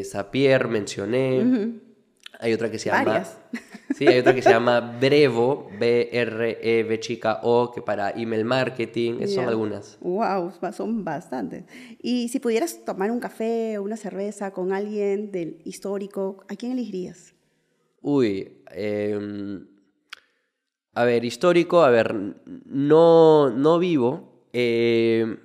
Zapier 0.04 0.66
mencioné. 0.68 1.80
Hay 2.38 2.52
otra 2.52 2.70
que 2.70 2.78
se 2.78 2.90
llama. 2.90 3.24
Sí, 3.96 4.06
hay 4.06 4.18
otra 4.18 4.34
que 4.34 4.42
se 4.42 4.50
llama 4.50 4.80
Brevo, 5.00 5.70
B-R-E-V 5.76 7.00
chica 7.00 7.40
O, 7.42 7.72
que 7.72 7.80
para 7.82 8.10
email 8.10 8.44
marketing, 8.44 9.14
esas 9.20 9.34
son 9.36 9.48
algunas. 9.48 9.98
Wow, 10.00 10.52
son 10.72 11.04
bastantes. 11.04 11.64
Y 12.00 12.28
si 12.28 12.38
pudieras 12.38 12.84
tomar 12.84 13.10
un 13.10 13.18
café 13.18 13.78
o 13.78 13.82
una 13.82 13.96
cerveza 13.96 14.52
con 14.52 14.72
alguien 14.72 15.32
del 15.32 15.62
histórico, 15.64 16.44
¿a 16.48 16.54
quién 16.54 16.72
elegirías? 16.72 17.34
Uy, 18.02 18.62
em, 18.70 19.66
a 20.92 21.04
ver, 21.04 21.24
histórico, 21.24 21.82
a 21.82 21.90
ver, 21.90 22.14
no, 22.66 23.50
no 23.50 23.78
vivo. 23.78 24.44
Em, 24.52 25.38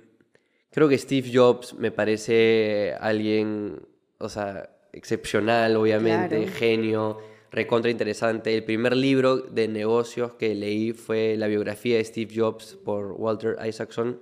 creo 0.70 0.88
que 0.88 0.98
Steve 0.98 1.30
Jobs 1.32 1.74
me 1.74 1.90
parece 1.90 2.94
alguien, 3.00 3.80
o 4.18 4.28
sea, 4.28 4.73
excepcional, 4.94 5.76
obviamente, 5.76 6.46
genio, 6.46 7.18
recontra 7.50 7.90
interesante. 7.90 8.54
El 8.54 8.64
primer 8.64 8.96
libro 8.96 9.38
de 9.38 9.68
negocios 9.68 10.34
que 10.34 10.54
leí 10.54 10.92
fue 10.92 11.36
la 11.36 11.46
biografía 11.46 11.96
de 11.96 12.04
Steve 12.04 12.32
Jobs 12.34 12.76
por 12.76 13.12
Walter 13.12 13.56
Isaacson, 13.66 14.20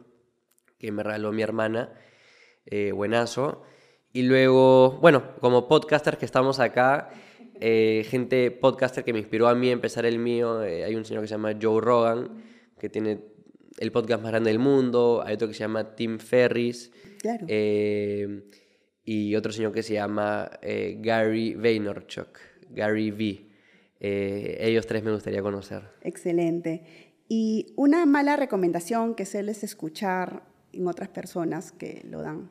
que 0.78 0.90
me 0.90 1.02
regaló 1.02 1.32
mi 1.32 1.42
hermana, 1.42 1.92
eh, 2.66 2.92
buenazo. 2.92 3.62
Y 4.12 4.22
luego, 4.22 4.98
bueno, 5.00 5.36
como 5.40 5.68
podcaster 5.68 6.18
que 6.18 6.24
estamos 6.24 6.58
acá, 6.58 7.10
eh, 7.60 8.04
gente 8.08 8.50
podcaster 8.50 9.04
que 9.04 9.12
me 9.12 9.20
inspiró 9.20 9.48
a 9.48 9.54
mí 9.54 9.68
a 9.68 9.72
empezar 9.72 10.04
el 10.06 10.18
mío, 10.18 10.62
eh, 10.62 10.84
hay 10.84 10.94
un 10.94 11.04
señor 11.04 11.22
que 11.22 11.28
se 11.28 11.34
llama 11.34 11.54
Joe 11.60 11.80
Rogan, 11.80 12.42
que 12.78 12.88
tiene 12.88 13.20
el 13.78 13.92
podcast 13.92 14.22
más 14.22 14.32
grande 14.32 14.50
del 14.50 14.58
mundo, 14.58 15.22
hay 15.24 15.34
otro 15.34 15.48
que 15.48 15.54
se 15.54 15.60
llama 15.60 15.94
Tim 15.94 16.18
Ferris. 16.18 16.90
Claro 17.20 17.46
y 19.04 19.34
otro 19.34 19.52
señor 19.52 19.72
que 19.72 19.82
se 19.82 19.94
llama 19.94 20.50
eh, 20.62 20.98
Gary 21.00 21.54
Vaynerchuk, 21.54 22.38
Gary 22.70 23.10
V. 23.10 23.46
Eh, 24.00 24.58
ellos 24.60 24.86
tres 24.86 25.02
me 25.02 25.12
gustaría 25.12 25.42
conocer. 25.42 25.82
Excelente. 26.02 26.84
Y 27.28 27.72
una 27.76 28.04
mala 28.06 28.36
recomendación 28.36 29.14
que 29.14 29.24
sueles 29.26 29.64
escuchar 29.64 30.44
en 30.72 30.86
otras 30.86 31.08
personas 31.08 31.72
que 31.72 32.02
lo 32.08 32.22
dan. 32.22 32.50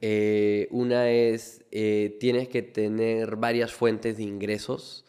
Eh, 0.00 0.68
una 0.70 1.10
es, 1.10 1.64
tienes 1.70 2.48
que 2.48 2.62
tener 2.62 3.36
varias 3.36 3.72
fuentes 3.72 4.16
de 4.16 4.24
ingresos. 4.24 5.06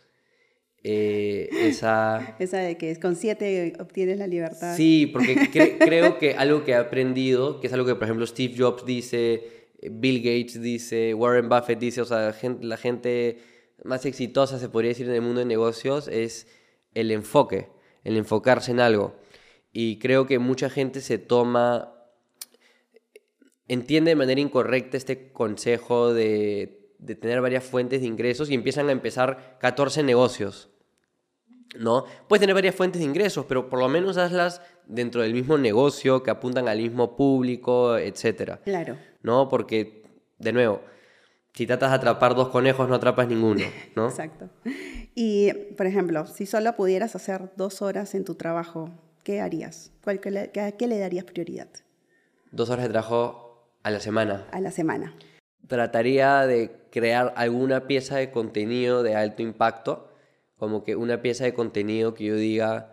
eh, 0.83 1.49
esa... 1.61 2.35
Esa 2.39 2.59
de 2.59 2.77
que 2.77 2.95
con 2.99 3.15
siete 3.15 3.73
obtienes 3.79 4.19
la 4.19 4.27
libertad. 4.27 4.75
Sí, 4.75 5.07
porque 5.07 5.49
creo 5.79 6.19
que 6.19 6.35
algo 6.35 6.63
que 6.63 6.71
he 6.71 6.75
aprendido, 6.75 7.59
que 7.59 7.67
es 7.67 7.73
algo 7.73 7.85
que 7.85 7.95
por 7.95 8.03
ejemplo 8.03 8.25
Steve 8.27 8.53
Jobs 8.57 8.85
dice, 8.85 9.62
Bill 9.91 10.19
Gates 10.19 10.61
dice, 10.61 11.13
Warren 11.13 11.49
Buffett 11.49 11.79
dice, 11.79 12.01
o 12.01 12.05
sea, 12.05 12.35
la 12.61 12.77
gente 12.77 13.37
más 13.83 14.05
exitosa, 14.05 14.59
se 14.59 14.69
podría 14.69 14.89
decir, 14.89 15.07
en 15.07 15.15
el 15.15 15.21
mundo 15.21 15.39
de 15.39 15.45
negocios 15.45 16.07
es 16.07 16.47
el 16.93 17.11
enfoque, 17.11 17.69
el 18.03 18.17
enfocarse 18.17 18.71
en 18.71 18.79
algo. 18.79 19.15
Y 19.71 19.99
creo 19.99 20.25
que 20.25 20.39
mucha 20.39 20.69
gente 20.69 21.01
se 21.01 21.17
toma, 21.17 21.93
entiende 23.67 24.11
de 24.11 24.15
manera 24.15 24.39
incorrecta 24.39 24.97
este 24.97 25.31
consejo 25.31 26.13
de, 26.13 26.79
tener 27.19 27.41
varias 27.41 27.63
fuentes 27.63 28.01
de 28.01 28.07
ingresos 28.07 28.49
y 28.49 28.53
empiezan 28.53 28.89
a 28.89 28.91
empezar 28.91 29.57
14 29.59 30.03
negocios. 30.03 30.69
¿No? 31.77 32.05
Puedes 32.29 32.41
tener 32.41 32.53
varias 32.53 32.75
fuentes 32.75 32.99
de 32.99 33.07
ingresos, 33.07 33.45
pero 33.47 33.67
por 33.67 33.79
lo 33.79 33.89
menos 33.89 34.17
hazlas 34.17 34.61
dentro 34.87 35.21
del 35.21 35.33
mismo 35.33 35.57
negocio, 35.57 36.23
que 36.23 36.31
apuntan 36.31 36.67
al 36.67 36.77
mismo 36.77 37.15
público, 37.15 37.97
etc. 37.97 38.59
Claro. 38.63 38.97
¿No? 39.21 39.49
Porque, 39.49 40.03
de 40.39 40.53
nuevo, 40.53 40.81
si 41.53 41.67
tratas 41.67 41.91
de 41.91 41.97
atrapar 41.97 42.35
dos 42.35 42.49
conejos, 42.49 42.89
no 42.89 42.95
atrapas 42.95 43.27
ninguno, 43.27 43.63
¿no? 43.95 44.07
Exacto. 44.07 44.49
Y, 45.15 45.53
por 45.77 45.85
ejemplo, 45.85 46.25
si 46.27 46.45
solo 46.45 46.75
pudieras 46.75 47.15
hacer 47.15 47.51
dos 47.55 47.81
horas 47.81 48.15
en 48.15 48.25
tu 48.25 48.35
trabajo, 48.35 48.89
¿qué 49.23 49.41
harías? 49.41 49.91
¿A 50.05 50.71
qué 50.71 50.87
le 50.87 50.99
darías 50.99 51.25
prioridad? 51.25 51.67
Dos 52.51 52.69
horas 52.69 52.85
de 52.85 52.89
trabajo 52.89 53.77
a 53.83 53.91
la 53.91 53.99
semana. 53.99 54.47
A 54.51 54.59
la 54.59 54.71
semana. 54.71 55.13
Trataría 55.67 56.45
de 56.45 56.71
crear 56.91 57.33
alguna 57.37 57.87
pieza 57.87 58.17
de 58.17 58.31
contenido 58.31 59.03
de 59.03 59.15
alto 59.15 59.41
impacto, 59.41 60.09
como 60.57 60.83
que 60.83 60.95
una 60.95 61.21
pieza 61.21 61.45
de 61.45 61.53
contenido 61.53 62.13
que 62.13 62.25
yo 62.25 62.35
diga, 62.35 62.92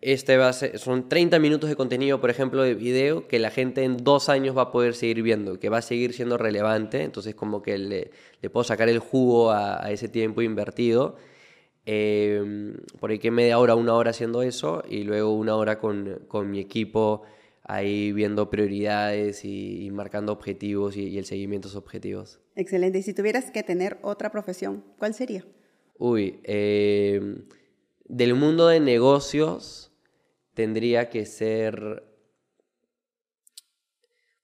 este 0.00 0.36
va 0.36 0.48
a 0.48 0.52
ser, 0.52 0.78
son 0.78 1.08
30 1.08 1.38
minutos 1.38 1.70
de 1.70 1.76
contenido, 1.76 2.20
por 2.20 2.30
ejemplo, 2.30 2.62
de 2.62 2.74
video, 2.74 3.26
que 3.26 3.38
la 3.38 3.50
gente 3.50 3.82
en 3.82 3.96
dos 3.96 4.28
años 4.28 4.56
va 4.56 4.62
a 4.62 4.70
poder 4.70 4.94
seguir 4.94 5.22
viendo, 5.22 5.58
que 5.58 5.68
va 5.68 5.78
a 5.78 5.82
seguir 5.82 6.12
siendo 6.12 6.36
relevante, 6.36 7.02
entonces 7.02 7.34
como 7.34 7.62
que 7.62 7.78
le, 7.78 8.10
le 8.42 8.50
puedo 8.50 8.64
sacar 8.64 8.88
el 8.88 8.98
jugo 8.98 9.50
a, 9.50 9.90
ese 9.90 10.08
tiempo 10.08 10.42
invertido. 10.42 11.16
Em, 11.86 12.76
por 12.98 13.10
ahí 13.10 13.18
que 13.18 13.30
media 13.30 13.58
hora, 13.58 13.74
una 13.76 13.94
hora 13.94 14.10
haciendo 14.10 14.42
eso 14.42 14.82
y 14.88 15.04
luego 15.04 15.32
una 15.34 15.54
hora 15.54 15.78
con, 15.78 16.20
con 16.26 16.50
mi 16.50 16.58
equipo 16.58 17.22
ahí 17.62 18.12
viendo 18.12 18.50
prioridades 18.50 19.44
y, 19.44 19.90
marcando 19.92 20.32
objetivos 20.32 20.96
y, 20.96 21.18
el 21.18 21.24
seguimiento 21.24 21.68
de 21.68 21.72
esos 21.72 21.82
objetivos. 21.82 22.40
Excelente. 22.54 22.98
Y 22.98 23.02
si 23.02 23.14
tuvieras 23.14 23.50
que 23.50 23.62
tener 23.62 23.98
otra 24.02 24.30
profesión, 24.30 24.84
¿cuál 24.98 25.14
sería? 25.14 25.44
Uy, 25.98 26.40
em, 26.44 27.44
del 28.04 28.34
mundo 28.34 28.68
de 28.68 28.80
negocios 28.80 29.85
tendría 30.56 31.10
que 31.10 31.26
ser... 31.26 32.02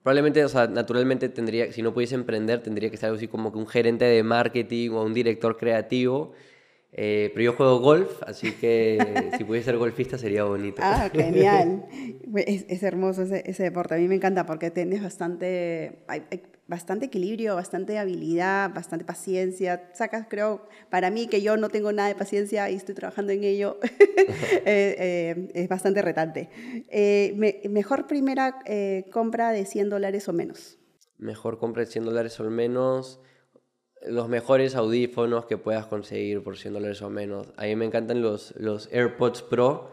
Probablemente, 0.02 0.44
o 0.44 0.48
sea, 0.48 0.66
naturalmente 0.66 1.28
tendría, 1.28 1.72
si 1.72 1.80
no 1.80 1.94
pudiese 1.94 2.16
emprender, 2.16 2.62
tendría 2.62 2.90
que 2.90 2.96
ser 2.96 3.06
algo 3.06 3.16
así 3.16 3.28
como 3.28 3.50
que 3.52 3.58
un 3.58 3.66
gerente 3.66 4.04
de 4.04 4.22
marketing 4.22 4.90
o 4.90 5.02
un 5.04 5.14
director 5.14 5.56
creativo. 5.56 6.32
Eh, 6.92 7.30
pero 7.32 7.44
yo 7.44 7.52
juego 7.54 7.80
golf, 7.80 8.22
así 8.26 8.52
que 8.52 8.98
si 9.38 9.44
pudiese 9.44 9.66
ser 9.66 9.78
golfista 9.78 10.18
sería 10.18 10.44
bonito. 10.44 10.82
Ah, 10.84 11.08
genial. 11.12 11.86
Es, 12.46 12.64
es 12.68 12.82
hermoso 12.82 13.22
ese, 13.22 13.42
ese, 13.46 13.62
deporte. 13.62 13.94
A 13.94 13.98
mí 13.98 14.08
me 14.08 14.14
encanta 14.14 14.46
porque 14.46 14.70
tienes 14.70 15.02
bastante 15.02 16.04
bastante 16.72 17.04
equilibrio, 17.04 17.54
bastante 17.54 17.98
habilidad, 17.98 18.72
bastante 18.72 19.04
paciencia. 19.04 19.90
Sacas, 19.92 20.26
creo, 20.26 20.66
para 20.88 21.10
mí 21.10 21.26
que 21.26 21.42
yo 21.42 21.58
no 21.58 21.68
tengo 21.68 21.92
nada 21.92 22.08
de 22.08 22.14
paciencia 22.14 22.70
y 22.70 22.76
estoy 22.76 22.94
trabajando 22.94 23.30
en 23.32 23.44
ello, 23.44 23.78
eh, 24.64 24.96
eh, 24.98 25.48
es 25.52 25.68
bastante 25.68 26.00
retante. 26.00 26.48
Eh, 26.88 27.60
mejor 27.68 28.06
primera 28.06 28.58
compra 29.12 29.52
de 29.52 29.66
100 29.66 29.90
dólares 29.90 30.28
o 30.28 30.32
menos. 30.32 30.78
Mejor 31.18 31.58
compra 31.58 31.84
de 31.84 31.90
100 31.90 32.06
dólares 32.06 32.40
o 32.40 32.44
menos 32.50 33.20
los 34.06 34.28
mejores 34.28 34.74
audífonos 34.74 35.46
que 35.46 35.56
puedas 35.58 35.86
conseguir 35.86 36.42
por 36.42 36.56
100 36.56 36.74
dólares 36.74 37.02
o 37.02 37.10
menos. 37.10 37.48
A 37.56 37.64
mí 37.64 37.76
me 37.76 37.84
encantan 37.84 38.22
los, 38.22 38.54
los 38.56 38.88
AirPods 38.92 39.42
Pro. 39.42 39.90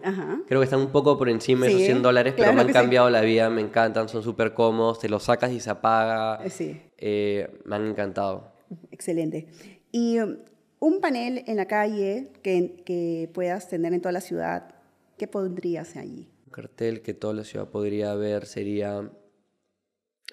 Creo 0.48 0.60
que 0.60 0.64
están 0.64 0.80
un 0.80 0.92
poco 0.92 1.18
por 1.18 1.30
encima 1.30 1.66
de 1.66 1.74
esos 1.74 1.84
100 1.84 2.02
dólares, 2.02 2.34
pero 2.36 2.54
me 2.54 2.62
han 2.62 2.72
cambiado 2.72 3.10
la 3.10 3.22
vida, 3.22 3.50
me 3.50 3.62
encantan, 3.62 4.10
son 4.10 4.24
súper 4.24 4.54
cómodos, 4.54 5.00
te 5.00 5.10
los 5.10 5.24
sacas 5.24 5.52
y 5.52 5.60
se 5.60 5.70
apaga. 5.70 6.44
Eh, 6.44 6.50
sí. 6.50 6.82
Eh, 6.98 7.60
me 7.66 7.76
han 7.76 7.88
encantado. 7.88 8.52
Excelente. 8.92 9.48
Y 9.92 10.20
um, 10.20 10.38
un 10.80 11.02
panel 11.02 11.44
en 11.48 11.56
la 11.56 11.66
calle 11.66 12.32
que, 12.42 12.82
que 12.86 13.30
puedas 13.34 13.68
tener 13.70 13.94
en 13.94 14.02
toda 14.02 14.12
la 14.12 14.22
ciudad, 14.22 14.76
¿qué 15.18 15.28
pondrías 15.28 15.96
allí? 15.96 16.28
Un 16.46 16.52
cartel 16.52 17.02
que 17.02 17.14
toda 17.14 17.34
la 17.34 17.44
ciudad 17.44 17.70
podría 17.70 18.16
ver 18.16 18.46
sería... 18.46 18.98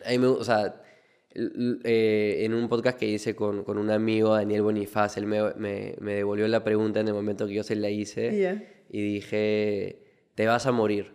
A 0.04 0.10
mí 0.10 0.18
me, 0.18 0.26
o 0.26 0.44
sea, 0.44 0.82
eh, 1.38 2.44
en 2.46 2.54
un 2.54 2.66
podcast 2.66 2.98
que 2.98 3.06
hice 3.06 3.36
con, 3.36 3.62
con, 3.62 3.76
un 3.76 3.90
amigo, 3.90 4.34
Daniel 4.34 4.62
Bonifaz, 4.62 5.18
él 5.18 5.26
me, 5.26 5.42
me, 5.54 5.94
me, 6.00 6.14
devolvió 6.14 6.48
la 6.48 6.64
pregunta 6.64 7.00
en 7.00 7.08
el 7.08 7.14
momento 7.14 7.46
que 7.46 7.52
yo 7.52 7.62
se 7.62 7.76
la 7.76 7.90
hice 7.90 8.64
y 8.88 9.02
dije, 9.02 10.02
te 10.34 10.46
vas 10.46 10.64
a 10.64 10.72
morir, 10.72 11.12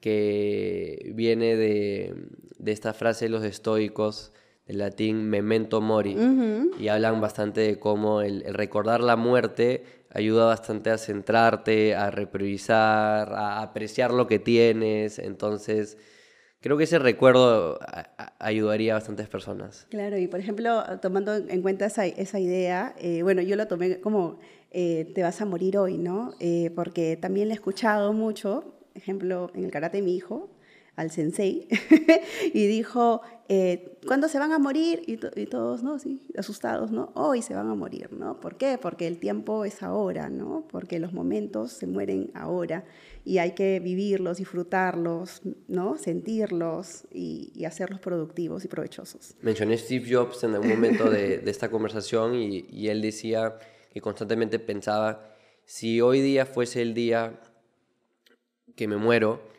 que 0.00 1.12
viene 1.14 1.54
de, 1.56 2.14
de 2.58 2.72
esta 2.72 2.94
frase 2.94 3.26
de 3.26 3.28
los 3.28 3.44
estoicos, 3.44 4.32
del 4.66 4.78
latín 4.78 5.28
memento 5.28 5.82
mori, 5.82 6.16
y 6.80 6.88
hablan 6.88 7.20
bastante 7.20 7.60
de 7.60 7.78
cómo 7.78 8.22
el, 8.22 8.42
el, 8.46 8.54
recordar 8.54 9.02
la 9.02 9.16
muerte 9.16 9.84
ayuda 10.08 10.46
bastante 10.46 10.88
a 10.88 10.96
centrarte, 10.96 11.94
a 11.94 12.10
repriorizar, 12.10 13.34
a 13.34 13.60
apreciar 13.60 14.14
lo 14.14 14.26
que 14.26 14.38
tienes, 14.38 15.18
entonces 15.18 15.98
creo 16.64 16.78
que 16.78 16.84
ese 16.84 16.98
recuerdo 16.98 17.78
ayudaría 18.38 18.92
a 18.92 18.94
bastantes 18.94 19.28
personas. 19.28 19.86
Claro, 19.90 20.16
y 20.16 20.28
por 20.28 20.40
ejemplo, 20.40 20.82
tomando 21.02 21.36
en 21.36 21.60
cuenta 21.60 21.84
esa, 21.84 22.06
esa 22.06 22.40
idea, 22.40 22.94
eh, 22.98 23.22
bueno, 23.22 23.42
yo 23.42 23.54
lo 23.54 23.68
tomé 23.68 24.00
como 24.00 24.38
eh, 24.70 25.12
te 25.14 25.22
vas 25.22 25.42
a 25.42 25.44
morir 25.44 25.76
hoy, 25.76 25.98
¿no? 25.98 26.32
Eh, 26.40 26.70
porque 26.74 27.18
también 27.18 27.48
le 27.48 27.52
he 27.52 27.56
escuchado 27.56 28.14
mucho, 28.14 28.64
ejemplo, 28.94 29.50
en 29.54 29.64
el 29.64 29.70
karate 29.70 29.98
de 29.98 30.04
mi 30.04 30.16
hijo, 30.16 30.48
al 30.96 31.10
sensei 31.10 31.66
y 32.54 32.66
dijo, 32.66 33.22
eh, 33.48 33.98
¿cuándo 34.06 34.28
se 34.28 34.38
van 34.38 34.52
a 34.52 34.58
morir? 34.58 35.02
Y, 35.06 35.16
todos, 35.46 35.82
¿no? 35.82 35.98
Sí, 35.98 36.20
asustados, 36.36 36.90
¿no? 36.90 37.10
Hoy 37.14 37.42
se 37.42 37.54
van 37.54 37.68
a 37.68 37.74
morir, 37.74 38.12
¿no? 38.12 38.40
¿Por 38.40 38.56
qué? 38.56 38.78
Porque 38.80 39.06
el 39.06 39.18
tiempo 39.18 39.64
es 39.64 39.82
ahora, 39.82 40.28
¿no? 40.28 40.66
Porque 40.70 40.98
los 40.98 41.12
momentos 41.12 41.72
se 41.72 41.86
mueren 41.86 42.30
ahora 42.34 42.84
y 43.24 43.38
hay 43.38 43.52
que 43.52 43.80
vivirlos, 43.80 44.38
disfrutarlos, 44.38 45.42
¿no? 45.68 45.98
Sentirlos 45.98 47.04
y, 47.12 47.64
hacerlos 47.64 48.00
productivos 48.00 48.64
y 48.64 48.68
provechosos. 48.68 49.34
Mencioné 49.40 49.76
Steve 49.78 50.06
Jobs 50.08 50.44
en 50.44 50.54
algún 50.54 50.70
momento 50.70 51.10
de, 51.10 51.42
esta 51.46 51.70
conversación 51.70 52.34
y, 52.34 52.66
y 52.70 52.88
él 52.88 53.02
decía 53.02 53.58
que 53.92 54.00
constantemente 54.00 54.58
pensaba, 54.58 55.34
si 55.64 56.00
hoy 56.00 56.20
día 56.20 56.46
fuese 56.46 56.82
el 56.82 56.94
día 56.94 57.40
que 58.76 58.88
me 58.88 58.96
muero, 58.96 59.53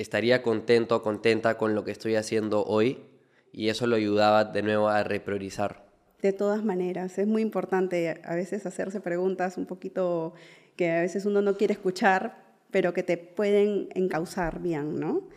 estaría 0.00 0.42
contento 0.42 0.96
o 0.96 1.02
contenta 1.02 1.58
con 1.58 1.74
lo 1.74 1.84
que 1.84 1.90
estoy 1.90 2.16
haciendo 2.16 2.64
hoy 2.64 3.04
y 3.52 3.68
eso 3.68 3.86
lo 3.86 3.96
ayudaba 3.96 4.44
de 4.44 4.62
nuevo 4.62 4.88
a 4.88 5.02
repriorizar. 5.02 5.84
De 6.22 6.32
todas 6.32 6.64
maneras, 6.64 7.18
es 7.18 7.26
muy 7.26 7.42
importante 7.42 8.20
a 8.24 8.34
veces 8.34 8.66
hacerse 8.66 9.00
preguntas 9.00 9.56
un 9.56 9.66
poquito 9.66 10.34
que 10.76 10.90
a 10.90 11.00
veces 11.00 11.26
uno 11.26 11.42
no 11.42 11.56
quiere 11.56 11.74
escuchar, 11.74 12.42
pero 12.70 12.94
que 12.94 13.02
te 13.02 13.18
pueden 13.18 13.88
encauzar 13.94 14.60
bien, 14.60 14.98
¿no? 14.98 15.28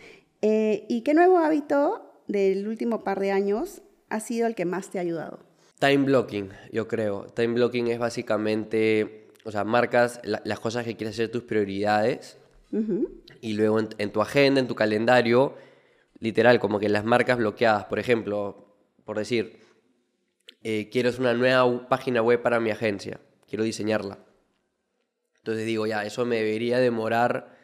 Eh, 0.41 0.85
¿Y 0.87 1.01
qué 1.01 1.13
nuevo 1.13 1.37
hábito 1.37 2.21
del 2.27 2.67
último 2.67 3.03
par 3.03 3.19
de 3.19 3.31
años 3.31 3.81
ha 4.09 4.19
sido 4.19 4.47
el 4.47 4.55
que 4.55 4.65
más 4.65 4.89
te 4.89 4.97
ha 4.97 5.01
ayudado? 5.01 5.39
Time 5.79 6.05
blocking, 6.05 6.49
yo 6.71 6.87
creo. 6.87 7.25
Time 7.27 7.55
blocking 7.55 7.87
es 7.87 7.99
básicamente, 7.99 9.27
o 9.43 9.51
sea, 9.51 9.63
marcas 9.63 10.21
las 10.23 10.59
cosas 10.59 10.85
que 10.85 10.95
quieres 10.95 11.15
hacer 11.15 11.31
tus 11.31 11.43
prioridades 11.43 12.37
y 13.41 13.53
luego 13.53 13.79
en, 13.79 14.11
tu 14.11 14.21
agenda, 14.21 14.59
en 14.59 14.67
tu 14.67 14.75
calendario, 14.75 15.55
literal, 16.19 16.59
como 16.59 16.79
que 16.79 16.89
las 16.89 17.05
marcas 17.05 17.37
bloqueadas, 17.37 17.85
por 17.85 17.99
ejemplo, 17.99 18.77
por 19.05 19.17
decir, 19.17 19.59
eh, 20.63 20.89
quiero 20.91 21.11
una 21.19 21.33
nueva 21.33 21.87
página 21.87 22.21
web 22.21 22.41
para 22.41 22.59
mi 22.59 22.71
agencia, 22.71 23.19
quiero 23.47 23.63
diseñarla. 23.63 24.19
Entonces 25.37 25.65
digo, 25.65 25.85
ya, 25.85 26.03
eso 26.05 26.25
me 26.25 26.37
debería 26.37 26.79
demorar 26.79 27.57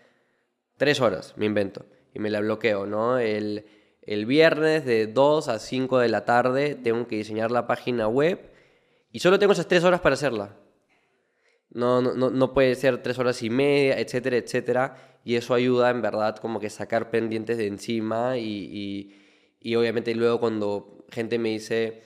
tres 0.78 1.02
horas, 1.02 1.34
me 1.38 1.46
invento, 1.46 1.86
y 2.14 2.20
me 2.20 2.30
la 2.30 2.42
bloqueo, 2.42 2.86
¿no? 2.86 3.18
El, 3.18 3.66
el 4.02 4.26
viernes 4.26 4.86
de 4.86 5.08
2 5.08 5.48
a 5.48 5.60
5 5.60 6.00
de 6.00 6.10
la 6.10 6.26
tarde 6.26 6.76
tengo 6.76 7.08
que 7.08 7.16
diseñar 7.16 7.52
la 7.52 7.68
página 7.68 8.08
web 8.08 8.52
y 9.12 9.20
solo 9.20 9.40
tengo 9.40 9.54
esas 9.54 9.68
tres 9.68 9.84
horas 9.84 10.02
para 10.02 10.14
hacerla. 10.14 10.58
No, 11.72 12.02
no, 12.02 12.30
no 12.30 12.54
puede 12.54 12.74
ser 12.76 13.04
tres 13.04 13.20
horas 13.20 13.44
y 13.44 13.50
media, 13.50 14.00
etcétera, 14.00 14.38
etcétera. 14.38 14.96
Y 15.24 15.36
eso 15.36 15.54
ayuda 15.54 15.90
en 15.92 16.02
verdad 16.02 16.36
como 16.38 16.60
que 16.60 16.70
sacar 16.70 17.12
pendientes 17.12 17.58
de 17.58 17.68
encima 17.68 18.38
y, 18.38 19.14
y, 19.62 19.76
obviamente 19.76 20.16
luego 20.16 20.40
cuando 20.40 21.06
gente 21.12 21.38
me 21.38 21.50
dice, 21.50 22.02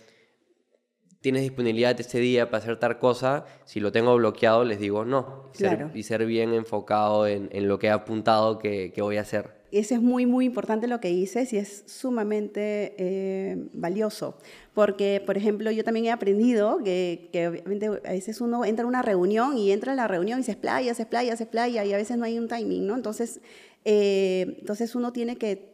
tienes 1.22 1.44
disponibilidad 1.44 1.98
este 2.00 2.20
día 2.20 2.50
para 2.50 2.64
hacer 2.64 2.78
tal 2.78 3.00
cosa, 3.00 3.46
si 3.66 3.80
lo 3.80 3.92
tengo 3.92 4.16
bloqueado, 4.16 4.66
les 4.66 4.80
digo 4.80 5.06
no. 5.06 5.50
Y, 5.54 5.58
Claro. 5.60 5.88
ser, 5.88 5.98
y 5.98 6.04
ser 6.04 6.26
bien 6.26 6.54
enfocado 6.54 7.28
en, 7.28 7.50
en 7.52 7.68
lo 7.68 7.80
que 7.80 7.88
he 7.88 7.92
apuntado 7.92 8.60
que, 8.60 8.92
que 8.92 9.02
voy 9.02 9.18
a 9.18 9.22
hacer. 9.22 9.64
Ese 9.72 9.96
es 9.96 10.02
muy, 10.02 10.28
muy 10.28 10.46
importante 10.46 10.88
lo 10.88 11.00
que 11.00 11.08
dices 11.08 11.52
y 11.52 11.58
es 11.58 11.84
sumamente 11.88 12.94
eh, 12.98 13.58
valioso. 13.74 14.38
Porque, 14.74 15.22
por 15.24 15.38
ejemplo, 15.38 15.70
yo 15.70 15.84
también 15.84 16.08
he 16.08 16.12
aprendido 16.12 16.80
que, 16.84 17.30
que 17.32 17.48
obviamente 17.48 17.86
a 17.88 18.12
veces 18.12 18.42
uno 18.42 18.66
entra 18.66 18.86
a 18.86 18.88
una 18.88 19.04
reunión 19.04 19.58
y 19.58 19.72
entra 19.72 19.94
a 19.94 19.96
la 19.96 20.08
reunión 20.08 20.40
y 20.40 20.44
se 20.44 20.52
explaya, 20.54 20.94
se 20.96 21.04
explaya, 21.04 21.38
se 21.38 21.44
explaya 21.44 21.86
y 21.86 21.94
a 21.94 21.98
veces 21.98 22.18
no 22.18 22.26
hay 22.26 22.40
un 22.40 22.48
timing, 22.48 22.88
¿no? 22.88 22.96
Entonces, 22.96 23.40
eh, 23.86 24.56
entonces 24.60 24.96
uno 24.96 25.14
tiene 25.14 25.38
que 25.38 25.74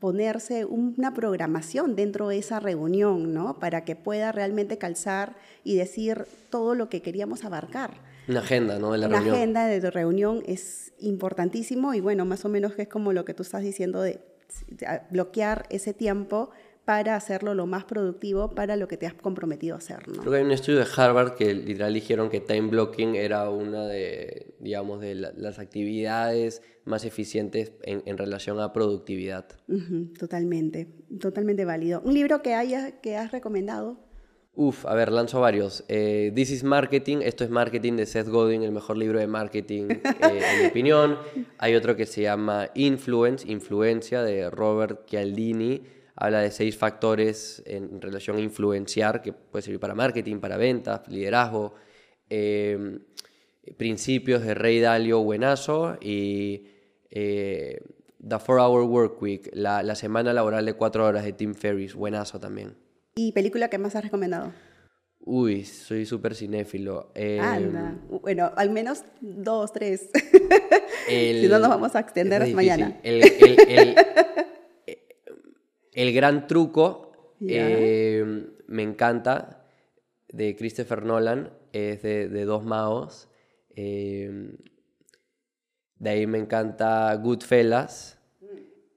ponerse 0.00 0.64
una 0.64 1.14
programación 1.14 1.94
dentro 1.94 2.26
de 2.26 2.38
esa 2.38 2.58
reunión, 2.58 3.32
¿no? 3.32 3.60
Para 3.60 3.84
que 3.84 3.94
pueda 3.94 4.32
realmente 4.32 4.76
calzar 4.76 5.36
y 5.62 5.76
decir 5.76 6.26
todo 6.50 6.74
lo 6.74 6.88
que 6.88 7.00
queríamos 7.02 7.44
abarcar. 7.44 8.00
Una 8.26 8.40
agenda, 8.40 8.80
¿no? 8.80 8.90
De 8.90 8.98
la 8.98 9.06
Una 9.06 9.18
reunión. 9.18 9.36
agenda 9.36 9.66
de 9.68 9.90
reunión 9.92 10.42
es 10.46 10.92
importantísimo 10.98 11.94
y 11.94 12.00
bueno, 12.00 12.24
más 12.24 12.44
o 12.44 12.48
menos 12.48 12.72
es 12.76 12.88
como 12.88 13.12
lo 13.12 13.24
que 13.24 13.34
tú 13.34 13.44
estás 13.44 13.62
diciendo 13.62 14.02
de 14.02 14.20
de 14.68 15.00
bloquear 15.10 15.66
ese 15.70 15.94
tiempo 15.94 16.50
para 16.84 17.14
hacerlo 17.14 17.54
lo 17.54 17.66
más 17.66 17.84
productivo 17.84 18.50
para 18.54 18.74
lo 18.76 18.88
que 18.88 18.96
te 18.96 19.06
has 19.06 19.14
comprometido 19.14 19.76
a 19.76 19.78
hacer, 19.78 20.08
¿no? 20.08 20.14
Creo 20.20 20.32
que 20.32 20.38
hay 20.38 20.44
un 20.44 20.50
estudio 20.50 20.80
de 20.80 20.86
Harvard 20.96 21.34
que 21.34 21.54
literal 21.54 21.94
dijeron 21.94 22.28
que 22.28 22.40
time 22.40 22.68
blocking 22.68 23.14
era 23.14 23.48
una 23.50 23.86
de, 23.86 24.54
digamos, 24.58 25.00
de 25.00 25.14
la- 25.14 25.32
las 25.36 25.58
actividades 25.60 26.60
más 26.84 27.04
eficientes 27.04 27.72
en, 27.82 28.02
en 28.06 28.18
relación 28.18 28.58
a 28.58 28.72
productividad. 28.72 29.46
Ujú, 29.68 30.12
totalmente, 30.18 30.88
totalmente 31.20 31.64
válido. 31.64 32.00
¿Un 32.04 32.14
libro 32.14 32.42
que, 32.42 32.54
haya, 32.54 33.00
que 33.00 33.16
has 33.16 33.30
recomendado? 33.30 33.98
Uf, 34.54 34.84
a 34.84 34.94
ver, 34.94 35.10
lanzo 35.12 35.40
varios. 35.40 35.84
Eh, 35.88 36.30
This 36.34 36.50
is 36.50 36.64
Marketing, 36.64 37.18
esto 37.22 37.42
es 37.44 37.48
Marketing 37.50 37.94
de 37.94 38.04
Seth 38.06 38.28
Godin, 38.28 38.62
el 38.64 38.72
mejor 38.72 38.98
libro 38.98 39.18
de 39.18 39.26
marketing, 39.26 39.84
eh, 39.90 40.00
en 40.20 40.62
mi 40.62 40.66
opinión. 40.70 41.16
Hay 41.58 41.74
otro 41.74 41.96
que 41.96 42.04
se 42.06 42.22
llama 42.22 42.68
Influence, 42.74 43.50
Influencia, 43.50 44.22
de 44.22 44.50
Robert 44.50 45.08
Cialdini. 45.08 45.82
Habla 46.22 46.40
de 46.42 46.52
seis 46.52 46.76
factores 46.76 47.64
en 47.66 48.00
relación 48.00 48.36
a 48.36 48.40
influenciar, 48.40 49.22
que 49.22 49.32
puede 49.32 49.62
servir 49.62 49.80
para 49.80 49.92
marketing, 49.96 50.36
para 50.38 50.56
ventas, 50.56 51.00
liderazgo. 51.08 51.74
Eh, 52.30 53.00
principios 53.76 54.42
de 54.44 54.54
Rey 54.54 54.78
Dalio, 54.78 55.20
buenazo. 55.24 55.96
Y 56.00 56.68
eh, 57.10 57.80
The 58.24 58.38
Four 58.38 58.60
Hour 58.60 58.84
Work 58.84 59.20
Week, 59.20 59.50
la, 59.52 59.82
la 59.82 59.96
semana 59.96 60.32
laboral 60.32 60.64
de 60.64 60.74
cuatro 60.74 61.04
horas 61.04 61.24
de 61.24 61.32
Tim 61.32 61.54
Ferriss, 61.56 61.94
buenazo 61.94 62.38
también. 62.38 62.76
¿Y 63.16 63.32
película 63.32 63.68
que 63.68 63.78
más 63.78 63.96
has 63.96 64.04
recomendado? 64.04 64.52
Uy, 65.24 65.64
soy 65.64 66.06
súper 66.06 66.36
cinéfilo. 66.36 67.10
Eh, 67.16 67.40
Anda. 67.40 67.96
Bueno, 68.08 68.52
al 68.56 68.70
menos 68.70 69.02
dos, 69.20 69.72
tres. 69.72 70.08
el- 71.08 71.40
si 71.42 71.48
no, 71.48 71.58
nos 71.58 71.68
vamos 71.68 71.96
a 71.96 71.98
extender 71.98 72.46
mañana. 72.54 73.00
El, 73.02 73.22
el- 73.24 73.96
el 75.92 76.12
gran 76.12 76.46
truco 76.46 77.12
eh, 77.46 78.46
me 78.66 78.82
encanta 78.82 79.64
de 80.28 80.56
Christopher 80.56 81.02
Nolan, 81.04 81.52
es 81.72 82.02
de, 82.02 82.28
de 82.28 82.44
Dos 82.44 82.64
Magos. 82.64 83.28
eh, 83.76 84.54
de 85.98 86.10
ahí 86.10 86.26
me 86.26 86.38
encanta 86.38 87.14
Goodfellas. 87.16 88.18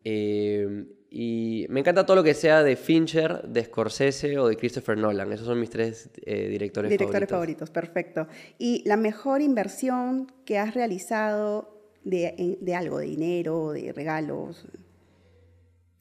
eh, 0.04 0.86
y 1.18 1.66
me 1.70 1.80
encanta 1.80 2.06
todo 2.06 2.18
lo 2.18 2.24
que 2.24 2.34
sea 2.34 2.62
de 2.62 2.76
Fincher, 2.76 3.44
de 3.44 3.64
Scorsese 3.64 4.38
o 4.38 4.48
de 4.50 4.58
Christopher 4.58 4.98
Nolan. 4.98 5.32
Esos 5.32 5.46
son 5.48 5.60
mis 5.62 5.70
tres 5.70 6.10
eh, 6.26 6.50
directores, 6.50 6.90
Directores 6.90 7.30
favoritos. 7.30 7.70
favoritos, 7.70 7.70
perfecto. 7.70 8.28
¿Y 8.58 8.84
la 8.86 8.98
mejor 8.98 9.42
inversión 9.42 10.28
que 10.46 10.58
has 10.58 10.74
realizado 10.74 11.80
de, 12.04 12.58
de 12.60 12.76
algo, 12.76 12.98
de 13.00 13.06
dinero, 13.06 13.72
de 13.72 13.94
regalos, 13.94 14.66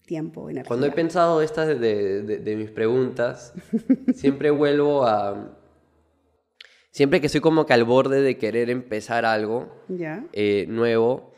tiempo, 0.04 0.48
energía? 0.50 0.68
Cuando 0.68 0.86
he 0.86 0.90
pensado 0.92 1.40
estas 1.42 1.68
de, 1.68 2.22
de- 2.22 2.38
de- 2.38 2.56
mis 2.56 2.70
preguntas, 2.70 3.52
siempre 4.14 4.50
vuelvo 4.50 5.04
a... 5.06 5.58
Siempre 6.90 7.20
que 7.20 7.28
soy 7.28 7.40
como 7.40 7.66
que 7.66 7.72
al 7.72 7.82
borde 7.84 8.22
de 8.22 8.38
querer 8.38 8.70
empezar 8.70 9.24
algo 9.24 9.68
¿Ya? 9.88 10.24
eh, 10.32 10.66
nuevo, 10.68 11.32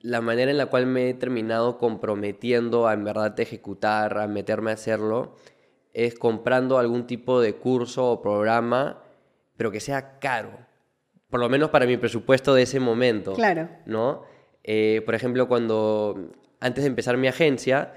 la 0.00 0.20
manera 0.20 0.50
en 0.50 0.58
la 0.58 0.66
cual 0.66 0.86
me 0.86 1.08
he 1.08 1.14
terminado 1.14 1.78
comprometiendo 1.78 2.86
a 2.88 2.92
en 2.92 3.04
verdad 3.04 3.38
ejecutar, 3.40 4.18
a 4.18 4.26
meterme 4.28 4.70
a 4.70 4.74
hacerlo, 4.74 5.36
es 5.94 6.18
comprando 6.18 6.78
algún 6.78 7.06
tipo 7.06 7.40
de 7.40 7.54
curso 7.54 8.10
o 8.10 8.20
programa, 8.20 9.02
pero 9.56 9.70
que 9.70 9.80
sea 9.80 10.18
caro. 10.18 10.58
Por 11.30 11.40
lo 11.40 11.48
menos 11.48 11.70
para 11.70 11.86
mi 11.86 11.96
presupuesto 11.96 12.52
de 12.54 12.62
ese 12.62 12.80
momento. 12.80 13.32
Claro. 13.32 13.70
¿no? 13.86 14.24
Eh, 14.64 15.00
por 15.06 15.14
ejemplo, 15.14 15.48
cuando 15.48 16.32
antes 16.62 16.84
de 16.84 16.88
empezar 16.88 17.16
mi 17.16 17.28
agencia, 17.28 17.92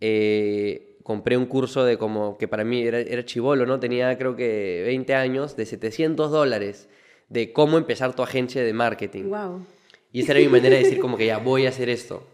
eh, 0.00 0.98
compré 1.02 1.36
un 1.36 1.46
curso 1.46 1.84
de 1.84 1.98
como 1.98 2.38
que 2.38 2.46
para 2.46 2.64
mí 2.64 2.82
era, 2.82 3.00
era 3.00 3.24
chivolo, 3.24 3.66
¿no? 3.66 3.80
Tenía 3.80 4.16
creo 4.18 4.36
que 4.36 4.82
20 4.86 5.14
años, 5.14 5.56
de 5.56 5.66
700 5.66 6.30
dólares, 6.30 6.88
de 7.28 7.52
cómo 7.52 7.78
empezar 7.78 8.14
tu 8.14 8.22
agencia 8.22 8.62
de 8.62 8.72
marketing. 8.72 9.24
Wow. 9.24 9.66
Y 10.12 10.20
esa 10.20 10.32
era 10.32 10.40
mi 10.40 10.48
manera 10.48 10.76
de 10.76 10.82
decir 10.82 11.00
como 11.00 11.16
que 11.16 11.26
ya 11.26 11.38
voy 11.38 11.66
a 11.66 11.70
hacer 11.70 11.88
esto. 11.88 12.26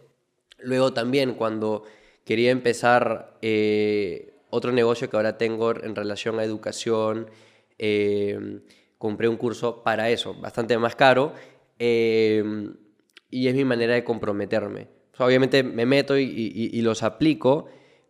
Luego 0.59 0.93
también 0.93 1.35
cuando 1.35 1.85
quería 2.25 2.51
empezar 2.51 3.39
eh, 3.41 4.35
otro 4.51 4.73
negocio 4.73 5.09
que 5.09 5.17
ahora 5.17 5.39
tengo 5.39 5.71
en 5.71 5.95
relación 5.95 6.41
a 6.41 6.45
educación, 6.45 7.31
eh, 7.79 8.61
compré 8.99 9.29
un 9.29 9.37
curso 9.37 9.85
para 9.85 10.11
eso, 10.11 10.35
bastante 10.35 10.77
más 10.77 10.97
caro, 10.97 11.33
eh, 11.79 12.43
y 13.31 13.47
es 13.47 13.55
mi 13.55 13.65
manera 13.65 13.95
de 13.95 14.03
comprometerme. 14.03 14.89
Obviamente 15.19 15.63
me 15.63 15.87
meto 15.87 16.17
y, 16.19 16.23
y- 16.25 16.71
y 16.73 16.83
los 16.83 17.03
aplico, 17.03 17.67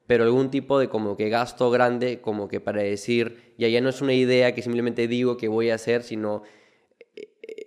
pero 0.07 0.25
algún 0.25 0.51
tipo 0.51 0.79
de 0.79 0.89
como 0.89 1.17
que 1.17 1.29
gasto 1.29 1.71
grande, 1.71 2.21
como 2.21 2.49
que 2.49 2.61
para 2.61 2.83
decir, 2.83 3.53
ya 3.59 3.69
ya 3.69 3.81
no 3.81 3.89
es 3.91 4.01
una 4.01 4.15
idea 4.15 4.55
que 4.55 4.63
simplemente 4.63 5.07
digo 5.09 5.37
que 5.37 5.49
voy 5.49 5.71
a 5.71 5.75
hacer, 5.75 6.03
sino 6.03 6.43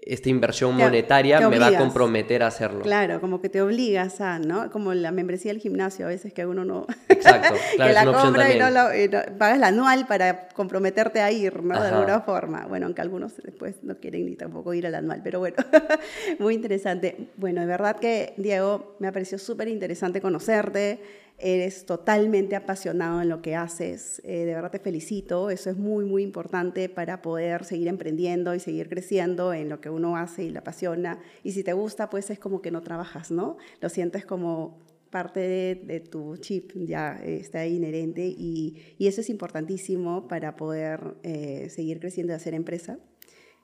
esta 0.04 0.30
inversión 0.30 0.76
Te- 0.78 0.84
monetaria 0.84 1.38
te 1.38 1.48
me 1.48 1.60
va 1.60 1.68
a 1.68 1.78
comprometer 1.78 2.42
a 2.44 2.48
hacerlo. 2.48 2.82
Claro, 2.82 3.22
como 3.22 3.40
que 3.40 3.50
te 3.50 3.62
obligas 3.62 4.20
a, 4.20 4.40
¿no? 4.40 4.72
Como 4.72 4.94
la 4.96 5.12
membresía 5.12 5.52
del 5.54 5.62
gimnasio, 5.62 6.06
a 6.08 6.10
veces 6.10 6.34
que 6.34 6.46
uno 6.46 6.66
no... 6.66 6.88
Exacto, 7.10 7.54
claro, 7.76 7.84
que 7.84 7.90
es 7.90 7.94
la 7.96 8.02
una 8.02 8.12
opción 8.12 8.34
compra 8.34 8.54
y 8.54 8.58
no, 8.60 8.70
lo- 8.72 8.96
y 8.96 9.08
no- 9.08 9.38
pagas 9.38 9.60
la 9.60 9.68
anual 9.68 10.08
para 10.08 10.48
comprometerte 10.50 11.22
a 11.22 11.32
ir, 11.32 11.62
¿no? 11.62 11.80
De 11.82 11.88
alguna 11.90 12.22
forma. 12.22 12.66
Bueno, 12.68 12.88
aunque 12.88 13.02
algunos 13.02 13.38
después 13.38 13.76
no 13.84 13.98
quieren 13.98 14.26
ni 14.26 14.36
tampoco 14.36 14.74
ir 14.74 14.88
al 14.88 14.96
anual, 14.96 15.22
pero 15.24 15.40
bueno, 15.40 15.58
muy 16.40 16.56
interesante. 16.56 17.30
Bueno, 17.38 17.62
de 17.62 17.68
verdad 17.68 17.98
que, 17.98 18.34
Diego, 18.38 18.96
me 19.00 19.08
ha 19.08 19.12
parecido 19.12 19.38
súper 19.38 19.68
interesante 19.68 20.20
conocerte. 20.20 21.00
Eres 21.42 21.86
totalmente 21.86 22.56
apasionado 22.56 23.22
en 23.22 23.30
lo 23.30 23.42
que 23.42 23.56
haces. 23.56 24.22
Eh, 24.24 24.46
de 24.46 24.54
verdad 24.54 24.72
te 24.72 24.80
felicito. 24.80 25.50
Eso 25.50 25.70
es 25.70 25.78
muy, 25.78 26.06
muy 26.06 26.24
importante 26.24 26.88
para 26.88 27.22
poder 27.22 27.66
seguir 27.66 27.88
emprendiendo 27.88 28.54
y 28.54 28.60
seguir 28.60 28.90
creciendo 28.90 29.54
en 29.54 29.68
lo 29.68 29.82
que 29.82 29.90
uno 29.90 30.18
hace 30.18 30.44
y 30.44 30.50
le 30.50 30.60
apasiona. 30.60 31.20
Y 31.44 31.54
si 31.54 31.64
te 31.64 31.74
gusta, 31.74 32.10
pues 32.10 32.30
es 32.30 32.40
como 32.40 32.62
que 32.62 32.72
no 32.72 32.82
trabajas, 32.82 33.32
¿no? 33.32 33.58
Lo 33.82 33.90
sientes 33.90 34.26
como 34.26 34.80
parte 35.12 35.40
de, 35.86 36.00
tu 36.00 36.38
chip 36.38 36.72
ya 36.74 37.20
eh, 37.22 37.38
está 37.42 37.68
inherente 37.68 38.26
y, 38.26 38.96
eso 39.00 39.22
es 39.22 39.30
importantísimo 39.30 40.28
para 40.28 40.56
poder 40.56 41.16
eh, 41.24 41.68
seguir 41.70 42.00
creciendo 42.00 42.34
y 42.34 42.36
hacer 42.38 42.54
empresa. 42.56 42.98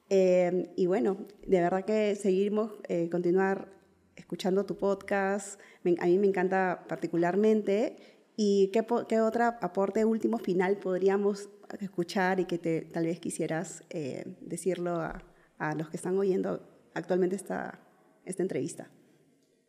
Eh, 0.10 0.70
y 0.76 0.86
bueno, 0.86 1.26
de 1.46 1.62
verdad 1.62 1.86
que 1.86 2.16
seguimos, 2.16 2.72
continuar 3.10 3.77
escuchando 4.18 4.65
tu 4.65 4.76
podcast, 4.78 5.59
me- 5.84 5.95
a 5.99 6.05
mí 6.05 6.18
me 6.18 6.28
encanta 6.28 6.84
particularmente. 6.89 7.95
¿Y 8.36 8.70
qué, 8.72 8.86
qué 9.07 9.20
otro 9.22 9.45
aporte 9.61 10.03
último 10.05 10.38
final 10.38 10.78
podríamos 10.78 11.49
escuchar 11.80 12.39
y 12.39 12.45
que 12.45 12.57
te, 12.59 12.82
tal 12.82 13.05
vez 13.05 13.20
quisieras 13.20 13.84
eh, 13.89 14.26
decirlo 14.41 14.95
a, 15.01 15.24
a 15.57 15.74
los 15.76 15.89
que 15.89 15.97
están 15.97 16.18
oyendo 16.20 16.61
actualmente 16.93 17.36
esta, 17.36 17.80
esta 18.26 18.43
entrevista? 18.43 18.89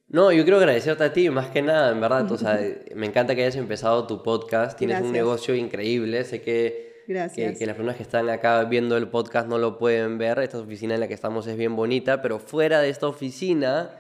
No, 0.09 0.32
yo 0.32 0.42
quiero 0.42 0.59
agradecerte 0.59 1.05
a 1.05 1.12
ti, 1.12 1.28
más 1.30 1.49
que 1.51 1.61
nada, 1.62 1.92
en 1.92 2.01
verdad. 2.01 2.30
O 2.32 2.36
sea, 2.38 2.59
me 2.94 3.07
encanta 3.07 3.34
que 3.34 3.42
hayas 3.42 3.57
empezado 3.57 4.07
tu 4.07 4.22
podcast. 4.22 4.78
Tienes 4.78 4.96
un 4.96 5.03
Gracias. 5.05 5.12
negocio 5.12 5.55
increíble. 5.55 6.24
Sé 6.24 6.40
que, 6.42 7.05
que, 7.34 7.55
que 7.59 7.66
las 7.66 7.74
personas 7.74 7.96
que 7.96 8.03
están 8.03 8.28
acá 8.28 8.64
viendo 8.64 8.96
el 8.99 9.09
podcast 9.09 9.49
no 9.49 9.57
lo 9.59 9.78
pueden 9.78 10.18
ver. 10.18 10.38
Esta 10.40 10.59
oficina 10.59 10.94
en 10.94 11.01
la 11.01 11.09
que 11.09 11.14
estamos 11.14 11.46
es 11.46 11.57
bien 11.57 11.74
bonita, 11.76 12.20
pero 12.22 12.38
fuera 12.38 12.80
de 12.80 12.88
esta 12.90 13.07
oficina 13.07 13.90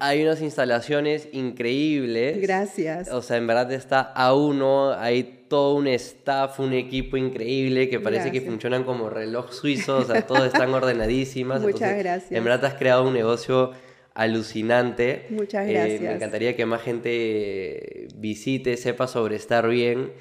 hay 0.00 0.22
unas 0.22 0.40
instalaciones 0.42 1.28
increíbles. 1.32 2.40
Gracias. 2.40 3.10
O 3.12 3.22
sea, 3.22 3.36
en 3.36 3.46
verdad 3.46 3.70
está 3.72 4.00
a 4.00 4.34
uno, 4.34 4.92
hay 4.92 5.44
todo 5.48 5.74
un 5.76 5.86
staff, 5.88 6.58
un 6.60 6.72
equipo 6.72 7.16
increíble 7.16 7.88
que 7.88 8.00
parece 8.00 8.32
que 8.32 8.40
funcionan 8.40 8.84
como 8.84 9.10
reloj 9.10 9.52
suizo, 9.52 9.98
o 9.98 10.04
sea, 10.04 10.26
todos 10.26 10.46
están 10.46 10.72
ordenadísimas. 10.74 11.60
Muchas 11.60 11.74
entonces, 11.82 11.98
gracias. 12.02 12.32
En 12.32 12.42
verdad 12.44 12.64
has 12.64 12.74
creado 12.74 13.06
un 13.06 13.14
negocio 13.14 13.72
alucinante. 14.14 15.26
Muchas 15.30 15.68
Eh, 15.68 15.72
gracias. 15.72 16.00
me 16.00 16.12
encantaría 16.12 16.56
que 16.56 16.66
más 16.66 16.82
gente 16.82 18.08
visite, 18.16 18.76
sepa 18.76 19.06
sobre 19.06 19.36
estar 19.36 19.68
bien. 19.68 20.12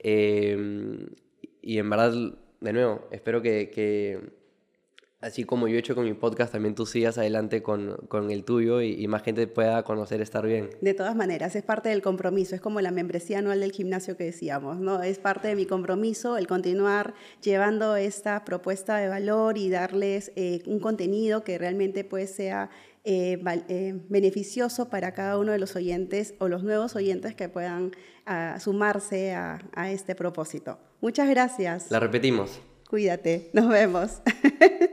eh, 0.00 1.06
y 1.62 1.78
en 1.78 1.90
verdad, 1.90 2.12
de 2.60 2.72
nuevo, 2.72 3.06
espero 3.10 3.42
que, 3.42 3.68
que 3.68 4.18
así 5.20 5.44
como 5.44 5.68
yo 5.68 5.76
he 5.76 5.78
hecho 5.78 5.94
con 5.94 6.04
mi 6.04 6.14
podcast, 6.14 6.52
también 6.52 6.74
tú 6.74 6.86
sigas 6.86 7.18
adelante 7.18 7.62
con, 7.62 7.96
con 8.08 8.30
el 8.30 8.44
tuyo 8.44 8.80
y, 8.80 8.92
y, 8.92 9.08
más 9.08 9.22
gente 9.22 9.46
pueda 9.46 9.82
conocer 9.82 10.20
Estar 10.20 10.46
Bien. 10.46 10.70
De 10.80 10.94
todas 10.94 11.16
maneras, 11.16 11.56
es 11.56 11.62
parte 11.62 11.88
del 11.88 12.02
compromiso, 12.02 12.54
es 12.54 12.60
como 12.60 12.80
la 12.80 12.90
membresía 12.90 13.38
anual 13.38 13.60
del 13.60 13.72
gimnasio 13.72 14.16
que 14.16 14.24
decíamos, 14.24 14.78
¿no? 14.78 15.02
Es 15.02 15.18
parte 15.18 15.48
de 15.48 15.56
mi 15.56 15.66
compromiso 15.66 16.36
el 16.36 16.46
continuar 16.46 17.14
llevando 17.42 17.96
esta 17.96 18.44
propuesta 18.44 18.98
de 18.98 19.08
valor 19.08 19.58
y 19.58 19.70
darles 19.70 20.32
eh, 20.36 20.62
un 20.66 20.80
contenido 20.80 21.42
que 21.42 21.58
realmente 21.58 22.04
pues 22.04 22.30
sea 22.30 22.70
eh, 23.04 23.42
eh, 23.68 23.94
beneficioso 24.08 24.90
para 24.90 25.12
cada 25.14 25.38
uno 25.38 25.52
de 25.52 25.58
los 25.58 25.74
oyentes 25.76 26.34
o 26.38 26.48
los 26.48 26.62
nuevos 26.62 26.94
oyentes 26.94 27.34
que 27.34 27.48
puedan 27.48 27.92
uh, 28.26 28.60
sumarse 28.60 29.32
a, 29.32 29.60
a 29.72 29.90
este 29.90 30.14
propósito. 30.14 30.78
Muchas 31.00 31.28
gracias. 31.28 31.90
La 31.90 32.00
repetimos. 32.00 32.60
Cuídate, 32.88 33.50
nos 33.54 33.68
vemos. 33.68 34.20